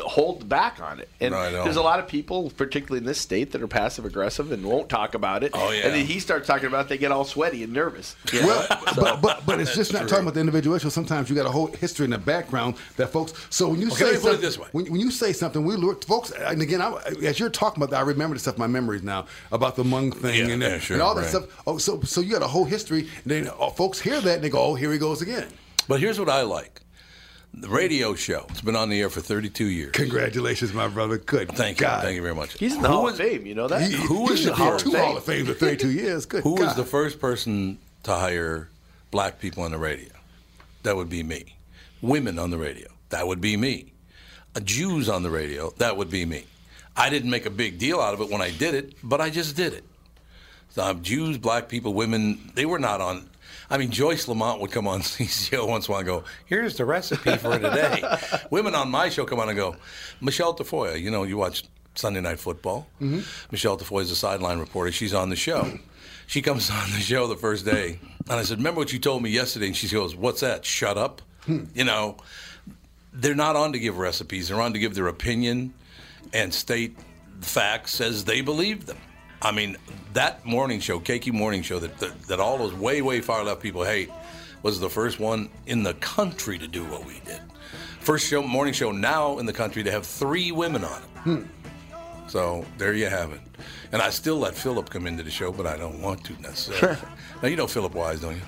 hold 0.02 0.48
back 0.48 0.80
on 0.80 1.00
it. 1.00 1.08
And 1.20 1.32
No, 1.32 1.50
there's 1.64 1.76
a 1.76 1.82
lot 1.82 1.98
of 1.98 2.06
people, 2.08 2.50
particularly 2.56 2.98
in 2.98 3.04
this 3.04 3.20
state, 3.20 3.52
that 3.52 3.62
are 3.62 3.66
passive 3.66 4.04
aggressive 4.04 4.52
and 4.52 4.64
won't 4.64 4.88
talk 4.88 5.14
about 5.14 5.42
it. 5.42 5.52
Oh, 5.54 5.70
yeah. 5.70 5.82
And 5.86 5.94
then 5.94 6.06
he 6.06 6.20
starts 6.20 6.46
talking 6.46 6.66
about 6.66 6.86
it, 6.86 6.88
they 6.88 6.98
get 6.98 7.12
all 7.12 7.24
sweaty 7.24 7.62
and 7.62 7.72
nervous. 7.72 8.16
you 8.32 8.40
know? 8.42 8.46
Well, 8.48 8.66
but, 8.96 9.20
but 9.22 9.46
but 9.46 9.60
it's 9.60 9.74
just 9.74 9.92
not 9.92 10.00
true. 10.00 10.08
talking 10.08 10.24
about 10.24 10.34
the 10.34 10.40
individual 10.40 10.76
issue. 10.76 10.90
Sometimes 10.90 11.28
you 11.30 11.36
got 11.36 11.46
a 11.46 11.50
whole 11.50 11.68
history 11.68 12.04
in 12.04 12.10
the 12.10 12.18
background 12.18 12.76
that 12.96 13.08
folks. 13.08 13.32
So 13.50 13.68
when 13.68 13.80
you 13.80 13.86
Okay, 13.88 13.96
say 13.96 14.04
put 14.04 14.14
it 14.14 14.20
something, 14.22 14.40
this 14.40 14.58
way. 14.58 14.68
when, 14.72 14.86
when 14.92 15.00
you 15.00 15.10
say 15.10 15.32
something, 15.32 15.64
we 15.64 15.76
look, 15.76 16.04
folks. 16.04 16.30
And 16.30 16.60
again, 16.62 16.80
I, 16.82 16.94
as 17.24 17.38
you're 17.40 17.48
talking 17.50 17.82
about 17.82 17.90
that, 17.90 17.98
I 17.98 18.02
remember 18.02 18.34
the 18.34 18.40
stuff. 18.40 18.58
My 18.58 18.66
memories 18.66 19.02
now 19.02 19.26
about 19.52 19.76
the 19.76 19.82
Hmong 19.84 20.14
thing 20.14 20.46
Yeah, 20.48 20.52
and, 20.54 20.62
yeah, 20.62 20.78
sure, 20.78 20.94
and 20.96 21.02
all 21.02 21.14
that 21.14 21.22
right. 21.22 21.30
stuff. 21.30 21.62
Oh, 21.66 21.78
so 21.78 22.00
so 22.02 22.20
you 22.20 22.32
got 22.32 22.42
a 22.42 22.46
whole 22.46 22.64
history. 22.64 23.00
And 23.24 23.30
then 23.32 23.50
oh, 23.58 23.70
folks 23.70 24.00
hear 24.00 24.20
that 24.20 24.34
and 24.36 24.44
they 24.44 24.48
go, 24.50 24.60
"Oh, 24.62 24.74
here 24.74 24.92
he 24.92 24.98
goes 24.98 25.22
again." 25.22 25.48
But 25.88 26.00
here's 26.00 26.18
what 26.18 26.28
I 26.28 26.42
like: 26.42 26.80
the 27.56 27.68
radio 27.68 28.14
show. 28.14 28.46
It's 28.50 28.60
been 28.60 28.76
on 28.76 28.88
the 28.90 29.00
air 29.00 29.08
for 29.10 29.20
32 29.20 29.64
years. 29.66 29.92
Congratulations, 29.92 30.72
my 30.72 30.88
brother. 30.88 31.18
Good. 31.18 31.48
Thank 31.52 31.80
you, 31.80 31.86
God. 31.86 32.02
thank 32.02 32.16
you 32.16 32.22
very 32.22 32.34
much. 32.34 32.58
He's 32.58 32.74
in 32.74 32.82
the 32.82 32.88
Who 32.88 32.94
Hall 32.94 33.02
was- 33.04 33.18
of 33.18 33.26
Fame, 33.26 33.46
you 33.46 33.54
know 33.54 33.68
that? 33.68 33.82
He, 33.82 33.94
Who 33.96 34.26
he 34.28 34.34
is 34.34 34.44
the 34.44 34.54
Hall 34.54 34.74
of 34.74 34.80
two 34.82 34.92
Fame? 34.92 35.00
Hall 35.04 35.16
of 35.16 35.24
Fame 35.24 35.46
for 35.46 35.54
32 35.54 35.90
years. 35.90 36.26
Good. 36.26 36.42
Who 36.42 36.54
was 36.54 36.74
the 36.76 36.84
first 36.84 37.20
person 37.20 37.78
to 38.04 38.12
hire 38.12 38.68
black 39.10 39.38
people 39.40 39.62
on 39.62 39.70
the 39.72 39.78
radio? 39.78 40.10
That 40.82 40.96
would 40.96 41.08
be 41.08 41.22
me. 41.22 41.56
Women 42.02 42.38
on 42.38 42.50
the 42.50 42.58
radio? 42.58 42.88
That 43.08 43.26
would 43.26 43.40
be 43.40 43.56
me. 43.56 43.92
Uh, 44.54 44.60
Jews 44.60 45.08
on 45.08 45.22
the 45.22 45.30
radio? 45.30 45.70
That 45.78 45.96
would 45.96 46.10
be 46.10 46.24
me. 46.26 46.44
I 46.96 47.10
didn't 47.10 47.30
make 47.30 47.46
a 47.46 47.50
big 47.50 47.78
deal 47.78 48.00
out 48.00 48.14
of 48.14 48.20
it 48.20 48.30
when 48.30 48.40
I 48.40 48.50
did 48.50 48.74
it, 48.74 48.94
but 49.02 49.20
I 49.20 49.30
just 49.30 49.56
did 49.56 49.72
it. 49.72 49.84
So, 50.70 50.92
Jews, 50.94 51.38
black 51.38 51.68
people, 51.68 51.94
women, 51.94 52.52
they 52.54 52.66
were 52.66 52.78
not 52.78 53.00
on. 53.00 53.28
I 53.68 53.78
mean, 53.78 53.90
Joyce 53.90 54.28
Lamont 54.28 54.60
would 54.60 54.70
come 54.70 54.86
on 54.86 55.00
CCO 55.02 55.68
once 55.68 55.86
in 55.86 55.90
a 55.90 55.92
while 55.92 56.00
and 56.00 56.06
go, 56.06 56.24
Here's 56.46 56.76
the 56.76 56.84
recipe 56.84 57.36
for 57.36 57.58
today. 57.58 58.02
women 58.50 58.74
on 58.74 58.90
my 58.90 59.08
show 59.08 59.24
come 59.24 59.40
on 59.40 59.48
and 59.48 59.56
go, 59.56 59.76
Michelle 60.20 60.54
Tafoya, 60.54 61.00
you 61.00 61.10
know, 61.10 61.24
you 61.24 61.36
watch 61.36 61.64
Sunday 61.94 62.20
Night 62.20 62.38
Football. 62.38 62.86
Mm-hmm. 63.00 63.20
Michelle 63.50 63.76
Tafoya 63.76 64.02
is 64.02 64.10
a 64.10 64.16
sideline 64.16 64.58
reporter. 64.58 64.92
She's 64.92 65.14
on 65.14 65.30
the 65.30 65.36
show. 65.36 65.78
She 66.26 66.42
comes 66.42 66.70
on 66.82 66.90
the 66.90 67.00
show 67.00 67.26
the 67.26 67.36
first 67.36 67.64
day, 67.64 67.98
and 68.28 68.38
I 68.38 68.42
said, 68.42 68.58
"Remember 68.58 68.80
what 68.80 68.92
you 68.92 68.98
told 68.98 69.22
me 69.22 69.30
yesterday?" 69.30 69.66
And 69.66 69.76
she 69.76 69.88
goes, 69.88 70.14
"What's 70.14 70.40
that? 70.40 70.64
Shut 70.64 70.98
up." 70.98 71.22
Hmm. 71.44 71.64
You 71.74 71.84
know, 71.84 72.16
they're 73.12 73.34
not 73.34 73.56
on 73.56 73.72
to 73.72 73.78
give 73.78 73.98
recipes. 73.98 74.48
They're 74.48 74.60
on 74.60 74.72
to 74.72 74.78
give 74.78 74.94
their 74.94 75.08
opinion 75.08 75.74
and 76.32 76.52
state 76.52 76.98
the 77.40 77.46
facts 77.46 78.00
as 78.00 78.24
they 78.24 78.40
believe 78.40 78.86
them. 78.86 78.98
I 79.46 79.52
mean, 79.52 79.76
that 80.14 80.44
morning 80.44 80.80
show, 80.80 80.98
KQ 80.98 81.32
Morning 81.32 81.62
Show, 81.62 81.78
that, 81.78 81.96
that 81.98 82.22
that 82.22 82.40
all 82.40 82.58
those 82.58 82.74
way 82.74 83.00
way 83.00 83.20
far 83.20 83.44
left 83.44 83.62
people 83.62 83.84
hate, 83.84 84.10
was 84.62 84.80
the 84.80 84.90
first 84.90 85.20
one 85.20 85.50
in 85.66 85.84
the 85.84 85.94
country 85.94 86.58
to 86.58 86.66
do 86.66 86.84
what 86.84 87.06
we 87.06 87.20
did. 87.24 87.40
First 88.00 88.26
show, 88.26 88.42
morning 88.42 88.74
show 88.74 88.90
now 88.90 89.38
in 89.38 89.46
the 89.46 89.52
country 89.52 89.84
to 89.84 89.92
have 89.92 90.04
three 90.04 90.50
women 90.50 90.82
on 90.84 91.00
it. 91.00 91.08
Hmm. 91.20 91.42
So 92.26 92.66
there 92.76 92.92
you 92.92 93.06
have 93.06 93.30
it. 93.30 93.40
And 93.92 94.02
I 94.02 94.10
still 94.10 94.36
let 94.36 94.56
Philip 94.56 94.90
come 94.90 95.06
into 95.06 95.22
the 95.22 95.30
show, 95.30 95.52
but 95.52 95.64
I 95.64 95.76
don't 95.76 96.02
want 96.02 96.24
to 96.24 96.32
necessarily. 96.42 96.98
now 97.40 97.46
you 97.48 97.54
know 97.54 97.68
Philip 97.68 97.94
Wise, 97.94 98.20
don't 98.20 98.34
you? 98.34 98.42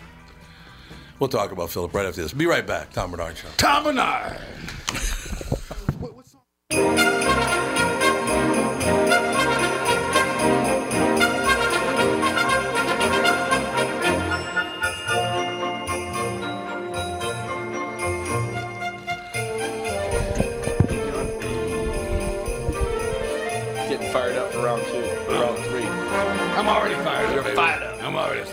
We'll 1.20 1.28
talk 1.28 1.52
about 1.52 1.70
Philip 1.70 1.94
right 1.94 2.06
after 2.06 2.22
this. 2.22 2.32
Be 2.32 2.46
right 2.46 2.66
back. 2.66 2.92
Tom 2.92 3.12
Barnard 3.12 3.36
Show. 3.36 3.48
Tom 3.56 3.84
Barnard. 3.84 4.40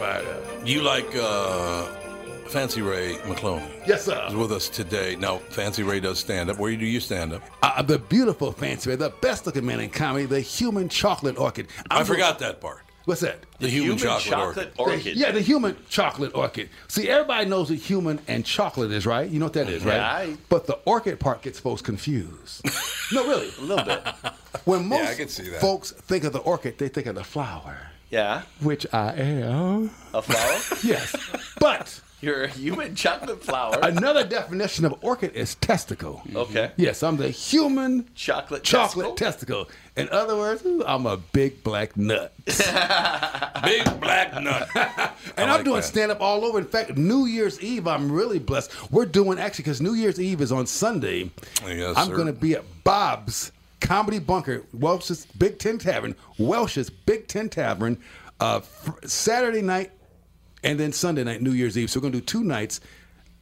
fired 0.06 0.28
up. 0.28 0.68
You 0.68 0.82
like 0.82 1.08
uh, 1.16 1.86
Fancy 2.48 2.82
Ray 2.82 3.16
McCloney? 3.24 3.68
Yes, 3.88 4.06
sir. 4.06 4.24
Is 4.28 4.36
with 4.36 4.52
us 4.52 4.70
today. 4.70 5.16
Now, 5.16 5.38
Fancy 5.50 5.84
Ray 5.84 6.00
does 6.00 6.20
stand 6.20 6.50
up. 6.50 6.58
Where 6.60 6.76
do 6.76 6.86
you 6.86 7.00
stand 7.00 7.34
up? 7.34 7.42
Uh, 7.64 7.82
the 7.82 7.98
beautiful 8.00 8.52
fancy 8.52 8.90
Ray, 8.90 8.96
the 8.96 9.10
best 9.22 9.46
looking 9.46 9.66
man 9.66 9.80
in 9.80 9.90
comedy, 9.90 10.26
the 10.26 10.40
human 10.40 10.90
chocolate 10.90 11.38
orchid. 11.38 11.68
I 11.90 12.00
I'm 12.00 12.06
forgot 12.06 12.40
that 12.40 12.62
part. 12.62 12.82
What's 13.06 13.22
that? 13.22 13.38
The, 13.60 13.70
human, 13.70 13.98
chocolate, 14.00 14.34
orchid. 14.40 14.72
orchid. 14.80 15.16
Yeah, 15.16 15.32
the 15.32 15.40
human 15.42 15.78
chocolate 15.90 16.34
orchid. 16.34 16.70
See, 16.88 17.08
everybody 17.08 17.48
knows 17.48 17.70
what 17.70 17.78
human 17.78 18.20
and 18.28 18.44
chocolate 18.44 18.92
is, 18.92 19.06
right? 19.06 19.30
You 19.30 19.38
know 19.38 19.46
what 19.46 19.54
that 19.54 19.70
is, 19.70 19.86
right? 19.86 19.98
Yeah, 19.98 20.12
I- 20.34 20.38
But 20.50 20.66
the 20.66 20.80
orchid 20.86 21.20
part 21.20 21.44
gets 21.44 21.60
folks 21.60 21.84
confused. 21.84 22.64
no, 23.14 23.28
really. 23.28 23.50
A 23.60 23.62
little 23.62 23.86
bit. 23.86 24.02
When 24.66 24.88
most 24.88 25.08
I 25.08 25.14
can 25.14 25.28
see 25.28 25.48
that. 25.50 25.62
folks 25.62 25.92
think 25.92 26.24
of 26.24 26.34
the 26.34 26.40
orchid, 26.40 26.80
they 26.80 26.88
think 26.88 27.06
of 27.06 27.14
the 27.14 27.24
flower, 27.24 27.78
Yeah. 28.10 28.44
which 28.62 28.86
I 28.94 29.14
am. 29.14 29.92
A 30.14 30.22
flower? 30.22 30.80
Yes. 30.84 31.16
but 31.60 32.00
You're 32.22 32.44
a 32.44 32.48
human 32.48 32.96
chocolate 32.96 33.44
flower. 33.44 33.78
another 33.82 34.24
definition 34.26 34.86
of 34.86 34.94
orchid 35.04 35.34
is 35.34 35.56
testicle. 35.56 36.22
Mm-hmm. 36.26 36.38
Okay. 36.38 36.72
Yes, 36.78 37.04
I'm 37.04 37.18
the 37.18 37.30
human 37.30 38.08
Chocolate 38.16 38.64
chocolate 38.64 39.18
testicle? 39.18 39.66
testicle. 39.66 39.70
In 39.98 40.10
other 40.10 40.36
words, 40.36 40.64
I'm 40.86 41.06
a 41.06 41.18
big 41.18 41.64
black 41.64 41.96
nut. 41.98 42.34
Big 43.64 44.00
black 44.00 44.42
nut. 44.42 44.70
And 45.38 45.50
I 45.52 45.58
I'm 45.58 45.64
doing 45.66 45.78
that. 45.78 45.84
stand 45.84 46.12
up 46.12 46.22
all 46.22 46.46
over. 46.46 46.60
In 46.60 46.66
fact, 46.66 46.96
New 46.98 47.26
Year's 47.26 47.60
Eve, 47.62 47.88
I'm 47.88 48.10
really 48.12 48.40
blessed. 48.40 48.72
We're 48.92 49.06
doing 49.06 49.38
actually 49.40 49.64
because 49.64 49.82
New 49.82 49.94
Year's 49.96 50.20
Eve 50.20 50.40
is 50.40 50.52
on 50.52 50.66
Sunday. 50.66 51.30
Yes, 51.68 51.96
I'm 51.98 52.10
going 52.10 52.28
to 52.28 52.34
be 52.34 52.54
at 52.54 52.64
Bob's 52.86 53.52
Comedy 53.86 54.18
Bunker, 54.20 54.64
Welsh's 54.74 55.26
Big 55.38 55.60
Ten 55.60 55.78
Tavern, 55.78 56.16
Welsh's 56.40 56.90
Big 56.90 57.28
Ten 57.28 57.50
Tavern, 57.50 57.98
uh, 58.40 58.62
fr- 58.62 59.06
Saturday 59.06 59.62
night 59.62 59.92
and 60.64 60.80
then 60.80 60.92
Sunday 60.92 61.24
night, 61.24 61.42
New 61.44 61.52
Year's 61.52 61.78
Eve. 61.78 61.92
So 61.92 62.00
we're 62.00 62.02
going 62.02 62.14
to 62.14 62.20
do 62.20 62.26
two 62.26 62.44
nights. 62.44 62.82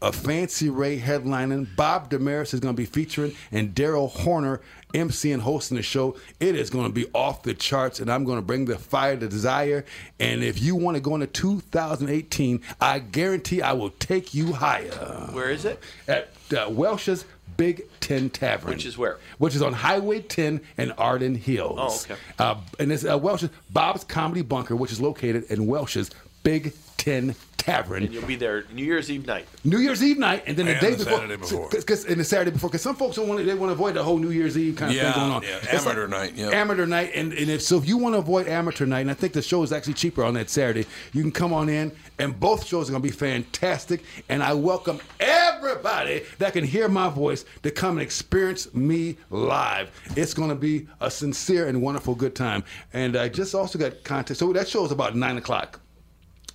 A 0.01 0.11
Fancy 0.11 0.69
Ray 0.69 0.99
headlining. 0.99 1.73
Bob 1.77 2.09
Damaris 2.09 2.53
is 2.53 2.59
going 2.59 2.75
to 2.75 2.77
be 2.77 2.85
featuring, 2.85 3.33
and 3.53 3.73
Daryl 3.73 4.09
Horner 4.11 4.59
MC 4.93 5.31
and 5.31 5.41
hosting 5.41 5.77
the 5.77 5.81
show. 5.81 6.17
It 6.41 6.55
is 6.57 6.69
going 6.69 6.87
to 6.87 6.91
be 6.91 7.05
off 7.13 7.43
the 7.43 7.53
charts, 7.53 8.01
and 8.01 8.11
I'm 8.11 8.25
going 8.25 8.37
to 8.37 8.41
bring 8.41 8.65
the 8.65 8.77
fire, 8.77 9.15
the 9.15 9.29
desire. 9.29 9.85
And 10.19 10.43
if 10.43 10.61
you 10.61 10.75
want 10.75 10.95
to 10.95 11.01
go 11.01 11.15
into 11.15 11.27
2018, 11.27 12.61
I 12.81 12.99
guarantee 12.99 13.61
I 13.61 13.71
will 13.71 13.91
take 13.91 14.33
you 14.33 14.51
higher 14.51 14.91
Where 15.31 15.49
is 15.49 15.63
it? 15.63 15.81
at 16.09 16.31
uh, 16.53 16.69
Welsh's 16.69 17.23
Big 17.57 17.83
Ten 17.99 18.29
Tavern, 18.29 18.69
Which 18.71 18.85
is 18.85 18.97
where? 18.97 19.19
Which 19.37 19.55
is 19.55 19.61
on 19.61 19.73
Highway 19.73 20.21
10 20.21 20.61
in 20.77 20.91
Arden 20.93 21.35
Hills. 21.35 22.07
Oh, 22.09 22.13
okay. 22.13 22.21
Uh, 22.39 22.55
and 22.79 22.91
it's 22.91 23.05
uh, 23.05 23.17
Welsh's 23.17 23.49
Bob's 23.69 24.03
Comedy 24.03 24.41
Bunker, 24.41 24.75
which 24.75 24.91
is 24.91 25.01
located 25.01 25.45
in 25.49 25.67
Welsh's 25.67 26.09
Big 26.43 26.73
Ten 27.03 27.35
Tavern. 27.57 28.03
And 28.03 28.13
you'll 28.13 28.25
be 28.25 28.35
there 28.37 28.63
New 28.73 28.83
Year's 28.83 29.11
Eve 29.11 29.25
night. 29.27 29.45
New 29.65 29.77
Year's 29.77 30.01
Eve 30.01 30.17
night, 30.17 30.43
and 30.47 30.55
then 30.55 30.65
the 30.67 30.71
And 30.73 30.81
day 30.81 30.91
the 30.91 31.03
before, 31.03 31.17
Saturday 31.19 31.35
before. 31.35 31.69
Cause, 31.69 31.83
'cause- 31.83 32.05
and 32.05 32.17
the 32.19 32.23
Saturday 32.23 32.51
before, 32.51 32.69
because 32.69 32.81
some 32.81 32.95
folks 32.95 33.17
don't 33.17 33.27
want 33.27 33.39
to, 33.41 33.45
they 33.45 33.53
want 33.55 33.69
to 33.69 33.73
avoid 33.73 33.93
the 33.93 34.03
whole 34.03 34.17
New 34.17 34.29
Year's 34.31 34.57
Eve 34.57 34.75
kind 34.77 34.91
of 34.91 34.95
Yeah, 34.97 35.11
thing 35.11 35.21
going 35.21 35.31
on. 35.33 35.43
yeah, 35.43 35.57
It's 35.63 35.85
amateur 35.85 36.07
night, 36.07 36.33
yeah. 36.35 36.49
amateur 36.49 36.85
night, 36.85 37.11
and, 37.13 37.33
and 37.33 37.49
if 37.49 37.61
so, 37.61 37.77
if 37.77 37.85
you 37.87 37.97
want 37.97 38.15
to 38.15 38.19
avoid 38.19 38.47
amateur 38.47 38.85
night, 38.85 39.01
and 39.01 39.11
I 39.11 39.15
think 39.15 39.33
the 39.33 39.41
show 39.41 39.63
is 39.63 39.71
actually 39.73 39.93
cheaper 39.95 40.23
on 40.23 40.33
that 40.35 40.49
Saturday, 40.49 40.85
you 41.11 41.21
can 41.21 41.31
come 41.31 41.51
on 41.53 41.67
in, 41.69 41.91
and 42.19 42.37
both 42.39 42.65
shows 42.65 42.87
are 42.89 42.93
going 42.93 43.03
to 43.03 43.09
be 43.09 43.13
fantastic, 43.15 44.03
and 44.29 44.41
I 44.43 44.53
welcome 44.53 44.99
everybody 45.19 46.23
that 46.39 46.53
can 46.53 46.63
hear 46.65 46.87
my 46.89 47.09
voice 47.09 47.43
to 47.63 47.71
come 47.71 47.91
and 47.97 48.01
experience 48.01 48.73
me 48.73 49.17
live. 49.29 49.89
It's 50.15 50.33
going 50.33 50.49
to 50.49 50.55
be 50.55 50.87
a 51.01 51.09
sincere 51.11 51.67
and 51.67 51.81
wonderful 51.81 52.15
good 52.15 52.35
time, 52.35 52.63
and 52.93 53.15
I 53.15 53.29
just 53.29 53.53
also 53.55 53.77
got 53.79 54.03
content. 54.03 54.37
So 54.37 54.51
that 54.53 54.67
show 54.67 54.85
is 54.85 54.91
about 54.91 55.15
nine 55.15 55.37
o'clock. 55.37 55.79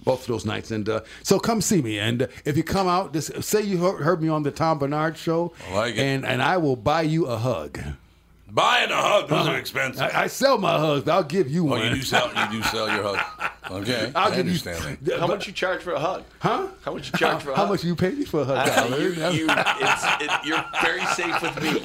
Both 0.08 0.22
of 0.22 0.28
those 0.28 0.46
nights. 0.46 0.70
And 0.70 0.88
uh, 0.88 1.02
so 1.22 1.38
come 1.38 1.60
see 1.60 1.82
me. 1.82 1.98
And 1.98 2.22
uh, 2.22 2.26
if 2.46 2.56
you 2.56 2.62
come 2.62 2.88
out, 2.88 3.12
just 3.12 3.42
say 3.42 3.60
you 3.60 3.76
heard, 3.76 4.22
me 4.22 4.30
on 4.30 4.42
the 4.42 4.50
Tom 4.50 4.78
Barnard 4.78 5.18
show, 5.18 5.52
I 5.68 5.74
like 5.74 5.96
it. 5.96 6.00
and 6.00 6.24
and 6.24 6.42
I 6.42 6.56
will 6.56 6.76
buy 6.76 7.02
you 7.02 7.26
a 7.26 7.36
hug. 7.36 7.78
Buying 8.50 8.90
a 8.90 8.96
hug, 8.96 9.28
those 9.28 9.46
are 9.46 9.58
expensive. 9.58 10.00
I, 10.00 10.22
I 10.22 10.26
sell 10.28 10.56
my 10.56 10.78
hugs. 10.78 11.04
but 11.04 11.12
I'll 11.12 11.22
give 11.22 11.50
you 11.50 11.66
oh, 11.66 11.72
one. 11.72 11.84
you 11.84 11.90
do 11.96 12.02
sell 12.02 12.28
you 12.28 12.50
do 12.50 12.62
sell 12.68 12.88
your 12.88 13.16
hug. 13.16 13.50
Okay, 13.70 14.12
I'll 14.14 14.32
I 14.32 14.36
give 14.36 14.46
you- 14.46 14.52
understand 14.52 14.98
that. 15.02 15.20
How 15.20 15.26
much 15.26 15.46
you 15.46 15.52
charge 15.52 15.82
for 15.82 15.92
a 15.92 15.98
hug? 15.98 16.24
Huh? 16.40 16.68
How 16.82 16.94
much 16.94 17.12
you 17.12 17.18
charge 17.18 17.42
for 17.42 17.50
a 17.50 17.54
How 17.54 17.62
hug? 17.62 17.66
How 17.66 17.72
much 17.72 17.84
you 17.84 17.94
pay 17.96 18.10
me 18.10 18.24
for 18.24 18.40
a 18.40 18.44
hug? 18.44 18.68
Uh, 18.92 18.96
you, 18.96 19.08
you, 19.08 19.46
it's, 19.50 20.04
it, 20.20 20.30
you're 20.46 20.64
very 20.82 21.04
safe 21.06 21.42
with 21.42 21.62
me. 21.62 21.80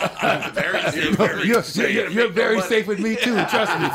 Very 0.54 0.82
safe. 0.92 1.16
Very 1.18 1.48
You're, 1.48 1.64
safe. 1.64 1.94
you're, 1.94 2.10
you're 2.10 2.30
very 2.30 2.62
safe 2.62 2.88
with 2.88 3.00
me 3.00 3.16
too. 3.16 3.36
Trust 3.46 3.80
me. 3.80 3.90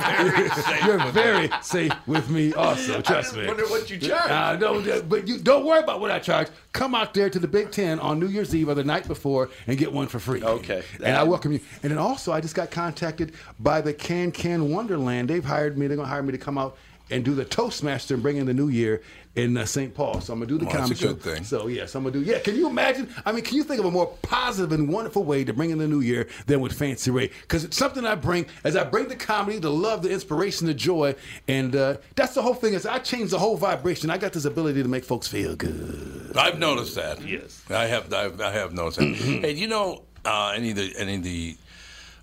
safe 0.62 0.84
you're 0.84 0.98
with 0.98 1.14
very 1.14 1.50
safe 1.62 1.92
with 2.06 2.28
me. 2.30 2.52
Also, 2.54 3.00
trust 3.00 3.06
just 3.30 3.36
me. 3.36 3.46
wonder 3.46 3.66
what 3.68 3.88
you 3.90 3.98
charge. 3.98 4.30
Uh, 4.30 4.56
no, 4.56 5.02
but 5.02 5.26
you 5.26 5.38
don't 5.38 5.64
worry 5.64 5.80
about 5.82 6.00
what 6.00 6.10
I 6.10 6.18
charge. 6.18 6.48
Come 6.72 6.94
out 6.94 7.14
there 7.14 7.30
to 7.30 7.38
the 7.38 7.48
Big 7.48 7.70
Ten 7.70 7.98
on 8.00 8.18
New 8.20 8.28
Year's 8.28 8.54
Eve 8.54 8.68
or 8.68 8.74
the 8.74 8.84
night 8.84 9.06
before 9.08 9.48
and 9.66 9.78
get 9.78 9.92
one 9.92 10.06
for 10.08 10.18
free. 10.18 10.42
Okay. 10.42 10.82
And 11.02 11.16
I 11.16 11.22
welcome 11.22 11.52
you. 11.52 11.60
And 11.82 11.90
then 11.90 11.98
also, 11.98 12.32
I 12.32 12.40
just 12.40 12.54
got 12.54 12.70
contacted 12.70 13.32
by 13.58 13.80
the 13.80 13.92
Can 13.94 14.30
Can 14.32 14.70
Wonderland. 14.70 15.28
They've 15.28 15.44
hired 15.44 15.78
me. 15.78 15.86
They're 15.86 15.96
gonna 15.96 16.08
hire 16.08 16.22
me 16.22 16.32
to 16.32 16.38
come 16.38 16.58
out 16.58 16.76
and 17.10 17.24
do 17.24 17.34
the 17.34 17.44
Toastmaster 17.44 18.14
and 18.14 18.22
bring 18.22 18.36
in 18.36 18.46
the 18.46 18.54
New 18.54 18.68
Year 18.68 19.02
in 19.34 19.56
uh, 19.56 19.64
St. 19.64 19.94
Paul. 19.94 20.20
So 20.20 20.32
I'm 20.32 20.40
gonna 20.40 20.48
do 20.48 20.58
the 20.58 20.64
Well, 20.66 20.74
comedy 20.76 20.94
a 20.94 21.08
show. 21.08 21.14
thing. 21.14 21.44
So 21.44 21.68
yes, 21.68 21.94
I'm 21.94 22.02
gonna 22.02 22.12
do. 22.12 22.22
Yeah, 22.22 22.38
can 22.40 22.56
you 22.56 22.68
imagine? 22.68 23.08
I 23.24 23.32
mean, 23.32 23.44
can 23.44 23.56
you 23.56 23.62
think 23.64 23.78
of 23.80 23.86
a 23.86 23.90
more 23.90 24.06
positive 24.22 24.72
and 24.72 24.88
wonderful 24.88 25.24
way 25.24 25.44
to 25.44 25.52
bring 25.52 25.70
in 25.70 25.78
the 25.78 25.86
New 25.88 26.00
Year 26.00 26.28
than 26.46 26.60
with 26.60 26.72
Fancy 26.72 27.10
Ray? 27.10 27.28
Because 27.42 27.64
it's 27.64 27.76
something 27.76 28.04
I 28.04 28.14
bring 28.14 28.46
as 28.64 28.74
I 28.76 28.84
bring 28.84 29.08
the 29.08 29.16
comedy, 29.16 29.58
the 29.58 29.70
love, 29.70 30.02
the 30.02 30.10
inspiration, 30.10 30.66
the 30.66 30.74
joy, 30.74 31.14
and 31.46 31.74
uh, 31.76 31.96
that's 32.16 32.34
the 32.34 32.42
whole 32.42 32.54
thing. 32.54 32.74
Is 32.74 32.84
I 32.84 32.98
change 32.98 33.30
the 33.30 33.38
whole 33.38 33.56
vibration. 33.56 34.10
I 34.10 34.18
got 34.18 34.32
this 34.32 34.44
ability 34.44 34.82
to 34.82 34.88
make 34.88 35.04
folks 35.04 35.28
feel 35.28 35.54
good. 35.56 36.32
I've 36.36 36.58
noticed 36.58 36.94
that. 36.96 37.24
Yes, 37.26 37.62
I 37.70 37.86
have. 37.86 38.12
I've, 38.12 38.40
I 38.40 38.50
have 38.52 38.72
noticed 38.74 38.98
that. 38.98 39.06
hey, 39.14 39.54
do 39.54 39.60
you 39.60 39.68
know 39.68 40.02
uh, 40.24 40.52
any 40.54 40.70
of 40.70 40.76
the 40.76 40.92
any 40.98 41.14
of 41.16 41.22
the 41.22 41.56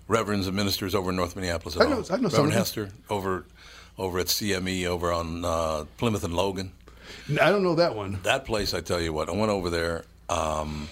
reverends 0.08 0.46
and 0.46 0.54
ministers 0.56 0.94
over 0.94 1.10
in 1.10 1.16
North 1.16 1.34
Minneapolis? 1.34 1.76
At 1.76 1.82
I 1.82 1.90
know- 1.90 1.96
all? 1.96 2.12
I 2.12 2.16
know 2.18 2.28
Reverend 2.28 2.48
of. 2.52 2.58
Hester 2.58 2.90
over 3.10 3.46
over 3.98 4.18
at 4.18 4.26
CME 4.26 4.86
over 4.86 5.12
on 5.12 5.44
uh, 5.44 5.84
Plymouth 5.96 6.24
and 6.24 6.34
Logan. 6.34 6.72
I 7.40 7.50
don't 7.50 7.62
know 7.62 7.74
that 7.76 7.94
one. 7.94 8.20
That 8.22 8.44
place, 8.44 8.74
I 8.74 8.80
tell 8.80 9.00
you 9.00 9.12
what, 9.12 9.28
I 9.28 9.32
went 9.32 9.50
over 9.50 9.70
there. 9.70 10.04
Um, 10.28 10.88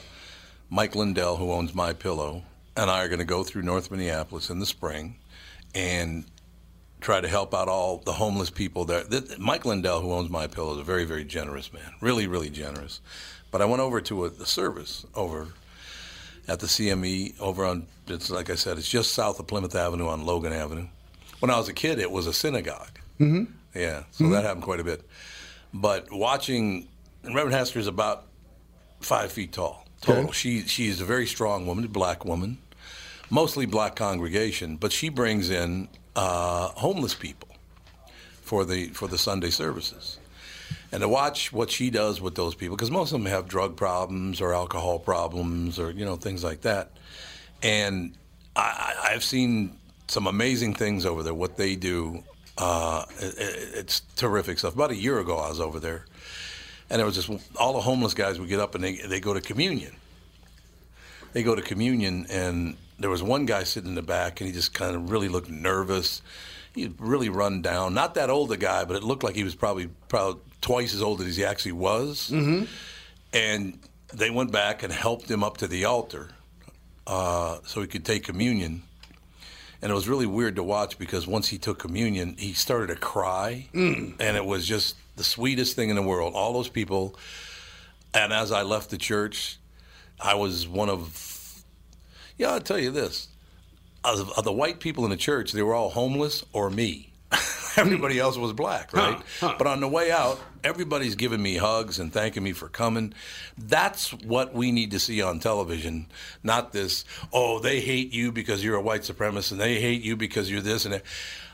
Mike 0.71 0.95
Lindell, 0.95 1.37
who 1.37 1.53
owns 1.53 1.75
My 1.75 1.93
Pillow, 1.93 2.43
and 2.77 2.91
I 2.91 3.05
are 3.05 3.09
going 3.09 3.19
to 3.19 3.25
go 3.25 3.45
through 3.45 3.63
North 3.63 3.91
Minneapolis 3.91 4.51
in 4.51 4.59
the 4.59 4.67
spring 4.67 5.17
and 5.75 6.25
try 7.01 7.21
to 7.21 7.29
help 7.29 7.55
out 7.55 7.69
all 7.69 7.99
the 7.99 8.13
homeless 8.13 8.51
people 8.51 8.85
there. 8.85 9.05
Th- 9.05 9.39
Mike 9.39 9.65
Lindell, 9.65 10.01
who 10.01 10.13
owns 10.13 10.31
My 10.31 10.47
Pillow, 10.47 10.73
is 10.73 10.79
a 10.79 10.85
very, 10.85 11.05
very 11.05 11.25
generous 11.25 11.73
man. 11.73 11.93
Really, 12.01 12.27
really 12.27 12.51
generous. 12.51 13.01
But 13.51 13.61
I 13.61 13.67
went 13.67 13.83
over 13.83 14.01
to 14.01 14.25
a, 14.25 14.29
a 14.29 14.47
service 14.47 15.05
over 15.15 15.49
at 16.49 16.61
the 16.61 16.67
CME 16.67 17.39
over 17.41 17.65
on. 17.65 17.87
It's 18.09 18.31
like 18.31 18.51
I 18.51 18.55
said, 18.55 18.79
it's 18.79 18.89
just 18.89 19.13
south 19.13 19.39
of 19.39 19.47
Plymouth 19.47 19.75
Avenue 19.75 20.09
on 20.09 20.25
Logan 20.27 20.53
Avenue. 20.53 20.89
When 21.45 21.51
I 21.51 21.59
was 21.59 21.69
a 21.69 21.75
kid, 21.75 21.99
it 21.99 22.11
was 22.11 22.27
a 22.27 22.33
synagogue. 22.33 22.99
Mm-hmm. 23.21 23.53
Yeah, 23.79 24.05
so 24.13 24.31
that 24.31 24.45
happened 24.45 24.63
quite 24.63 24.81
a 24.81 24.85
bit. 24.85 25.03
But 25.75 26.11
watching, 26.11 26.89
and 27.23 27.35
Reverend 27.35 27.55
Hester 27.55 27.79
is 27.79 27.87
about 27.87 28.25
five 29.01 29.31
feet 29.31 29.53
tall 29.53 29.87
total. 30.01 30.23
Okay. 30.25 30.33
She 30.33 30.63
she's 30.63 31.03
a 31.03 31.05
very 31.05 31.27
strong 31.27 31.67
woman, 31.67 31.85
a 31.85 31.89
black 31.89 32.25
woman, 32.25 32.57
mostly 33.29 33.67
black 33.67 33.95
congregation, 33.95 34.77
but 34.79 34.91
she 34.91 35.11
brings 35.11 35.51
in 35.51 35.89
uh, 36.17 36.69
homeless 36.69 37.15
people 37.15 37.51
for 38.41 38.65
the 38.65 38.87
for 38.95 39.07
the 39.07 39.19
Sunday 39.19 39.51
services. 39.51 40.19
And 40.93 41.03
to 41.03 41.09
watch 41.11 41.53
what 41.53 41.71
she 41.71 41.91
does 41.91 42.23
with 42.23 42.37
those 42.37 42.55
people, 42.55 42.75
because 42.75 42.91
most 42.91 43.13
of 43.13 43.21
them 43.23 43.31
have 43.31 43.49
drug 43.49 43.77
problems 43.77 44.41
or 44.41 44.55
alcohol 44.55 44.99
problems 44.99 45.79
or 45.79 45.91
you 45.91 46.07
know 46.07 46.17
things 46.17 46.43
like 46.43 46.63
that, 46.63 46.93
and 47.63 48.15
I- 48.57 48.95
I've 49.11 49.25
seen 49.25 49.77
some 50.09 50.27
amazing 50.27 50.75
things 50.75 51.05
over 51.07 51.23
there. 51.23 51.35
What 51.35 51.57
they 51.57 51.77
do, 51.77 52.23
uh, 52.59 53.05
it, 53.21 53.35
it- 53.39 53.69
it's 53.75 54.01
terrific 54.17 54.59
stuff. 54.59 54.75
About 54.75 54.91
a 54.91 54.97
year 54.97 55.19
ago, 55.19 55.37
I 55.39 55.49
was 55.49 55.61
over 55.61 55.81
there, 55.81 56.05
and 56.91 57.01
it 57.01 57.05
was 57.05 57.15
just 57.15 57.31
all 57.57 57.73
the 57.73 57.81
homeless 57.81 58.15
guys 58.15 58.39
would 58.39 58.49
get 58.49 58.61
up 58.61 58.75
and 58.75 58.83
they 58.85 58.97
they 58.97 59.21
go 59.21 59.35
to 59.35 59.41
communion. 59.41 59.95
They 61.33 61.43
go 61.43 61.55
to 61.55 61.63
communion, 61.63 62.27
and 62.31 62.77
there 62.99 63.11
was 63.11 63.23
one 63.23 63.45
guy 63.45 63.65
sitting 63.65 63.89
in 63.91 63.95
the 63.97 64.03
back, 64.03 64.41
and 64.41 64.47
he 64.49 64.55
just 64.55 64.73
kind 64.73 64.95
of 64.95 65.11
really 65.11 65.29
looked 65.29 65.51
nervous. 65.51 66.23
He 66.75 66.93
really 66.99 67.29
run 67.29 67.61
down. 67.63 67.93
Not 67.95 68.15
that 68.15 68.31
old 68.31 68.53
a 68.53 68.57
guy, 68.57 68.85
but 68.85 68.97
it 68.97 69.03
looked 69.03 69.23
like 69.25 69.35
he 69.35 69.43
was 69.45 69.55
probably 69.55 69.89
probably 70.09 70.41
twice 70.61 70.95
as 70.95 71.03
old 71.03 71.21
as 71.21 71.37
he 71.37 71.45
actually 71.45 71.73
was. 71.73 72.31
Mm-hmm. 72.33 72.65
And 73.33 73.79
they 74.13 74.31
went 74.31 74.53
back 74.53 74.83
and 74.85 74.93
helped 74.93 75.29
him 75.29 75.43
up 75.43 75.57
to 75.59 75.67
the 75.67 75.85
altar 75.87 76.31
uh, 77.07 77.59
so 77.65 77.81
he 77.81 77.87
could 77.89 78.05
take 78.05 78.23
communion. 78.23 78.83
And 79.85 79.91
it 79.91 79.95
was 79.95 80.09
really 80.09 80.25
weird 80.25 80.57
to 80.57 80.63
watch 80.63 80.99
because 80.99 81.27
once 81.27 81.49
he 81.49 81.59
took 81.59 81.79
communion, 81.79 82.37
he 82.39 82.55
started 82.55 82.87
to 82.87 82.97
cry, 82.97 83.69
mm. 83.75 84.15
and 84.19 84.35
it 84.35 84.47
was 84.47 84.67
just 84.67 84.97
the 85.17 85.23
sweetest 85.23 85.77
thing 85.77 85.91
in 85.91 85.97
the 85.97 86.03
world. 86.03 86.33
All 86.35 86.55
those 86.55 86.71
people, 86.71 87.19
and 88.15 88.33
as 88.33 88.51
I 88.51 88.63
left 88.63 88.89
the 88.89 88.97
church, 88.97 89.59
I 90.19 90.37
was 90.37 90.67
one 90.67 90.89
of. 90.89 91.63
Yeah, 92.39 92.53
I'll 92.53 92.63
tell 92.63 92.79
you 92.79 92.91
this: 92.91 93.29
of, 94.03 94.33
of 94.39 94.45
the 94.45 94.53
white 94.53 94.81
people 94.81 95.05
in 95.05 95.11
the 95.11 95.19
church, 95.19 95.53
they 95.53 95.63
were 95.63 95.75
all 95.75 95.91
homeless 95.91 96.45
or 96.55 96.71
me. 96.71 97.13
Everybody 97.77 98.19
else 98.19 98.37
was 98.37 98.53
black, 98.53 98.93
right? 98.93 99.21
But 99.41 99.67
on 99.67 99.81
the 99.81 99.89
way 99.89 100.11
out, 100.11 100.41
everybody's 100.63 101.15
giving 101.15 101.43
me 101.43 101.57
hugs 101.57 101.99
and 101.99 102.13
thanking 102.13 102.43
me 102.43 102.53
for 102.53 102.69
coming. 102.69 103.15
That's 103.59 104.13
what 104.13 104.55
we 104.55 104.73
need 104.73 104.93
to 104.93 104.99
see 104.99 105.23
on 105.23 105.41
television, 105.41 106.07
not 106.43 106.73
this, 106.73 107.05
oh, 107.33 107.59
they 107.59 107.81
hate 107.81 108.13
you 108.13 108.33
because 108.33 108.63
you're 108.63 108.77
a 108.77 108.83
white 108.83 109.03
supremacist 109.03 109.53
and 109.53 109.61
they 109.61 109.81
hate 109.81 110.03
you 110.03 110.17
because 110.17 110.51
you're 110.51 110.61
this 110.61 110.85
and 110.85 110.95
that. 110.95 111.03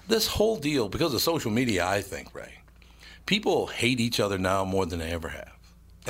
This 0.09 0.27
whole 0.27 0.57
deal, 0.57 0.89
because 0.89 1.15
of 1.15 1.21
social 1.21 1.51
media, 1.51 1.87
I 1.87 2.03
think, 2.03 2.35
Ray, 2.35 2.55
people 3.27 3.69
hate 3.69 4.01
each 4.01 4.19
other 4.21 4.39
now 4.39 4.65
more 4.65 4.87
than 4.87 4.99
they 4.99 5.11
ever 5.11 5.29
have. 5.29 5.53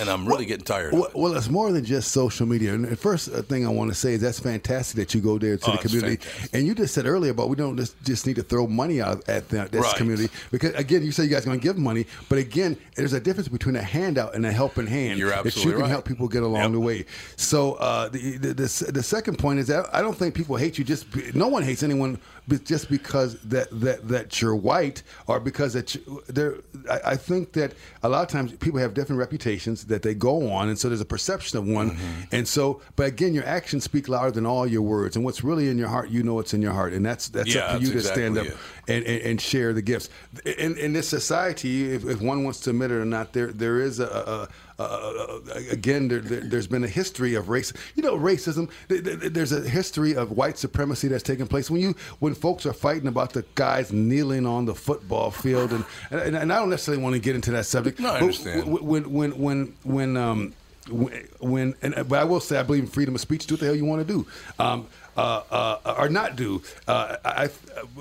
And 0.00 0.08
I'm 0.08 0.26
really 0.26 0.46
getting 0.46 0.64
tired 0.64 0.94
of 0.94 0.98
Well, 1.00 1.08
it. 1.10 1.14
well, 1.14 1.36
it's 1.36 1.50
more 1.50 1.70
than 1.72 1.84
just 1.84 2.10
social 2.12 2.46
media. 2.46 2.72
And 2.72 2.86
the 2.86 2.96
first 2.96 3.28
uh, 3.28 3.42
thing 3.42 3.66
I 3.66 3.68
want 3.68 3.90
to 3.90 3.94
say 3.94 4.14
is 4.14 4.22
that's 4.22 4.40
fantastic 4.40 4.96
that 4.96 5.14
you 5.14 5.20
go 5.20 5.36
there 5.38 5.56
to 5.58 5.68
Oh, 5.70 5.72
the 5.72 5.78
community. 5.78 6.16
fantastic. 6.16 6.54
And 6.54 6.66
you 6.66 6.74
just 6.74 6.94
said 6.94 7.04
earlier 7.06 7.32
about 7.32 7.50
we 7.50 7.56
don't 7.56 7.76
just, 7.76 8.02
just 8.02 8.26
need 8.26 8.36
to 8.36 8.42
throw 8.42 8.66
money 8.66 9.02
out 9.02 9.28
at 9.28 9.48
the, 9.50 9.68
this 9.70 9.82
Right. 9.82 9.96
community 9.96 10.32
because 10.50 10.74
again, 10.74 11.02
you 11.04 11.12
say 11.12 11.24
you 11.24 11.28
guys 11.28 11.42
are 11.42 11.46
going 11.50 11.60
to 11.60 11.62
give 11.62 11.76
money, 11.76 12.06
but 12.30 12.38
again, 12.38 12.76
there's 12.96 13.12
a 13.12 13.20
difference 13.20 13.48
between 13.48 13.76
a 13.76 13.82
handout 13.82 14.34
and 14.34 14.46
a 14.46 14.52
helping 14.52 14.86
hand. 14.86 15.18
You're 15.18 15.32
absolutely 15.32 15.60
that 15.62 15.66
you 15.66 15.72
can 15.74 15.80
right. 15.82 15.90
help 15.90 16.04
people 16.06 16.28
get 16.28 16.42
along 16.42 16.62
Yep. 16.62 16.72
the 16.72 16.80
way. 16.80 17.04
So 17.36 17.74
uh, 17.74 18.08
the, 18.08 18.38
the, 18.38 18.54
the 18.54 18.90
the 18.94 19.02
second 19.02 19.38
point 19.38 19.58
is 19.58 19.66
that 19.66 19.86
I 19.92 20.00
don't 20.00 20.16
think 20.16 20.34
people 20.34 20.56
hate 20.56 20.78
you 20.78 20.84
just 20.84 21.04
no 21.34 21.48
one 21.48 21.62
hates 21.62 21.82
anyone 21.82 22.18
be- 22.48 22.58
just 22.58 22.88
because 22.90 23.38
that 23.42 23.68
that 23.80 24.08
that 24.08 24.40
you're 24.40 24.54
white 24.56 25.02
or 25.26 25.40
because 25.40 25.72
that 25.74 25.94
you, 25.94 26.22
there. 26.28 26.56
I, 26.90 27.12
I 27.12 27.16
think 27.16 27.52
that 27.52 27.74
a 28.02 28.08
lot 28.08 28.22
of 28.22 28.28
times 28.28 28.52
people 28.52 28.80
have 28.80 28.94
different 28.94 29.18
reputations 29.18 29.84
that 29.86 30.02
they 30.02 30.14
go 30.14 30.50
on, 30.50 30.68
and 30.68 30.78
so 30.78 30.88
there's 30.88 31.00
a 31.00 31.04
perception 31.04 31.58
of 31.58 31.66
one, 31.66 31.90
Mm-hmm. 31.90 32.22
and 32.32 32.46
so. 32.48 32.80
But 32.96 33.06
again, 33.08 33.34
your 33.34 33.44
actions 33.46 33.84
speak 33.84 34.08
louder 34.08 34.30
than 34.30 34.46
all 34.46 34.66
your 34.66 34.82
words, 34.82 35.16
and 35.16 35.24
what's 35.24 35.42
really 35.44 35.68
in 35.68 35.78
your 35.78 35.88
heart, 35.88 36.10
you 36.10 36.22
know, 36.22 36.34
what's 36.34 36.54
in 36.54 36.62
your 36.62 36.72
heart, 36.72 36.92
and 36.92 37.04
that's 37.04 37.28
that's 37.28 37.54
Yeah, 37.54 37.62
up 37.66 37.80
to 37.80 37.86
you 37.86 37.92
that's 37.94 38.06
to 38.08 38.12
stand 38.12 38.38
up 38.38 38.46
and, 38.88 39.04
and, 39.04 39.22
and 39.22 39.40
share 39.40 39.72
the 39.72 39.82
gifts. 39.82 40.08
In, 40.44 40.76
in 40.76 40.92
this 40.92 41.08
society, 41.08 41.92
if, 41.92 42.04
if 42.04 42.20
one 42.20 42.44
wants 42.44 42.60
to 42.60 42.70
admit 42.70 42.90
it 42.90 42.94
or 42.94 43.04
not, 43.04 43.32
there 43.32 43.52
there 43.52 43.80
is 43.80 44.00
a, 44.00 44.06
a, 44.06 44.48
a, 44.80 44.84
a, 44.84 45.40
a 45.54 45.70
again 45.72 46.08
there, 46.08 46.20
there, 46.20 46.40
there's 46.40 46.66
been 46.66 46.84
a 46.84 46.88
history 46.88 47.34
of 47.34 47.48
race. 47.48 47.72
You 47.94 48.02
know, 48.02 48.16
racism. 48.16 48.70
th- 48.88 49.04
th- 49.04 49.32
There's 49.32 49.52
a 49.52 49.68
history 49.68 50.14
of 50.14 50.32
white 50.32 50.58
supremacy 50.58 51.08
that's 51.08 51.22
taken 51.22 51.46
place 51.46 51.70
when 51.70 51.80
you 51.80 51.94
when 52.18 52.34
folks 52.34 52.66
are 52.66 52.72
fighting 52.72 53.08
about 53.08 53.32
the 53.32 53.44
guys 53.54 53.92
kneeling 53.92 54.46
on 54.46 54.64
the 54.64 54.74
football 54.74 55.30
field, 55.30 55.72
and 55.72 55.84
and, 56.10 56.36
and 56.36 56.52
I 56.52 56.58
don't 56.58 56.70
necessarily 56.70 57.02
want 57.02 57.14
to 57.14 57.20
get 57.20 57.34
into 57.34 57.50
that 57.52 57.66
subject. 57.66 58.00
No, 58.00 58.10
I 58.12 58.18
understand. 58.20 58.70
When 58.72 59.12
when 59.12 59.38
when 59.38 59.76
when 59.84 60.16
um 60.16 60.52
when, 60.88 61.74
and 61.82 61.94
but 62.08 62.18
I 62.18 62.24
will 62.24 62.40
say 62.40 62.58
I 62.58 62.62
believe 62.62 62.84
in 62.84 62.88
freedom 62.88 63.14
of 63.14 63.20
speech. 63.20 63.46
Do 63.46 63.54
what 63.54 63.60
the 63.60 63.66
hell 63.66 63.74
you 63.74 63.84
want 63.84 64.06
to 64.06 64.12
do. 64.12 64.26
Um, 64.58 64.86
uh, 65.16 65.42
uh, 65.50 65.94
or 65.98 66.08
not 66.08 66.36
do. 66.36 66.62
Uh, 66.88 67.16
I, 67.24 67.50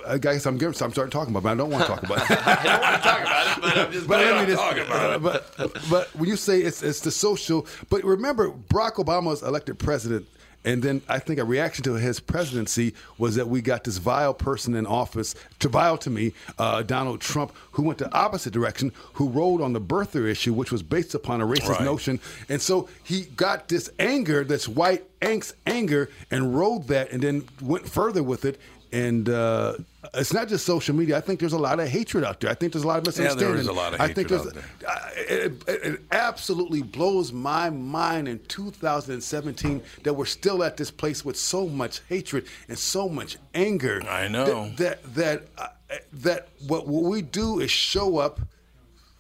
I, 0.08 0.18
guess 0.18 0.46
I'm 0.46 0.58
getting. 0.58 0.82
I'm 0.82 0.92
starting 0.92 1.12
talking 1.12 1.36
about, 1.36 1.40
it, 1.40 1.44
but 1.44 1.52
I 1.52 1.56
don't 1.56 1.70
want 1.70 1.84
to 1.84 1.90
talk 1.90 2.04
about 2.04 2.20
it. 2.20 2.32
I 2.48 2.64
don't 2.64 2.82
want 2.82 2.96
to 2.96 3.10
talk 3.10 3.22
about 3.22 3.58
it, 3.58 3.62
but 3.62 3.78
I'm 3.78 3.92
just 3.92 4.08
But 4.08 4.26
I 4.26 4.46
mean, 4.46 4.56
talking 4.56 4.86
about 4.86 5.16
it. 5.16 5.22
but 5.22 5.82
but 5.90 6.16
when 6.16 6.30
you 6.30 6.36
say 6.36 6.62
it's 6.62 6.82
it's 6.82 7.02
the 7.02 7.12
social, 7.12 7.68
but 7.90 8.04
remember 8.04 8.52
Barack 8.52 8.94
Obama 8.94 9.26
was 9.26 9.44
elected 9.44 9.80
president, 9.80 10.26
and 10.66 10.84
then 10.84 11.02
I 11.08 11.20
think 11.20 11.40
a 11.40 11.46
reaction 11.46 11.84
to 11.86 11.94
his 11.96 12.20
presidency 12.20 12.94
was 13.18 13.36
that 13.36 13.48
we 13.48 13.62
got 13.62 13.84
this 13.86 13.98
vile 13.98 14.34
person 14.34 14.76
in 14.76 14.86
office, 14.86 15.36
to 15.60 15.70
vile 15.70 15.98
to 16.00 16.10
me, 16.10 16.34
uh, 16.58 16.84
Donald 16.84 17.22
Trump, 17.22 17.54
who 17.74 17.84
went 17.84 18.00
the 18.00 18.14
opposite 18.14 18.52
direction, 18.54 18.92
who 19.14 19.30
rode 19.30 19.62
on 19.62 19.74
the 19.74 19.82
birther 19.82 20.30
issue, 20.30 20.54
which 20.54 20.72
was 20.72 20.84
based 20.84 21.16
upon 21.16 21.42
a 21.42 21.46
racist 21.48 21.70
Right. 21.70 21.82
notion, 21.84 22.20
and 22.50 22.62
so 22.62 22.90
he 23.04 23.22
got 23.22 23.68
this 23.70 23.90
anger, 24.00 24.44
this 24.44 24.68
white 24.68 25.06
angst 25.22 25.54
anger, 25.66 26.10
and 26.30 26.58
rode 26.58 26.88
that, 26.88 27.12
and 27.12 27.22
then 27.24 27.48
went 27.62 27.88
further 27.88 28.22
with 28.24 28.44
it. 28.46 28.60
And 28.92 29.30
uh, 29.30 29.74
it's 30.16 30.34
not 30.34 30.48
just 30.48 30.66
social 30.66 30.96
media. 30.96 31.18
I 31.18 31.22
think 31.22 31.40
there's 31.40 31.54
a 31.54 31.58
lot 31.60 31.80
of 31.80 31.88
hatred 31.88 32.24
out 32.24 32.40
there. 32.40 32.50
I 32.50 32.54
think 32.56 32.74
there's 32.74 32.84
a 32.84 32.88
lot 32.88 32.98
of 33.00 33.06
misunderstanding. 33.06 33.48
Yeah, 33.48 33.54
there 33.54 33.64
misunderstanding. 33.64 33.78
a 33.78 33.82
lot 33.82 33.94
of 33.94 34.02
I 34.02 34.14
think 34.14 34.30
hatred 34.30 34.54
there's. 34.54 34.66
out 34.66 34.80
there. 34.80 34.90
I- 34.90 35.10
It, 35.22 35.64
it, 35.68 35.94
it 35.94 36.02
absolutely 36.12 36.82
blows 36.82 37.32
my 37.32 37.70
mind 37.70 38.28
in 38.28 38.40
2017 38.48 39.82
that 40.04 40.14
we're 40.14 40.26
still 40.26 40.64
at 40.64 40.78
this 40.78 40.90
place 40.92 41.24
with 41.24 41.38
so 41.38 41.68
much 41.68 42.02
hatred 42.10 42.46
and 42.68 42.78
so 42.78 43.08
much 43.10 43.38
anger. 43.54 44.02
I 44.10 44.28
know. 44.28 44.70
that 44.78 45.04
that 45.16 45.16
that, 45.16 45.44
uh, 45.58 45.68
that 46.14 46.48
what, 46.68 46.88
what 46.88 47.04
we 47.04 47.22
do 47.22 47.60
is 47.60 47.70
show 47.72 48.18
up 48.18 48.40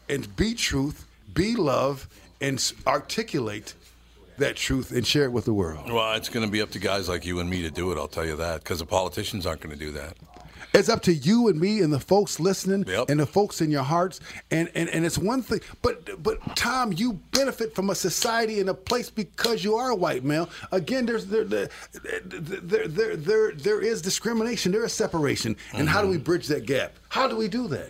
and 0.07 0.35
be 0.35 0.53
truth, 0.55 1.05
be 1.33 1.55
love, 1.55 2.07
and 2.41 2.73
articulate 2.87 3.73
that 4.39 4.55
truth 4.55 4.91
and 4.91 5.05
share 5.05 5.23
it 5.23 5.31
with 5.31 5.45
the 5.45 5.53
world. 5.53 5.91
Well, 5.91 6.13
it's 6.15 6.29
going 6.29 6.45
to 6.45 6.51
be 6.51 6.61
up 6.61 6.71
to 6.71 6.79
guys 6.79 7.07
like 7.07 7.25
you 7.25 7.39
and 7.39 7.49
me 7.49 7.61
to 7.63 7.71
do 7.71 7.91
it. 7.91 7.97
I'll 7.97 8.07
tell 8.07 8.25
you 8.25 8.35
that 8.37 8.63
because 8.63 8.79
the 8.79 8.85
politicians 8.85 9.45
aren't 9.45 9.61
going 9.61 9.77
to 9.77 9.85
do 9.85 9.91
that. 9.91 10.17
It's 10.71 10.87
up 10.87 11.01
to 11.03 11.13
you 11.13 11.47
and 11.47 11.59
me 11.59 11.81
and 11.81 11.91
the 11.91 11.99
folks 11.99 12.39
listening 12.39 12.85
Yep. 12.87 13.09
and 13.09 13.19
the 13.19 13.25
folks 13.25 13.59
in 13.59 13.71
your 13.71 13.81
hearts. 13.81 14.19
And, 14.51 14.69
and 14.75 14.87
and 14.89 15.03
it's 15.03 15.17
one 15.17 15.41
thing, 15.41 15.61
but 15.81 16.21
but 16.21 16.37
Tom, 16.55 16.93
you 16.93 17.13
benefit 17.31 17.73
from 17.73 17.89
a 17.89 17.95
society 17.95 18.59
and 18.59 18.69
a 18.69 18.73
place 18.75 19.09
because 19.09 19.63
you 19.63 19.73
are 19.75 19.89
a 19.89 19.95
white 19.95 20.23
male. 20.23 20.47
Again, 20.71 21.07
there's 21.07 21.25
there 21.25 21.43
there 21.43 21.69
there 22.23 22.87
there, 22.87 23.15
there, 23.17 23.51
there 23.53 23.81
is 23.81 24.01
discrimination. 24.03 24.71
There 24.71 24.85
is 24.85 24.93
separation. 24.93 25.55
And 25.73 25.89
how 25.89 26.03
do 26.03 26.07
we 26.07 26.15
Mm-hmm. 26.17 26.23
bridge 26.23 26.47
that 26.47 26.67
gap? 26.67 26.93
How 27.09 27.27
do 27.27 27.35
we 27.35 27.47
do 27.47 27.67
that? 27.69 27.89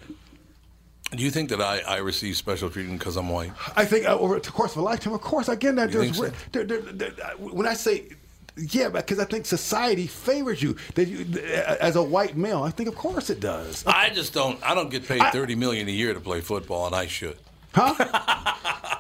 Do 1.12 1.24
you 1.24 1.32
think 1.32 1.50
that 1.50 1.60
I, 1.62 1.80
I 1.80 1.98
receive 1.98 2.38
special 2.38 2.70
treatment 2.70 3.00
because 3.00 3.18
I'm 3.18 3.30
white? 3.30 3.52
I 3.76 3.84
think 3.86 4.08
uh, 4.08 4.18
over 4.18 4.40
the 4.40 4.52
course 4.52 4.74
of 4.74 4.78
a 4.78 4.82
lifetime, 4.82 5.14
of 5.14 5.22
course, 5.22 5.48
again, 5.50 5.76
that 5.76 5.92
there's 5.92 6.16
so? 6.18 6.32
there, 6.52 6.64
there, 6.66 6.82
there, 6.82 7.12
uh, 7.24 7.30
when 7.38 7.68
I 7.68 7.74
say. 7.74 8.10
Yeah, 8.58 8.90
because 8.90 9.20
I 9.20 9.26
think 9.26 9.46
society 9.46 10.06
favors 10.06 10.62
you 10.62 10.76
that 10.96 11.08
you 11.08 11.26
as 11.80 11.96
a 11.96 12.04
white 12.04 12.36
male. 12.36 12.64
I 12.64 12.72
think, 12.72 12.90
of 12.90 12.96
course, 12.96 13.30
it 13.30 13.40
does. 13.40 13.86
I 13.88 14.10
just 14.10 14.34
don't. 14.34 14.62
I 14.62 14.76
don't 14.76 14.90
get 14.90 15.08
paid 15.08 15.22
I- 15.22 15.32
thirty 15.32 15.56
million 15.56 15.88
a 15.88 15.92
year 15.92 16.14
to 16.14 16.20
play 16.20 16.42
football, 16.42 16.86
and 16.86 16.94
I 16.94 17.08
should. 17.08 17.38
Huh? 17.74 17.94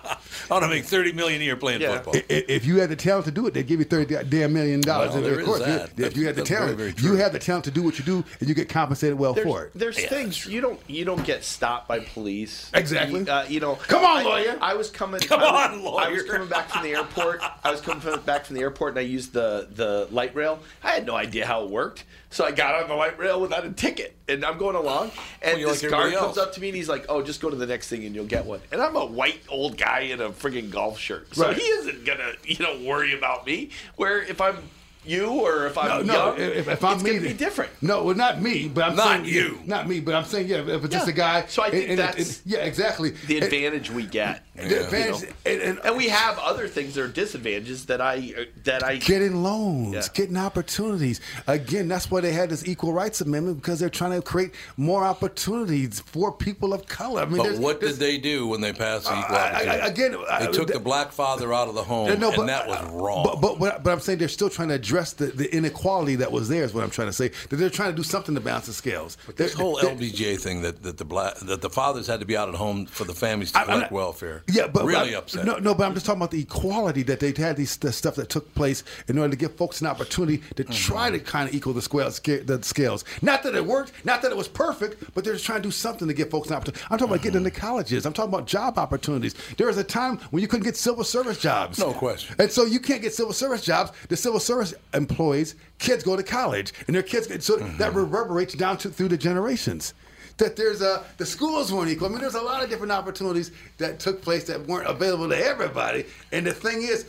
I 0.52 0.54
want 0.56 0.64
to 0.64 0.70
make 0.70 0.86
thirty 0.86 1.12
million 1.12 1.41
a 1.41 1.43
year 1.45 1.56
playing 1.56 1.82
Yeah. 1.82 1.95
football. 2.02 2.16
I- 2.16 2.20
i- 2.34 2.45
if 2.47 2.66
you 2.66 2.80
had 2.80 2.89
the 2.89 2.95
talent 2.95 3.26
to 3.26 3.32
do 3.32 3.45
it, 3.47 3.54
they'd 3.54 3.68
give 3.68 3.80
you 3.80 3.86
thirty 3.86 4.16
damn 4.30 4.54
million 4.54 4.82
dollars. 4.82 5.10
Well, 5.10 5.18
And 5.18 5.26
there 5.26 5.39
of 5.41 5.47
is 5.47 5.60
that. 5.95 6.00
If 6.00 6.18
you 6.18 6.26
had 6.26 6.36
the 6.36 6.41
That's 6.41 6.50
very, 6.50 6.60
talent, 6.62 6.78
very 6.78 6.93
you 6.97 7.16
have 7.18 7.34
the 7.34 7.39
talent 7.39 7.66
to 7.66 7.72
do 7.72 7.84
what 7.84 8.00
you 8.00 8.06
do, 8.06 8.24
and 8.39 8.50
you 8.50 8.56
get 8.56 8.70
compensated 8.70 9.18
well 9.18 9.34
There's, 9.34 9.47
for 9.47 9.64
it. 9.66 9.72
there's 9.76 10.02
Yeah, 10.02 10.10
things 10.10 10.45
you 10.45 10.62
don't 10.62 10.80
you 10.88 11.06
don't 11.06 11.24
get 11.24 11.43
stopped 11.43 11.88
by 11.88 12.00
police. 12.00 12.72
Exactly. 12.74 13.22
You, 13.22 13.28
uh, 13.28 13.45
you 13.47 13.60
know. 13.60 13.76
Come 13.76 14.04
on, 14.04 14.18
I- 14.18 14.24
lawyer. 14.24 14.58
I 14.62 14.74
was 14.74 14.89
coming. 14.89 15.20
Come 15.22 15.39
I 15.41 15.43
was, 15.52 15.72
on, 15.78 15.84
lawyer. 15.84 16.06
I 16.06 16.10
was 16.10 16.24
coming 16.24 16.47
back 16.47 16.70
from 16.70 16.84
the 16.84 16.89
airport. 16.95 17.41
I 17.64 17.72
was 17.72 17.82
coming 17.82 18.02
from- 18.02 18.20
back 18.22 18.45
from 18.45 18.56
the 18.56 18.62
airport, 18.62 18.91
and 18.93 19.00
I 19.00 19.04
used 19.04 19.34
the 19.34 19.68
the 19.74 20.08
light 20.12 20.36
rail. 20.36 20.60
I 20.84 20.91
had 20.91 21.06
no 21.06 21.16
idea 21.16 21.45
how 21.45 21.64
it 21.64 21.70
worked, 21.70 22.04
so 22.30 22.45
I 22.45 22.51
got 22.51 22.82
on 22.82 22.88
the 22.89 22.95
light 22.95 23.17
rail 23.17 23.39
without 23.41 23.65
a 23.65 23.71
ticket, 23.71 24.15
and 24.27 24.43
I'm 24.45 24.57
going 24.57 24.75
along, 24.75 25.11
and 25.41 25.59
Well, 25.59 25.69
this 25.69 25.82
like 25.84 25.91
guard 25.91 26.13
comes 26.13 26.38
up 26.38 26.53
to 26.53 26.61
me, 26.61 26.69
and 26.69 26.75
he's 26.77 26.89
like, 26.89 27.05
"Oh, 27.09 27.21
just 27.21 27.41
go 27.41 27.49
to 27.49 27.55
the 27.55 27.65
next 27.65 27.88
thing, 27.89 28.05
and 28.05 28.13
you'll 28.15 28.25
get 28.25 28.45
one." 28.45 28.61
And 28.71 28.82
I'm 28.82 28.95
a 28.95 29.05
white 29.05 29.41
old 29.49 29.77
guy 29.77 30.01
in 30.01 30.21
a 30.21 30.30
friggin' 30.30 30.69
golf 30.69 30.99
shirt, 30.99 31.34
so 31.36 31.47
Right. 31.47 31.57
he 31.57 31.63
isn't 31.63 32.05
gonna 32.05 32.34
you 32.43 32.57
know 32.59 32.80
worry 32.88 33.17
about 33.17 33.45
me. 33.45 33.69
Where 33.95 34.21
if 34.21 34.41
I'm 34.41 34.57
you 35.06 35.28
or 35.30 35.66
if 35.68 35.78
I'm 35.78 36.06
no, 36.06 36.14
young, 36.14 36.38
no. 36.38 36.43
If, 36.43 36.68
if 36.68 36.84
I'm 36.84 36.95
it's 36.95 37.04
me, 37.04 37.12
gonna 37.16 37.22
be 37.30 37.34
different. 37.34 37.72
No, 37.82 38.04
well, 38.04 38.16
not 38.16 38.41
me, 38.41 38.68
but 38.68 38.84
I'm 38.84 38.95
Not 38.95 39.08
saying 39.08 39.26
you. 39.26 39.60
not 39.66 39.88
me, 39.88 40.00
but 40.02 40.14
I'm 40.14 40.26
saying 40.26 40.47
yeah. 40.47 40.58
If 40.58 40.84
it's 40.84 40.93
just 40.93 41.08
Yeah. 41.08 41.14
a 41.14 41.16
guy, 41.16 41.45
So 41.47 41.64
I 41.64 41.72
think 41.72 41.89
and- 41.89 42.00
and 42.00 42.10
it- 42.12 42.18
that's 42.18 42.41
yeah, 42.45 42.60
exactly. 42.60 43.12
the 43.28 43.36
And- 43.38 43.43
advantage 43.45 43.89
we 43.91 44.04
get. 44.06 44.43
the 44.56 44.64
Yeah. 44.68 44.76
advantage, 44.82 45.22
You 45.22 45.28
know? 45.28 45.34
and, 45.45 45.62
and, 45.62 45.80
And 45.86 45.95
we 45.97 46.10
have 46.10 46.38
other 46.39 46.68
things 46.68 46.93
that 46.95 47.02
are 47.04 47.08
disadvantages 47.08 47.86
that 47.86 48.02
I 48.02 48.34
uh, 48.38 48.43
that 48.66 48.84
I 48.84 48.97
getting 48.97 49.41
loans, 49.41 49.93
Yeah. 49.93 50.02
getting 50.14 50.36
opportunities. 50.38 51.22
Again, 51.47 51.88
that's 51.88 52.12
why 52.12 52.20
they 52.22 52.34
had 52.34 52.50
this 52.50 52.68
equal 52.68 52.91
rights 52.91 53.22
amendment 53.22 53.62
because 53.62 53.80
they're 53.80 53.89
trying 53.89 54.12
to 54.12 54.22
create 54.22 54.52
more 54.76 55.06
opportunities 55.06 56.02
for 56.06 56.32
people 56.34 56.74
of 56.74 56.88
color. 56.88 57.22
I 57.22 57.26
mean, 57.26 57.38
But 57.38 57.58
what 57.58 57.80
did 57.80 57.95
they 57.95 58.18
do 58.18 58.47
when 58.47 58.60
they 58.62 58.74
passed 58.74 59.06
the 59.06 59.18
equal 59.18 59.36
I- 59.36 59.39
I- 59.39 59.54
opportunity? 59.54 59.88
again, 59.88 60.16
I- 60.30 60.39
they 60.39 60.45
took 60.52 60.68
th- 60.68 60.78
the 60.78 60.80
black 60.80 61.12
father 61.14 61.54
out 61.54 61.70
of 61.70 61.76
the 61.76 61.84
home, 61.84 62.10
Yeah, 62.10 62.16
no, 62.16 62.32
but- 62.32 62.39
and 62.41 62.50
that 62.50 62.68
was 62.68 62.80
wrong. 62.91 63.24
But, 63.24 63.39
but 63.41 63.60
but 63.60 63.84
but 63.84 63.91
I'm 63.93 64.00
saying 64.02 64.20
they're 64.20 64.28
still 64.28 64.50
trying 64.50 64.68
to 64.68 64.74
address 64.76 64.99
the, 65.18 65.28
the 65.28 65.54
inequality 65.56 66.16
that 66.16 66.32
was 66.32 66.50
there. 66.50 66.64
Is 66.64 66.74
what 66.74 66.84
I'm 66.84 66.89
trying 66.89 67.08
to 67.08 67.14
say. 67.14 67.30
That 67.50 67.56
they're 67.58 67.70
trying 67.70 67.91
to 67.91 67.95
do 67.95 68.04
something 68.04 68.36
to 68.36 68.41
balance 68.41 68.68
the 68.68 68.74
scales. 68.74 69.18
this 69.36 69.54
They're- 69.54 69.64
whole 69.64 69.78
LBJ 69.80 70.39
thing 70.39 70.62
that, 70.62 70.84
that 70.84 70.97
the 70.97 71.06
black 71.06 71.36
that 71.39 71.62
the 71.62 71.70
fathers 71.70 72.08
had 72.08 72.20
to 72.20 72.26
be 72.26 72.36
out 72.38 72.50
at 72.50 72.56
home 72.56 72.86
for 72.86 73.04
the 73.06 73.14
families 73.14 73.52
to 73.54 73.60
I- 73.60 73.64
collect 73.66 73.82
not- 73.84 73.91
welfare. 73.91 74.43
Yeah, 74.52 74.68
but 74.68 74.86
really 74.86 75.16
I- 75.16 75.18
upset. 75.20 75.45
No, 75.45 75.58
no, 75.58 75.74
but 75.74 75.86
I'm 75.86 75.93
just 75.93 76.06
talking 76.06 76.20
about 76.22 76.32
the 76.32 76.41
equality 76.41 77.04
that 77.04 77.20
they 77.20 77.34
had 77.36 77.56
these 77.58 77.78
the 77.78 77.91
stuff 77.91 78.16
that 78.16 78.30
took 78.30 78.54
place 78.56 78.84
in 79.08 79.18
order 79.18 79.32
to 79.32 79.38
give 79.38 79.56
folks 79.56 79.82
an 79.82 79.88
opportunity 79.88 80.38
to 80.56 80.64
Mm-hmm. 80.64 80.74
try 80.74 81.10
to 81.10 81.20
kind 81.20 81.47
of 81.50 81.56
equal 81.56 81.74
the 81.74 81.82
scales. 81.82 82.20
The 82.20 82.60
scales. 82.62 83.06
Not 83.22 83.43
that 83.43 83.56
it 83.56 83.66
worked, 83.66 83.93
not 84.06 84.22
that 84.22 84.32
it 84.32 84.38
was 84.38 84.47
perfect, 84.47 85.14
but 85.16 85.24
they're 85.24 85.34
just 85.34 85.45
trying 85.45 85.62
to 85.62 85.68
do 85.68 85.72
something 85.72 86.08
to 86.08 86.14
give 86.14 86.30
folks 86.30 86.50
an 86.50 86.56
opportunity. 86.56 86.84
I'm 86.89 86.97
talking 86.97 87.14
about 87.14 87.24
getting 87.24 87.39
Mm-hmm. 87.39 87.47
into 87.47 87.60
colleges. 87.60 88.06
I'm 88.06 88.14
talking 88.14 88.34
about 88.34 88.47
job 88.47 88.78
opportunities. 88.78 89.36
There 89.58 89.68
was 89.68 89.78
a 89.78 89.84
time 89.84 90.18
when 90.32 90.41
you 90.41 90.47
couldn't 90.47 90.64
get 90.66 90.76
civil 90.76 91.04
service 91.04 91.38
jobs. 91.39 91.80
No 91.80 91.93
question. 91.93 92.36
And 92.39 92.52
so 92.52 92.66
you 92.66 92.80
can't 92.80 93.02
get 93.02 93.14
civil 93.14 93.34
service 93.34 93.64
jobs. 93.64 93.91
The 94.10 94.18
civil 94.18 94.39
service 94.39 94.74
employees, 94.93 95.55
kids 95.77 96.03
go 96.03 96.15
to 96.15 96.23
college, 96.23 96.73
and 96.88 96.95
their 96.95 97.03
kids. 97.03 97.27
So 97.45 97.57
Mm-hmm. 97.57 97.77
that 97.77 97.93
reverberates 97.93 98.53
down 98.55 98.77
to, 98.80 98.89
through 98.89 99.09
the 99.09 99.17
generations. 99.17 99.93
That 100.38 100.55
there's 100.55 100.82
a 100.82 101.03
the 101.17 101.25
schools 101.25 101.71
weren't 101.73 101.89
equal. 101.91 102.07
I 102.07 102.11
mean, 102.11 102.21
there's 102.21 102.36
a 102.36 102.41
lot 102.41 102.63
of 102.63 102.69
different 102.69 102.91
opportunities 102.93 103.51
that 103.77 103.99
took 103.99 104.21
place 104.21 104.45
that 104.45 104.65
weren't 104.67 104.88
available 104.88 105.27
to 105.30 105.38
everybody. 105.38 106.05
And 106.32 106.45
the 106.47 106.53
thing 106.53 106.82
is. 106.84 107.05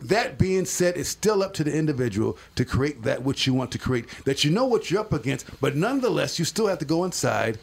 That 0.00 0.36
being 0.36 0.66
said, 0.66 0.98
it's 0.98 1.08
still 1.08 1.42
up 1.42 1.54
to 1.54 1.64
the 1.64 1.72
individual 1.74 2.36
to 2.56 2.64
create 2.66 3.04
that 3.04 3.22
which 3.22 3.46
you 3.46 3.54
want 3.54 3.70
to 3.72 3.78
create. 3.78 4.04
That 4.26 4.44
you 4.44 4.50
know 4.50 4.66
what 4.66 4.90
you're 4.90 5.00
up 5.00 5.14
against, 5.14 5.46
but 5.62 5.76
nonetheless, 5.76 6.38
you 6.38 6.44
still 6.44 6.66
have 6.66 6.78
to 6.80 6.84
go 6.84 7.04
inside 7.04 7.58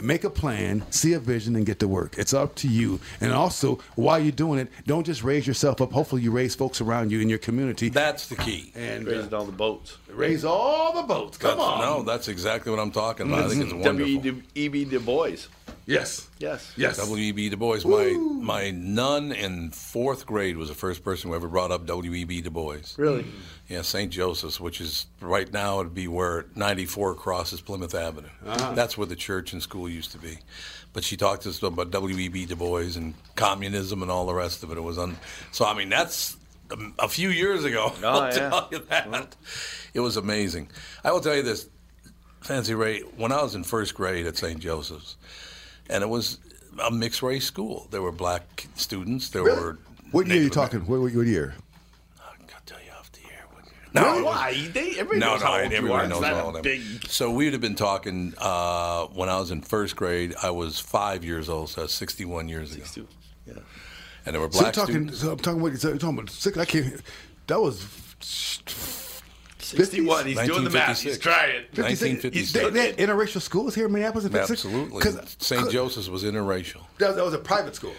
make 0.00 0.24
a 0.24 0.30
plan, 0.30 0.84
see 0.90 1.12
a 1.14 1.18
vision, 1.18 1.56
and 1.56 1.64
get 1.66 1.78
to 1.80 1.88
work. 1.88 2.16
It's 2.18 2.34
up 2.34 2.54
to 2.56 2.68
you. 2.68 3.00
And 3.20 3.32
also, 3.32 3.78
while 3.94 4.18
you're 4.18 4.32
doing 4.32 4.58
it, 4.58 4.68
don't 4.86 5.04
just 5.04 5.22
raise 5.24 5.46
yourself 5.46 5.80
up. 5.80 5.92
Hopefully, 5.92 6.22
you 6.22 6.30
raise 6.30 6.54
folks 6.54 6.80
around 6.80 7.10
you 7.12 7.20
in 7.20 7.28
your 7.28 7.38
community 7.38 7.88
That's 7.88 8.28
the 8.28 8.36
key. 8.36 8.72
and 8.74 9.06
raise 9.06 9.32
uh, 9.32 9.36
all 9.38 9.44
the 9.44 9.52
boats. 9.52 9.96
raise 10.08 10.44
all 10.44 10.94
the 11.00 11.02
boats. 11.06 11.38
Come 11.38 11.58
That's- 11.58 11.66
on. 11.66 11.80
No, 11.80 12.02
that's 12.02 12.28
exactly 12.28 12.70
what 12.70 12.80
I'm 12.80 12.90
talking 12.92 13.26
about. 13.28 13.44
I 13.46 13.48
think 13.48 13.62
it's 13.64 13.72
wonderful. 13.72 14.14
W.E.B. 14.16 14.84
Du 14.84 15.00
Bois. 15.00 15.36
Yes. 15.86 16.28
Yes. 16.38 16.72
Yes. 16.76 16.96
W.E.B. 16.96 17.48
Du 17.48 17.56
Bois. 17.56 17.78
My 17.84 18.12
my 18.12 18.70
nun 18.72 19.30
in 19.30 19.70
fourth 19.70 20.26
grade 20.26 20.56
was 20.56 20.68
the 20.68 20.74
first 20.74 21.04
person 21.04 21.30
who 21.30 21.36
ever 21.36 21.46
brought 21.48 21.70
up 21.70 21.86
W.E.B. 21.86 22.40
Du 22.42 22.50
Bois. 22.50 22.78
Really? 22.96 23.22
Mm-hmm. 23.22 23.38
Yeah, 23.68 23.82
St. 23.82 24.12
Joseph's, 24.12 24.60
which 24.60 24.80
is 24.80 25.06
right 25.20 25.50
now 25.52 25.80
it'd 25.80 25.94
be 25.94 26.08
where 26.08 26.46
94 26.56 27.14
crosses 27.14 27.60
Plymouth 27.60 27.94
Avenue. 27.94 28.28
Uh-huh. 28.44 28.74
That's 28.74 28.98
where 28.98 29.06
the 29.06 29.16
church 29.16 29.52
and 29.52 29.62
school 29.62 29.88
used 29.88 30.10
to 30.12 30.18
be. 30.18 30.38
But 30.92 31.04
she 31.04 31.16
talked 31.16 31.42
to 31.42 31.50
us 31.50 31.62
about 31.62 31.90
W.E.B. 31.92 32.46
Du 32.46 32.56
Bois 32.56 32.96
and 32.96 33.14
communism 33.36 34.02
and 34.02 34.10
all 34.10 34.26
the 34.26 34.34
rest 34.34 34.62
of 34.64 34.72
it. 34.72 34.78
It 34.78 34.82
was 34.82 34.98
un- 34.98 35.16
so. 35.52 35.64
I 35.66 35.74
mean, 35.74 35.88
that's 35.88 36.36
a, 36.70 37.04
a 37.04 37.08
few 37.08 37.28
years 37.28 37.64
ago. 37.64 37.92
Oh, 38.02 38.08
I'll 38.08 38.24
yeah. 38.34 38.48
tell 38.50 38.68
you 38.72 38.78
that. 38.90 39.36
It 39.94 40.00
was 40.00 40.16
amazing. 40.16 40.68
I 41.04 41.12
will 41.12 41.20
tell 41.20 41.36
you 41.36 41.42
this, 41.42 41.68
Fancy 42.40 42.74
Ray. 42.74 43.00
When 43.16 43.30
I 43.30 43.40
was 43.42 43.54
in 43.54 43.62
first 43.62 43.94
grade 43.94 44.26
at 44.26 44.36
St. 44.36 44.58
Joseph's, 44.58 45.16
and 45.88 46.02
it 46.02 46.08
was 46.08 46.38
a 46.82 46.90
mixed 46.90 47.22
race 47.22 47.44
school. 47.44 47.86
There 47.90 48.02
were 48.02 48.12
black 48.12 48.66
students. 48.74 49.30
There 49.30 49.42
Really? 49.44 49.60
were. 49.60 49.78
What 50.12 50.26
year 50.26 50.38
are 50.38 50.42
you 50.42 50.50
talking? 50.50 50.80
What, 50.86 51.00
what, 51.00 51.12
what 51.14 51.26
year? 51.26 51.54
I'll 52.20 52.34
tell 52.66 52.78
you 52.84 52.90
off 52.92 53.10
the 53.12 53.20
air. 53.32 53.44
Year. 53.64 53.72
No, 53.94 54.18
it 54.18 54.24
Why? 54.24 54.68
They, 54.72 54.90
everybody 54.98 55.18
no, 55.20 55.32
knows 55.32 55.40
no, 55.40 55.46
how 55.46 55.60
old 55.62 55.72
everybody 55.72 56.04
are. 56.04 56.08
knows 56.08 56.22
all 56.24 56.44
a 56.44 56.48
of 56.48 56.52
them. 56.54 56.62
big. 56.62 57.06
So 57.08 57.30
we 57.30 57.44
would 57.44 57.54
have 57.54 57.62
been 57.62 57.74
talking 57.74 58.34
uh, 58.38 59.06
when 59.06 59.28
I 59.28 59.38
was 59.38 59.50
in 59.50 59.62
first 59.62 59.96
grade. 59.96 60.34
I 60.42 60.50
was 60.50 60.78
five 60.78 61.24
years 61.24 61.48
old, 61.48 61.70
so 61.70 61.80
that's 61.82 61.94
61 61.94 62.48
years 62.48 62.74
ago. 62.74 63.06
Yeah. 63.46 63.54
And 64.24 64.34
there 64.34 64.40
were 64.42 64.50
So, 64.50 64.58
you're 64.58 64.62
black 64.64 64.74
talking, 64.74 64.94
students. 64.94 65.20
so 65.20 65.32
I'm 65.32 65.38
talking 65.38 65.60
about. 65.60 65.78
So 65.78 65.88
you're 65.88 65.98
talking 65.98 66.18
about. 66.18 66.30
six- 66.30 66.58
I 66.58 66.64
can't. 66.64 67.00
That 67.46 67.60
was. 67.60 67.84
61. 69.66 70.26
He's 70.26 70.38
doing 70.42 70.64
the 70.64 70.70
math. 70.70 71.00
He's 71.00 71.18
trying. 71.18 71.64
1956. 71.74 72.52
They, 72.52 72.70
they 72.70 72.86
had 72.88 72.96
interracial 72.98 73.40
schools 73.40 73.74
here 73.74 73.86
in 73.86 73.92
Minneapolis. 73.92 74.24
in 74.24 74.32
56? 74.32 74.64
Absolutely. 74.64 75.02
'Cause- 75.02 75.36
St. 75.38 75.70
Joseph's 75.70 76.08
was 76.08 76.24
interracial. 76.24 76.80
That, 76.98 77.16
that 77.16 77.24
was 77.24 77.34
a 77.34 77.38
private 77.38 77.74
school. 77.74 77.94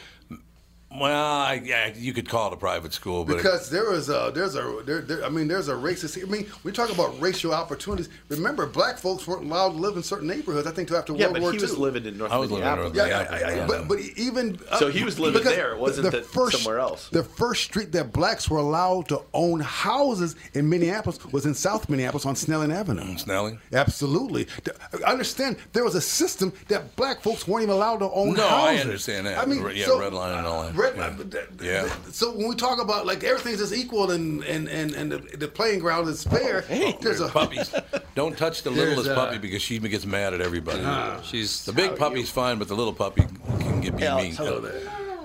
Well, 0.89 1.11
I, 1.41 1.61
yeah, 1.65 1.91
you 1.95 2.13
could 2.13 2.29
call 2.29 2.47
it 2.47 2.53
a 2.53 2.57
private 2.57 2.93
school, 2.93 3.25
but 3.25 3.35
Because 3.37 3.69
there 3.69 3.91
was 3.91 4.07
a 4.09 4.31
there's 4.33 4.55
a 4.55 4.81
there, 4.85 5.01
there 5.01 5.25
I 5.25 5.29
mean 5.29 5.49
there's 5.49 5.67
a 5.67 5.73
racist. 5.73 6.17
I 6.25 6.25
mean 6.29 6.47
we 6.63 6.71
talk 6.71 6.89
about 6.91 7.19
racial 7.19 7.53
opportunities. 7.53 8.07
Remember, 8.29 8.65
black 8.65 8.97
folks 8.97 9.27
weren't 9.27 9.43
allowed 9.43 9.71
to 9.71 9.75
live 9.75 9.97
in 9.97 10.01
certain 10.03 10.27
neighborhoods. 10.27 10.65
I 10.65 10.71
think 10.71 10.87
till 10.87 10.95
after 10.97 11.11
Yeah, 11.13 11.25
World 11.25 11.33
but 11.33 11.41
War 11.41 11.51
he 11.51 11.57
II. 11.57 11.61
was 11.63 11.77
living 11.77 12.05
in 12.05 12.17
North 12.17 12.31
I 12.31 12.37
was 12.37 12.51
living 12.51 12.67
in 12.69 12.75
North 12.77 12.95
Yeah, 12.95 13.03
Minneapolis, 13.03 13.43
I- 13.43 13.45
I- 13.45 13.55
yeah. 13.55 13.67
but, 13.67 13.87
but 13.89 13.99
even 14.15 14.59
So 14.79 14.87
he 14.89 15.03
was 15.03 15.19
living 15.19 15.43
there. 15.43 15.73
It 15.73 15.77
wasn't 15.79 16.09
that 16.09 16.25
somewhere 16.53 16.79
else. 16.79 17.09
The 17.09 17.23
first 17.23 17.63
street 17.65 17.91
that 17.91 18.13
blacks 18.13 18.49
were 18.49 18.59
allowed 18.59 19.09
to 19.09 19.21
own 19.33 19.59
houses 19.59 20.35
in 20.53 20.69
Minneapolis 20.69 21.23
was 21.33 21.45
in 21.45 21.53
South 21.53 21.89
Minneapolis 21.89 22.25
on 22.25 22.35
Snelling 22.37 22.71
Avenue. 22.71 23.01
Mm, 23.03 23.19
Snelling. 23.19 23.59
Absolutely. 23.73 24.45
Th- 24.63 24.77
Understand 25.05 25.57
there 25.73 25.83
was 25.83 25.95
a 25.95 26.01
system 26.01 26.53
that 26.69 26.95
black 26.95 27.21
folks 27.21 27.45
weren't 27.45 27.63
even 27.63 27.75
allowed 27.75 27.97
to 27.97 28.09
own 28.11 28.33
No, 28.35 28.47
I 28.47 28.67
houses. 28.69 28.81
understand 28.85 29.27
that. 29.27 29.37
I 29.37 29.45
mean, 29.45 29.63
Yeah, 29.75 29.85
so, 29.87 29.99
red 29.99 30.13
and 30.13 30.47
all 30.47 30.63
that. 30.63 30.77
Red 30.95 31.29
Brett, 31.29 31.49
Yeah. 31.61 31.89
So 32.11 32.31
when 32.35 32.47
we 32.49 32.55
talk 32.55 32.81
about 32.81 33.05
like 33.05 33.23
everything's 33.23 33.59
just 33.59 33.73
equal 33.73 34.11
and 34.11 34.43
and 34.43 34.67
and, 34.67 34.93
and 34.93 35.11
the, 35.11 35.17
the 35.37 35.47
playing 35.47 35.79
ground 35.79 36.07
is 36.07 36.23
fair, 36.23 36.61
there's 37.01 37.19
a 37.19 37.27
puppies. 37.27 37.73
Don't 38.15 38.37
touch 38.37 38.63
the 38.63 38.71
littlest 38.71 39.09
uh, 39.09 39.15
puppy 39.15 39.37
because 39.37 39.61
she 39.61 39.79
gets 39.79 40.05
mad 40.05 40.33
at 40.33 40.41
everybody. 40.41 40.81
She's 41.23 41.65
the 41.65 41.73
big 41.73 41.97
puppy's 41.97 42.29
fine, 42.29 42.57
but 42.59 42.67
the 42.67 42.75
little 42.75 42.93
puppy 42.93 43.23
can 43.59 43.81
get 43.81 43.97
be 43.97 44.03
mean. 44.03 44.33
hello 44.33 44.69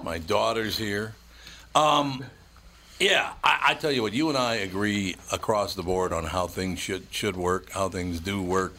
My 0.03 0.19
daughter's 0.19 0.77
here. 0.77 1.15
Um, 1.75 2.25
yeah, 3.01 3.33
I, 3.43 3.59
I 3.69 3.75
tell 3.75 3.91
you 3.91 4.03
what, 4.03 4.13
you 4.13 4.29
and 4.29 4.39
I 4.39 4.57
agree 4.57 5.17
across 5.33 5.75
the 5.75 5.83
board 5.83 6.13
on 6.13 6.25
how 6.25 6.47
things 6.47 6.79
should 6.79 7.07
should 7.11 7.37
work, 7.37 7.71
how 7.71 7.89
things 7.89 8.21
do 8.21 8.41
work. 8.43 8.75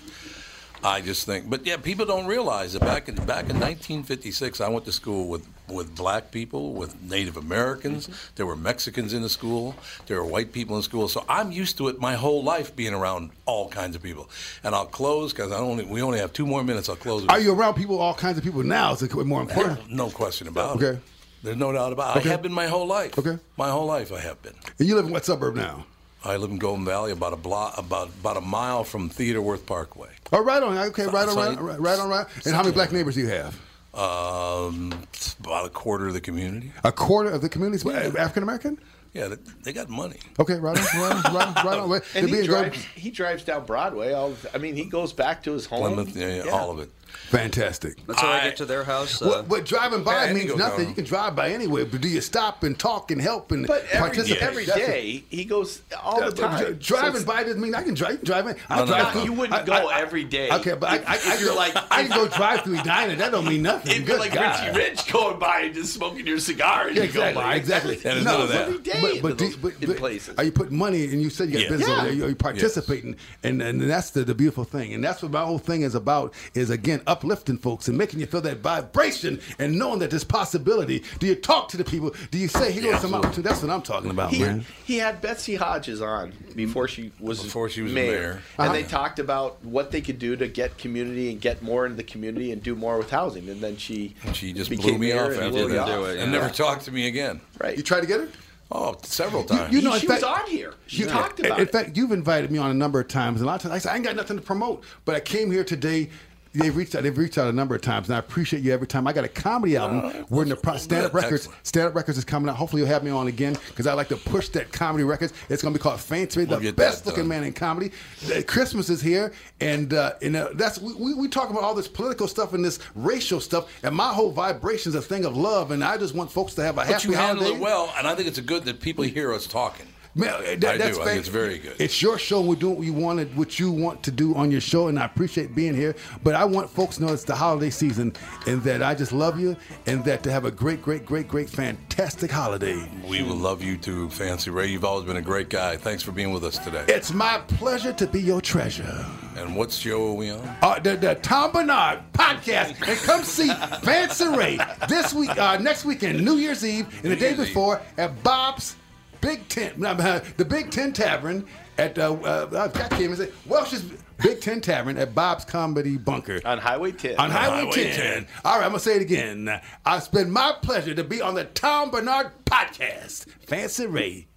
I 0.84 1.02
just 1.02 1.26
think, 1.26 1.50
but 1.50 1.66
yeah, 1.66 1.78
people 1.78 2.06
don't 2.06 2.26
realize 2.26 2.74
that 2.74 2.82
back 2.82 3.08
in 3.08 3.16
back 3.16 3.50
in 3.50 3.60
1956, 3.60 4.60
I 4.62 4.68
went 4.70 4.86
to 4.86 4.92
school 4.92 5.28
with 5.28 5.48
with 5.70 5.96
black 5.96 6.30
people, 6.32 6.74
with 6.74 7.02
Native 7.02 7.38
Americans. 7.38 8.08
Mm-hmm. 8.08 8.32
There 8.36 8.46
were 8.46 8.56
Mexicans 8.58 9.14
in 9.14 9.22
the 9.22 9.30
school. 9.30 9.76
There 10.08 10.22
were 10.22 10.28
white 10.28 10.52
people 10.52 10.76
in 10.76 10.82
school. 10.84 11.08
So 11.08 11.24
I'm 11.30 11.52
used 11.52 11.78
to 11.78 11.88
it 11.88 12.00
my 12.00 12.16
whole 12.16 12.44
life 12.44 12.76
being 12.76 12.94
around 12.94 13.32
all 13.46 13.70
kinds 13.70 13.96
of 13.96 14.04
people. 14.04 14.30
And 14.64 14.76
I'll 14.76 14.86
close 14.86 15.32
because 15.32 15.52
I 15.52 15.58
only 15.58 15.86
we 15.86 16.02
only 16.02 16.20
have 16.20 16.34
two 16.34 16.46
more 16.46 16.64
minutes. 16.64 16.90
I'll 16.90 16.96
close. 16.98 17.22
with- 17.22 17.32
Are 17.32 17.40
you 17.40 17.54
around 17.54 17.76
people, 17.76 17.98
all 18.00 18.14
kinds 18.14 18.38
of 18.38 18.44
people 18.44 18.62
now? 18.64 18.92
Is 18.94 19.02
it 19.02 19.14
more 19.14 19.42
important? 19.42 19.90
No 19.90 20.10
question 20.10 20.48
about 20.48 20.82
it. 20.82 20.84
Okay. 20.86 21.00
There's 21.44 21.58
no 21.58 21.72
doubt 21.72 21.94
about 21.94 22.16
it. 22.18 22.20
Okay. 22.22 22.30
I 22.30 22.32
have 22.32 22.42
been 22.42 22.54
my 22.54 22.68
whole 22.68 22.88
life. 22.88 23.18
Okay. 23.20 23.38
My 23.58 23.70
whole 23.70 23.86
life 23.86 24.12
I 24.12 24.20
have 24.20 24.42
been. 24.42 24.54
And 24.80 24.88
you 24.88 24.96
live 24.96 25.06
in 25.06 25.12
what 25.12 25.26
suburb 25.26 25.56
now? 25.56 25.86
I 26.26 26.38
live 26.38 26.52
in 26.52 26.58
Golden 26.58 26.86
Valley, 26.86 27.12
about 27.12 27.34
a 27.34 27.38
block, 27.38 27.78
about 27.78 28.08
about 28.10 28.38
a 28.38 28.42
mile 28.42 28.84
from 28.84 29.10
Theodore 29.10 29.42
Wirth 29.44 29.66
Parkway. 29.66 30.10
Oh, 30.32 30.44
right 30.44 30.64
on. 30.64 30.78
Okay, 30.78 31.06
right 31.06 31.28
on, 31.28 31.34
So- 31.34 31.42
right, 31.42 31.60
right, 31.62 31.80
right 31.80 32.00
on, 32.00 32.10
right. 32.10 32.26
And 32.46 32.56
how 32.56 32.62
many 32.64 32.74
black 32.74 32.92
neighbors 32.92 33.16
do 33.16 33.22
you 33.22 33.28
have? 33.28 33.60
Um, 33.94 34.94
about 35.42 35.66
a 35.66 35.70
quarter 35.70 36.08
of 36.08 36.14
the 36.14 36.22
community. 36.22 36.72
A 36.84 36.92
quarter 36.92 37.30
of 37.30 37.42
the 37.42 37.50
community 37.50 37.88
is 37.88 38.16
African 38.16 38.44
American. 38.44 38.80
Yeah, 39.14 39.28
they, 39.28 39.36
they 39.64 39.74
got 39.74 39.90
money. 39.90 40.18
Okay, 40.40 40.56
right 40.56 40.76
on, 40.76 40.84
right 41.00 41.26
on, 41.26 41.36
right 41.36 41.58
on. 41.58 41.66
Right 41.68 41.80
on. 41.80 41.92
And 42.16 42.28
they're 42.30 42.42
he 42.42 42.48
drives. 42.48 42.70
good- 42.78 42.86
He 42.96 43.12
drives 43.12 43.44
down 43.44 43.66
Broadway. 43.66 44.14
All. 44.14 44.34
I 44.54 44.58
mean, 44.58 44.76
he 44.76 44.86
goes 44.86 45.14
back 45.14 45.44
to 45.44 45.52
his 45.52 45.68
home. 45.68 45.82
Plymouth, 45.94 46.16
yeah, 46.16 46.44
yeah, 46.46 46.52
all 46.52 46.72
of 46.72 46.80
it. 46.80 46.90
Fantastic. 47.30 48.06
That's 48.06 48.22
how 48.22 48.30
I, 48.30 48.40
I- 48.40 48.44
get 48.46 48.58
to 48.58 48.66
their 48.66 48.84
house. 48.84 49.22
Uh, 49.22 49.28
What, 49.28 49.48
what 49.48 49.66
driving 49.66 50.04
by 50.04 50.26
Yeah, 50.26 50.34
means 50.34 50.56
nothing. 50.56 50.80
down. 50.86 50.90
You 50.90 50.96
can 50.96 51.06
drive 51.06 51.36
by 51.36 51.50
anyway, 51.50 51.84
but 51.86 52.02
do 52.02 52.08
you 52.08 52.22
stop 52.22 52.64
and 52.64 52.78
talk 52.78 53.12
and 53.12 53.20
help 53.22 53.52
and 53.52 53.66
But 53.66 53.86
every, 53.86 53.98
participate? 54.00 54.44
every 54.44 54.66
That's 54.66 54.80
it. 54.80 55.24
he 55.30 55.46
goes 55.46 55.82
all 56.02 56.20
the 56.22 56.32
time. 56.32 56.78
driving 56.80 57.22
So 57.22 57.26
by 57.28 57.44
doesn't 57.44 57.60
mean 57.62 57.74
I 57.76 57.84
can 57.84 57.94
drive. 57.94 58.14
You 58.14 58.18
drive 58.26 58.48
in. 58.48 58.56
I 58.70 58.76
No, 58.78 58.82
no, 58.86 58.88
drive 58.88 59.04
no. 59.04 59.12
through- 59.12 59.24
You 59.24 59.34
wouldn't 59.34 59.60
I- 59.62 59.64
go 59.66 59.74
I- 59.74 59.98
I- 59.98 60.02
every 60.02 60.24
day. 60.24 60.50
Okay, 60.52 60.74
but 60.76 60.90
I, 60.90 60.96
I, 61.14 61.16
If 61.16 61.28
I, 61.28 61.38
you're 61.40 61.50
go, 61.50 61.56
like- 61.56 61.76
I 61.92 62.04
can 62.04 62.10
go 62.12 62.28
drive 62.28 62.62
through 62.62 62.80
Edina. 62.80 63.16
That 63.16 63.32
don't 63.32 63.46
mean 63.46 63.64
nothing. 63.64 63.92
It'd 63.94 64.06
be 64.06 64.16
like 64.16 64.34
God. 64.34 64.60
Richie 64.76 64.78
Rich 64.78 65.12
going 65.12 65.40
by 65.40 65.62
and 65.62 65.74
just 65.74 65.94
smoking 65.94 66.28
your 66.28 66.40
cigar 66.40 66.88
and 66.88 66.96
Yeah, 66.98 67.04
you 67.04 67.12
go 67.12 67.22
exactly, 67.24 67.44
by. 67.44 67.56
exactly. 67.56 67.96
And 67.96 68.04
there's 68.04 68.26
none 68.26 68.42
of 68.42 68.50
that. 68.50 68.68
Every 68.68 68.80
day 68.80 69.20
But, 69.22 69.22
but, 69.22 69.38
those 69.38 69.56
but- 69.56 69.74
but 69.82 69.98
places. 69.98 70.36
are 70.38 70.44
you 70.44 70.52
putting 70.52 70.78
money? 70.78 71.06
And 71.06 71.22
you 71.22 71.30
said 71.30 71.48
you 71.50 71.54
got 71.54 71.62
Yeah. 71.64 71.70
business 71.70 71.88
Yeah. 71.90 71.96
over 72.02 72.16
there. 72.16 72.26
Are 72.26 72.30
you 72.30 72.36
participating? 72.36 73.16
And 73.44 73.62
and 73.62 73.82
that's 73.82 74.12
the, 74.12 74.24
the 74.24 74.36
beautiful 74.36 74.64
thing. 74.64 74.94
And 74.94 75.04
that's 75.04 75.22
what 75.24 75.32
my 75.32 75.44
whole 75.44 75.58
thing 75.60 75.82
is 75.82 75.96
about. 75.96 76.34
Is 76.54 76.70
again 76.70 77.02
uplifting 77.14 77.58
folks 77.60 77.88
and 77.88 77.96
making 77.98 78.20
you 78.20 78.26
feel 78.26 78.42
that 78.42 78.58
vibration 78.58 79.40
and 79.60 79.78
knowing 79.78 80.00
that 80.00 80.10
there's 80.10 80.24
possibility. 80.24 81.04
Do 81.20 81.28
you 81.28 81.36
talk 81.36 81.70
to 81.70 81.78
the 81.78 81.84
people? 81.84 82.14
Do 82.32 82.38
you 82.40 82.48
say, 82.48 82.72
"Here 82.72 82.82
goes 82.92 83.02
some 83.02 83.14
opportunity"? 83.14 83.44
That's 83.44 83.62
what 83.62 83.70
I'm 83.72 83.84
talking 83.84 84.10
about, 84.10 84.32
He, 84.32 84.40
man. 84.40 84.66
he 84.84 84.98
had 84.98 85.22
Betsy 85.22 85.56
Hodges 85.56 86.02
on 86.02 86.34
before 86.56 86.88
she 86.88 87.12
was 87.20 87.42
Before 87.44 87.70
she 87.70 87.82
was 87.84 87.94
mayor, 87.94 88.12
mayor. 88.12 88.32
and 88.58 88.70
Uh-huh. 88.70 88.74
they 88.74 88.84
talked 88.84 89.20
about 89.20 89.64
what 89.64 89.92
they 89.92 90.02
could 90.02 90.18
do 90.20 90.36
to 90.36 90.48
get 90.48 90.78
community 90.80 91.30
and 91.32 91.40
get 91.40 91.62
more 91.62 91.86
into 91.86 91.98
the 91.98 92.04
community 92.04 92.52
and 92.52 92.64
do 92.64 92.76
more 92.76 92.98
with 92.98 93.12
housing. 93.12 93.48
And 93.48 93.62
then 93.62 93.78
she 93.78 94.16
And 94.26 94.36
she 94.36 94.52
just 94.54 94.70
blew 94.72 94.98
me 94.98 95.12
off 95.14 95.28
and 95.32 95.36
after 95.36 95.50
blew 95.52 95.70
me 95.70 95.78
off. 95.78 95.88
do 95.88 96.06
it, 96.06 96.20
And 96.20 96.32
never 96.32 96.50
talked 96.50 96.86
to 96.86 96.92
me 96.92 97.08
again. 97.08 97.42
Right. 97.62 97.78
You 97.78 97.84
tried 97.84 98.02
to 98.02 98.08
get 98.08 98.20
her. 98.22 98.28
Oh, 98.72 98.98
several 99.04 99.44
times. 99.44 99.72
You 99.72 99.82
He- 99.82 99.86
know, 99.86 99.96
she 100.00 100.08
fact- 100.08 100.24
was 100.24 100.40
on 100.42 100.50
here. 100.50 100.74
She 100.88 101.04
You- 101.04 101.08
talked 101.08 101.40
about 101.40 101.60
in 101.60 101.66
it. 101.68 101.68
In 101.68 101.72
fact, 101.72 101.96
you've 101.96 102.12
invited 102.12 102.50
me 102.50 102.58
on 102.58 102.72
a 102.72 102.74
number 102.74 103.00
of 103.00 103.08
times, 103.08 103.40
and 103.40 103.48
a 103.48 103.52
lot 103.52 103.58
of 103.58 103.62
times 103.62 103.74
I 103.76 103.78
said 103.78 103.92
I 103.92 103.96
ain't 103.98 104.04
got 104.06 104.16
nothing 104.16 104.36
to 104.38 104.42
promote, 104.42 104.84
but 105.06 105.14
I 105.16 105.20
came 105.20 105.52
here 105.52 105.64
today. 105.64 106.10
They've 106.54 106.76
reached 106.76 106.94
out. 106.94 107.02
They've 107.04 107.18
reached 107.18 107.38
out 107.40 107.48
a 107.48 107.52
number 107.52 107.74
of 107.74 107.82
times, 107.82 108.08
and 108.10 108.16
I 108.16 108.20
appreciate 108.20 108.62
you 108.64 108.72
every 108.74 108.86
time. 108.86 109.08
I 109.08 109.14
got 109.14 109.24
a 109.24 109.28
comedy 109.28 109.76
album. 109.76 110.26
We're 110.30 110.44
in 110.44 110.50
the 110.50 110.56
pro- 110.56 110.78
stand 110.78 111.06
up 111.08 111.14
records. 111.14 111.50
Stand 111.64 111.88
up 111.88 111.96
records 111.96 112.18
is 112.18 112.26
coming 112.26 112.48
out. 112.50 112.56
Hopefully, 112.58 112.82
you'll 112.82 112.90
have 112.92 113.04
me 113.04 113.10
on 113.10 113.28
again 113.28 113.58
because 113.70 113.88
I 113.88 113.94
like 113.94 114.10
to 114.10 114.18
push 114.18 114.50
that 114.50 114.72
comedy 114.72 115.04
records. 115.04 115.34
It's 115.50 115.64
going 115.64 115.74
to 115.74 115.80
be 115.80 115.82
called 115.82 116.00
Fancy, 116.00 116.46
We'll 116.46 116.60
the 116.60 116.72
best 116.72 117.06
looking 117.08 117.28
man 117.28 117.44
in 117.44 117.54
comedy. 117.54 117.92
Uh, 118.32 118.42
Christmas 118.46 118.90
is 118.90 119.02
here, 119.02 119.34
and 119.62 119.94
uh, 119.94 120.14
and 120.22 120.36
uh, 120.36 120.50
that's 120.54 120.80
we, 120.80 120.94
we, 120.94 121.14
we 121.16 121.28
talk 121.28 121.50
about 121.50 121.64
all 121.64 121.74
this 121.74 121.88
political 121.88 122.28
stuff 122.28 122.54
and 122.54 122.64
this 122.64 122.78
racial 122.94 123.40
stuff, 123.40 123.72
and 123.84 123.96
my 123.96 124.14
whole 124.14 124.32
vibration 124.32 124.90
is 124.90 124.96
a 124.96 125.02
thing 125.02 125.26
of 125.26 125.36
love, 125.36 125.72
and 125.72 125.84
I 125.84 125.98
just 125.98 126.14
want 126.14 126.32
folks 126.32 126.54
to 126.56 126.62
have 126.64 126.76
a 126.76 126.82
But 126.82 126.88
happy 126.88 127.08
you 127.10 127.14
handle 127.16 127.44
holiday. 127.46 127.58
it 127.60 127.62
well, 127.64 127.94
and 127.98 128.08
I 128.08 128.14
think 128.16 128.28
it's 128.28 128.38
a 128.38 128.42
good 128.44 128.64
that 128.66 128.80
people 128.80 129.04
hear 129.04 129.34
us 129.34 129.48
talking. 129.48 129.88
Man, 130.16 130.60
that, 130.60 130.76
I 130.76 130.78
that's 130.78 130.98
do. 130.98 131.02
I 131.02 131.06
think 131.06 131.08
fan- 131.08 131.18
it's 131.18 131.28
very 131.28 131.58
good. 131.58 131.76
It's 131.80 132.00
your 132.00 132.20
show. 132.20 132.42
We're 132.42 132.56
doing 132.56 132.76
what 132.78 132.86
you 132.86 132.94
wanted, 132.94 133.36
what 133.36 133.60
you 133.60 133.72
want 133.72 134.04
to 134.04 134.12
do 134.12 134.36
on 134.36 134.52
your 134.52 134.62
show, 134.62 134.88
and 134.88 135.00
I 135.00 135.06
appreciate 135.06 135.56
being 135.56 135.74
here. 135.74 135.96
But 136.24 136.36
I 136.36 136.46
want 136.46 136.70
folks 136.70 136.98
to 136.98 137.06
know 137.06 137.14
it's 137.14 137.24
the 137.24 137.34
holiday 137.34 137.72
season, 137.72 138.14
and 138.46 138.62
that 138.64 138.84
I 138.84 138.94
just 138.94 139.12
love 139.12 139.40
you, 139.40 139.56
and 139.88 140.06
that 140.06 140.22
to 140.24 140.32
have 140.32 140.46
a 140.46 140.52
great, 140.52 140.84
great, 140.84 141.04
great, 141.04 141.28
great, 141.28 141.50
fantastic 141.50 142.30
holiday. 142.30 142.88
We 143.10 143.24
will 143.24 143.36
love 143.36 143.64
you 143.64 143.76
too, 143.76 144.08
Fancy 144.12 144.52
Ray. 144.52 144.68
You've 144.68 144.86
always 144.86 145.06
been 145.06 145.18
a 145.18 145.22
great 145.22 145.50
guy. 145.50 145.78
Thanks 145.78 146.04
for 146.04 146.12
being 146.12 146.32
with 146.32 146.44
us 146.44 146.60
today. 146.60 146.86
It's 146.88 147.12
my 147.12 147.40
pleasure 147.48 147.94
to 147.94 148.06
be 148.06 148.22
your 148.22 148.40
treasure. 148.40 149.06
And 149.36 149.56
what 149.56 149.72
show 149.72 150.10
are 150.12 150.14
we 150.14 150.30
on? 150.30 150.58
Uh, 150.62 150.78
the, 150.78 150.96
the 150.96 151.16
Tom 151.16 151.52
Barnard 151.54 152.02
podcast, 152.14 152.88
and 152.88 153.00
come 153.00 153.24
see 153.24 153.50
Fancy 153.82 154.28
Ray 154.28 154.60
this 154.88 155.12
week, 155.12 155.36
uh, 155.40 155.58
next 155.58 155.86
weekend, 155.86 156.24
New 156.24 156.36
Year's 156.36 156.64
Eve, 156.64 156.86
and 157.04 157.12
the 157.12 157.16
day 157.16 157.30
Year's 157.30 157.40
Eve. 157.40 157.48
before 157.48 157.82
at 157.98 158.22
Bob's 158.22 158.76
Big 159.24 159.48
Tent, 159.48 159.84
uh, 159.86 160.20
the 160.36 160.46
Big 160.46 160.70
Ten 160.70 160.92
Tavern 160.92 161.48
at 161.78 161.98
uh, 161.98 162.14
uh, 162.14 162.70
I 162.80 162.96
came 162.96 163.12
and 163.12 163.18
said 163.18 163.32
Welsh's 163.46 163.84
Big 164.22 164.42
Ten 164.42 164.60
Tavern 164.60 164.98
at 164.98 165.16
Bob's 165.16 165.46
Comedy 165.46 165.98
Bunker. 165.98 166.42
on 166.46 166.58
Highway 166.58 166.92
10. 166.92 167.18
On 167.18 167.32
Highway, 167.32 167.66
Highway 167.66 167.72
10. 167.72 167.96
10. 167.96 168.28
All 168.44 168.58
right, 168.58 168.66
I'm 168.66 168.72
going 168.72 168.74
to 168.74 168.80
say 168.80 168.98
it 168.98 169.02
again. 169.02 169.62
It's 169.88 170.08
been 170.10 170.30
my 170.30 170.54
pleasure 170.62 170.94
to 170.94 171.04
be 171.04 171.22
on 171.22 171.36
the 171.36 171.46
Tom 171.46 171.90
Barnard 171.90 172.32
podcast. 172.46 173.28
Fancy 173.48 173.88
Ray. 173.88 174.28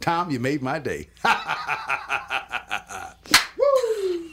Tom, 0.00 0.32
you 0.32 0.40
made 0.40 0.62
my 0.62 0.80
day. 0.80 1.08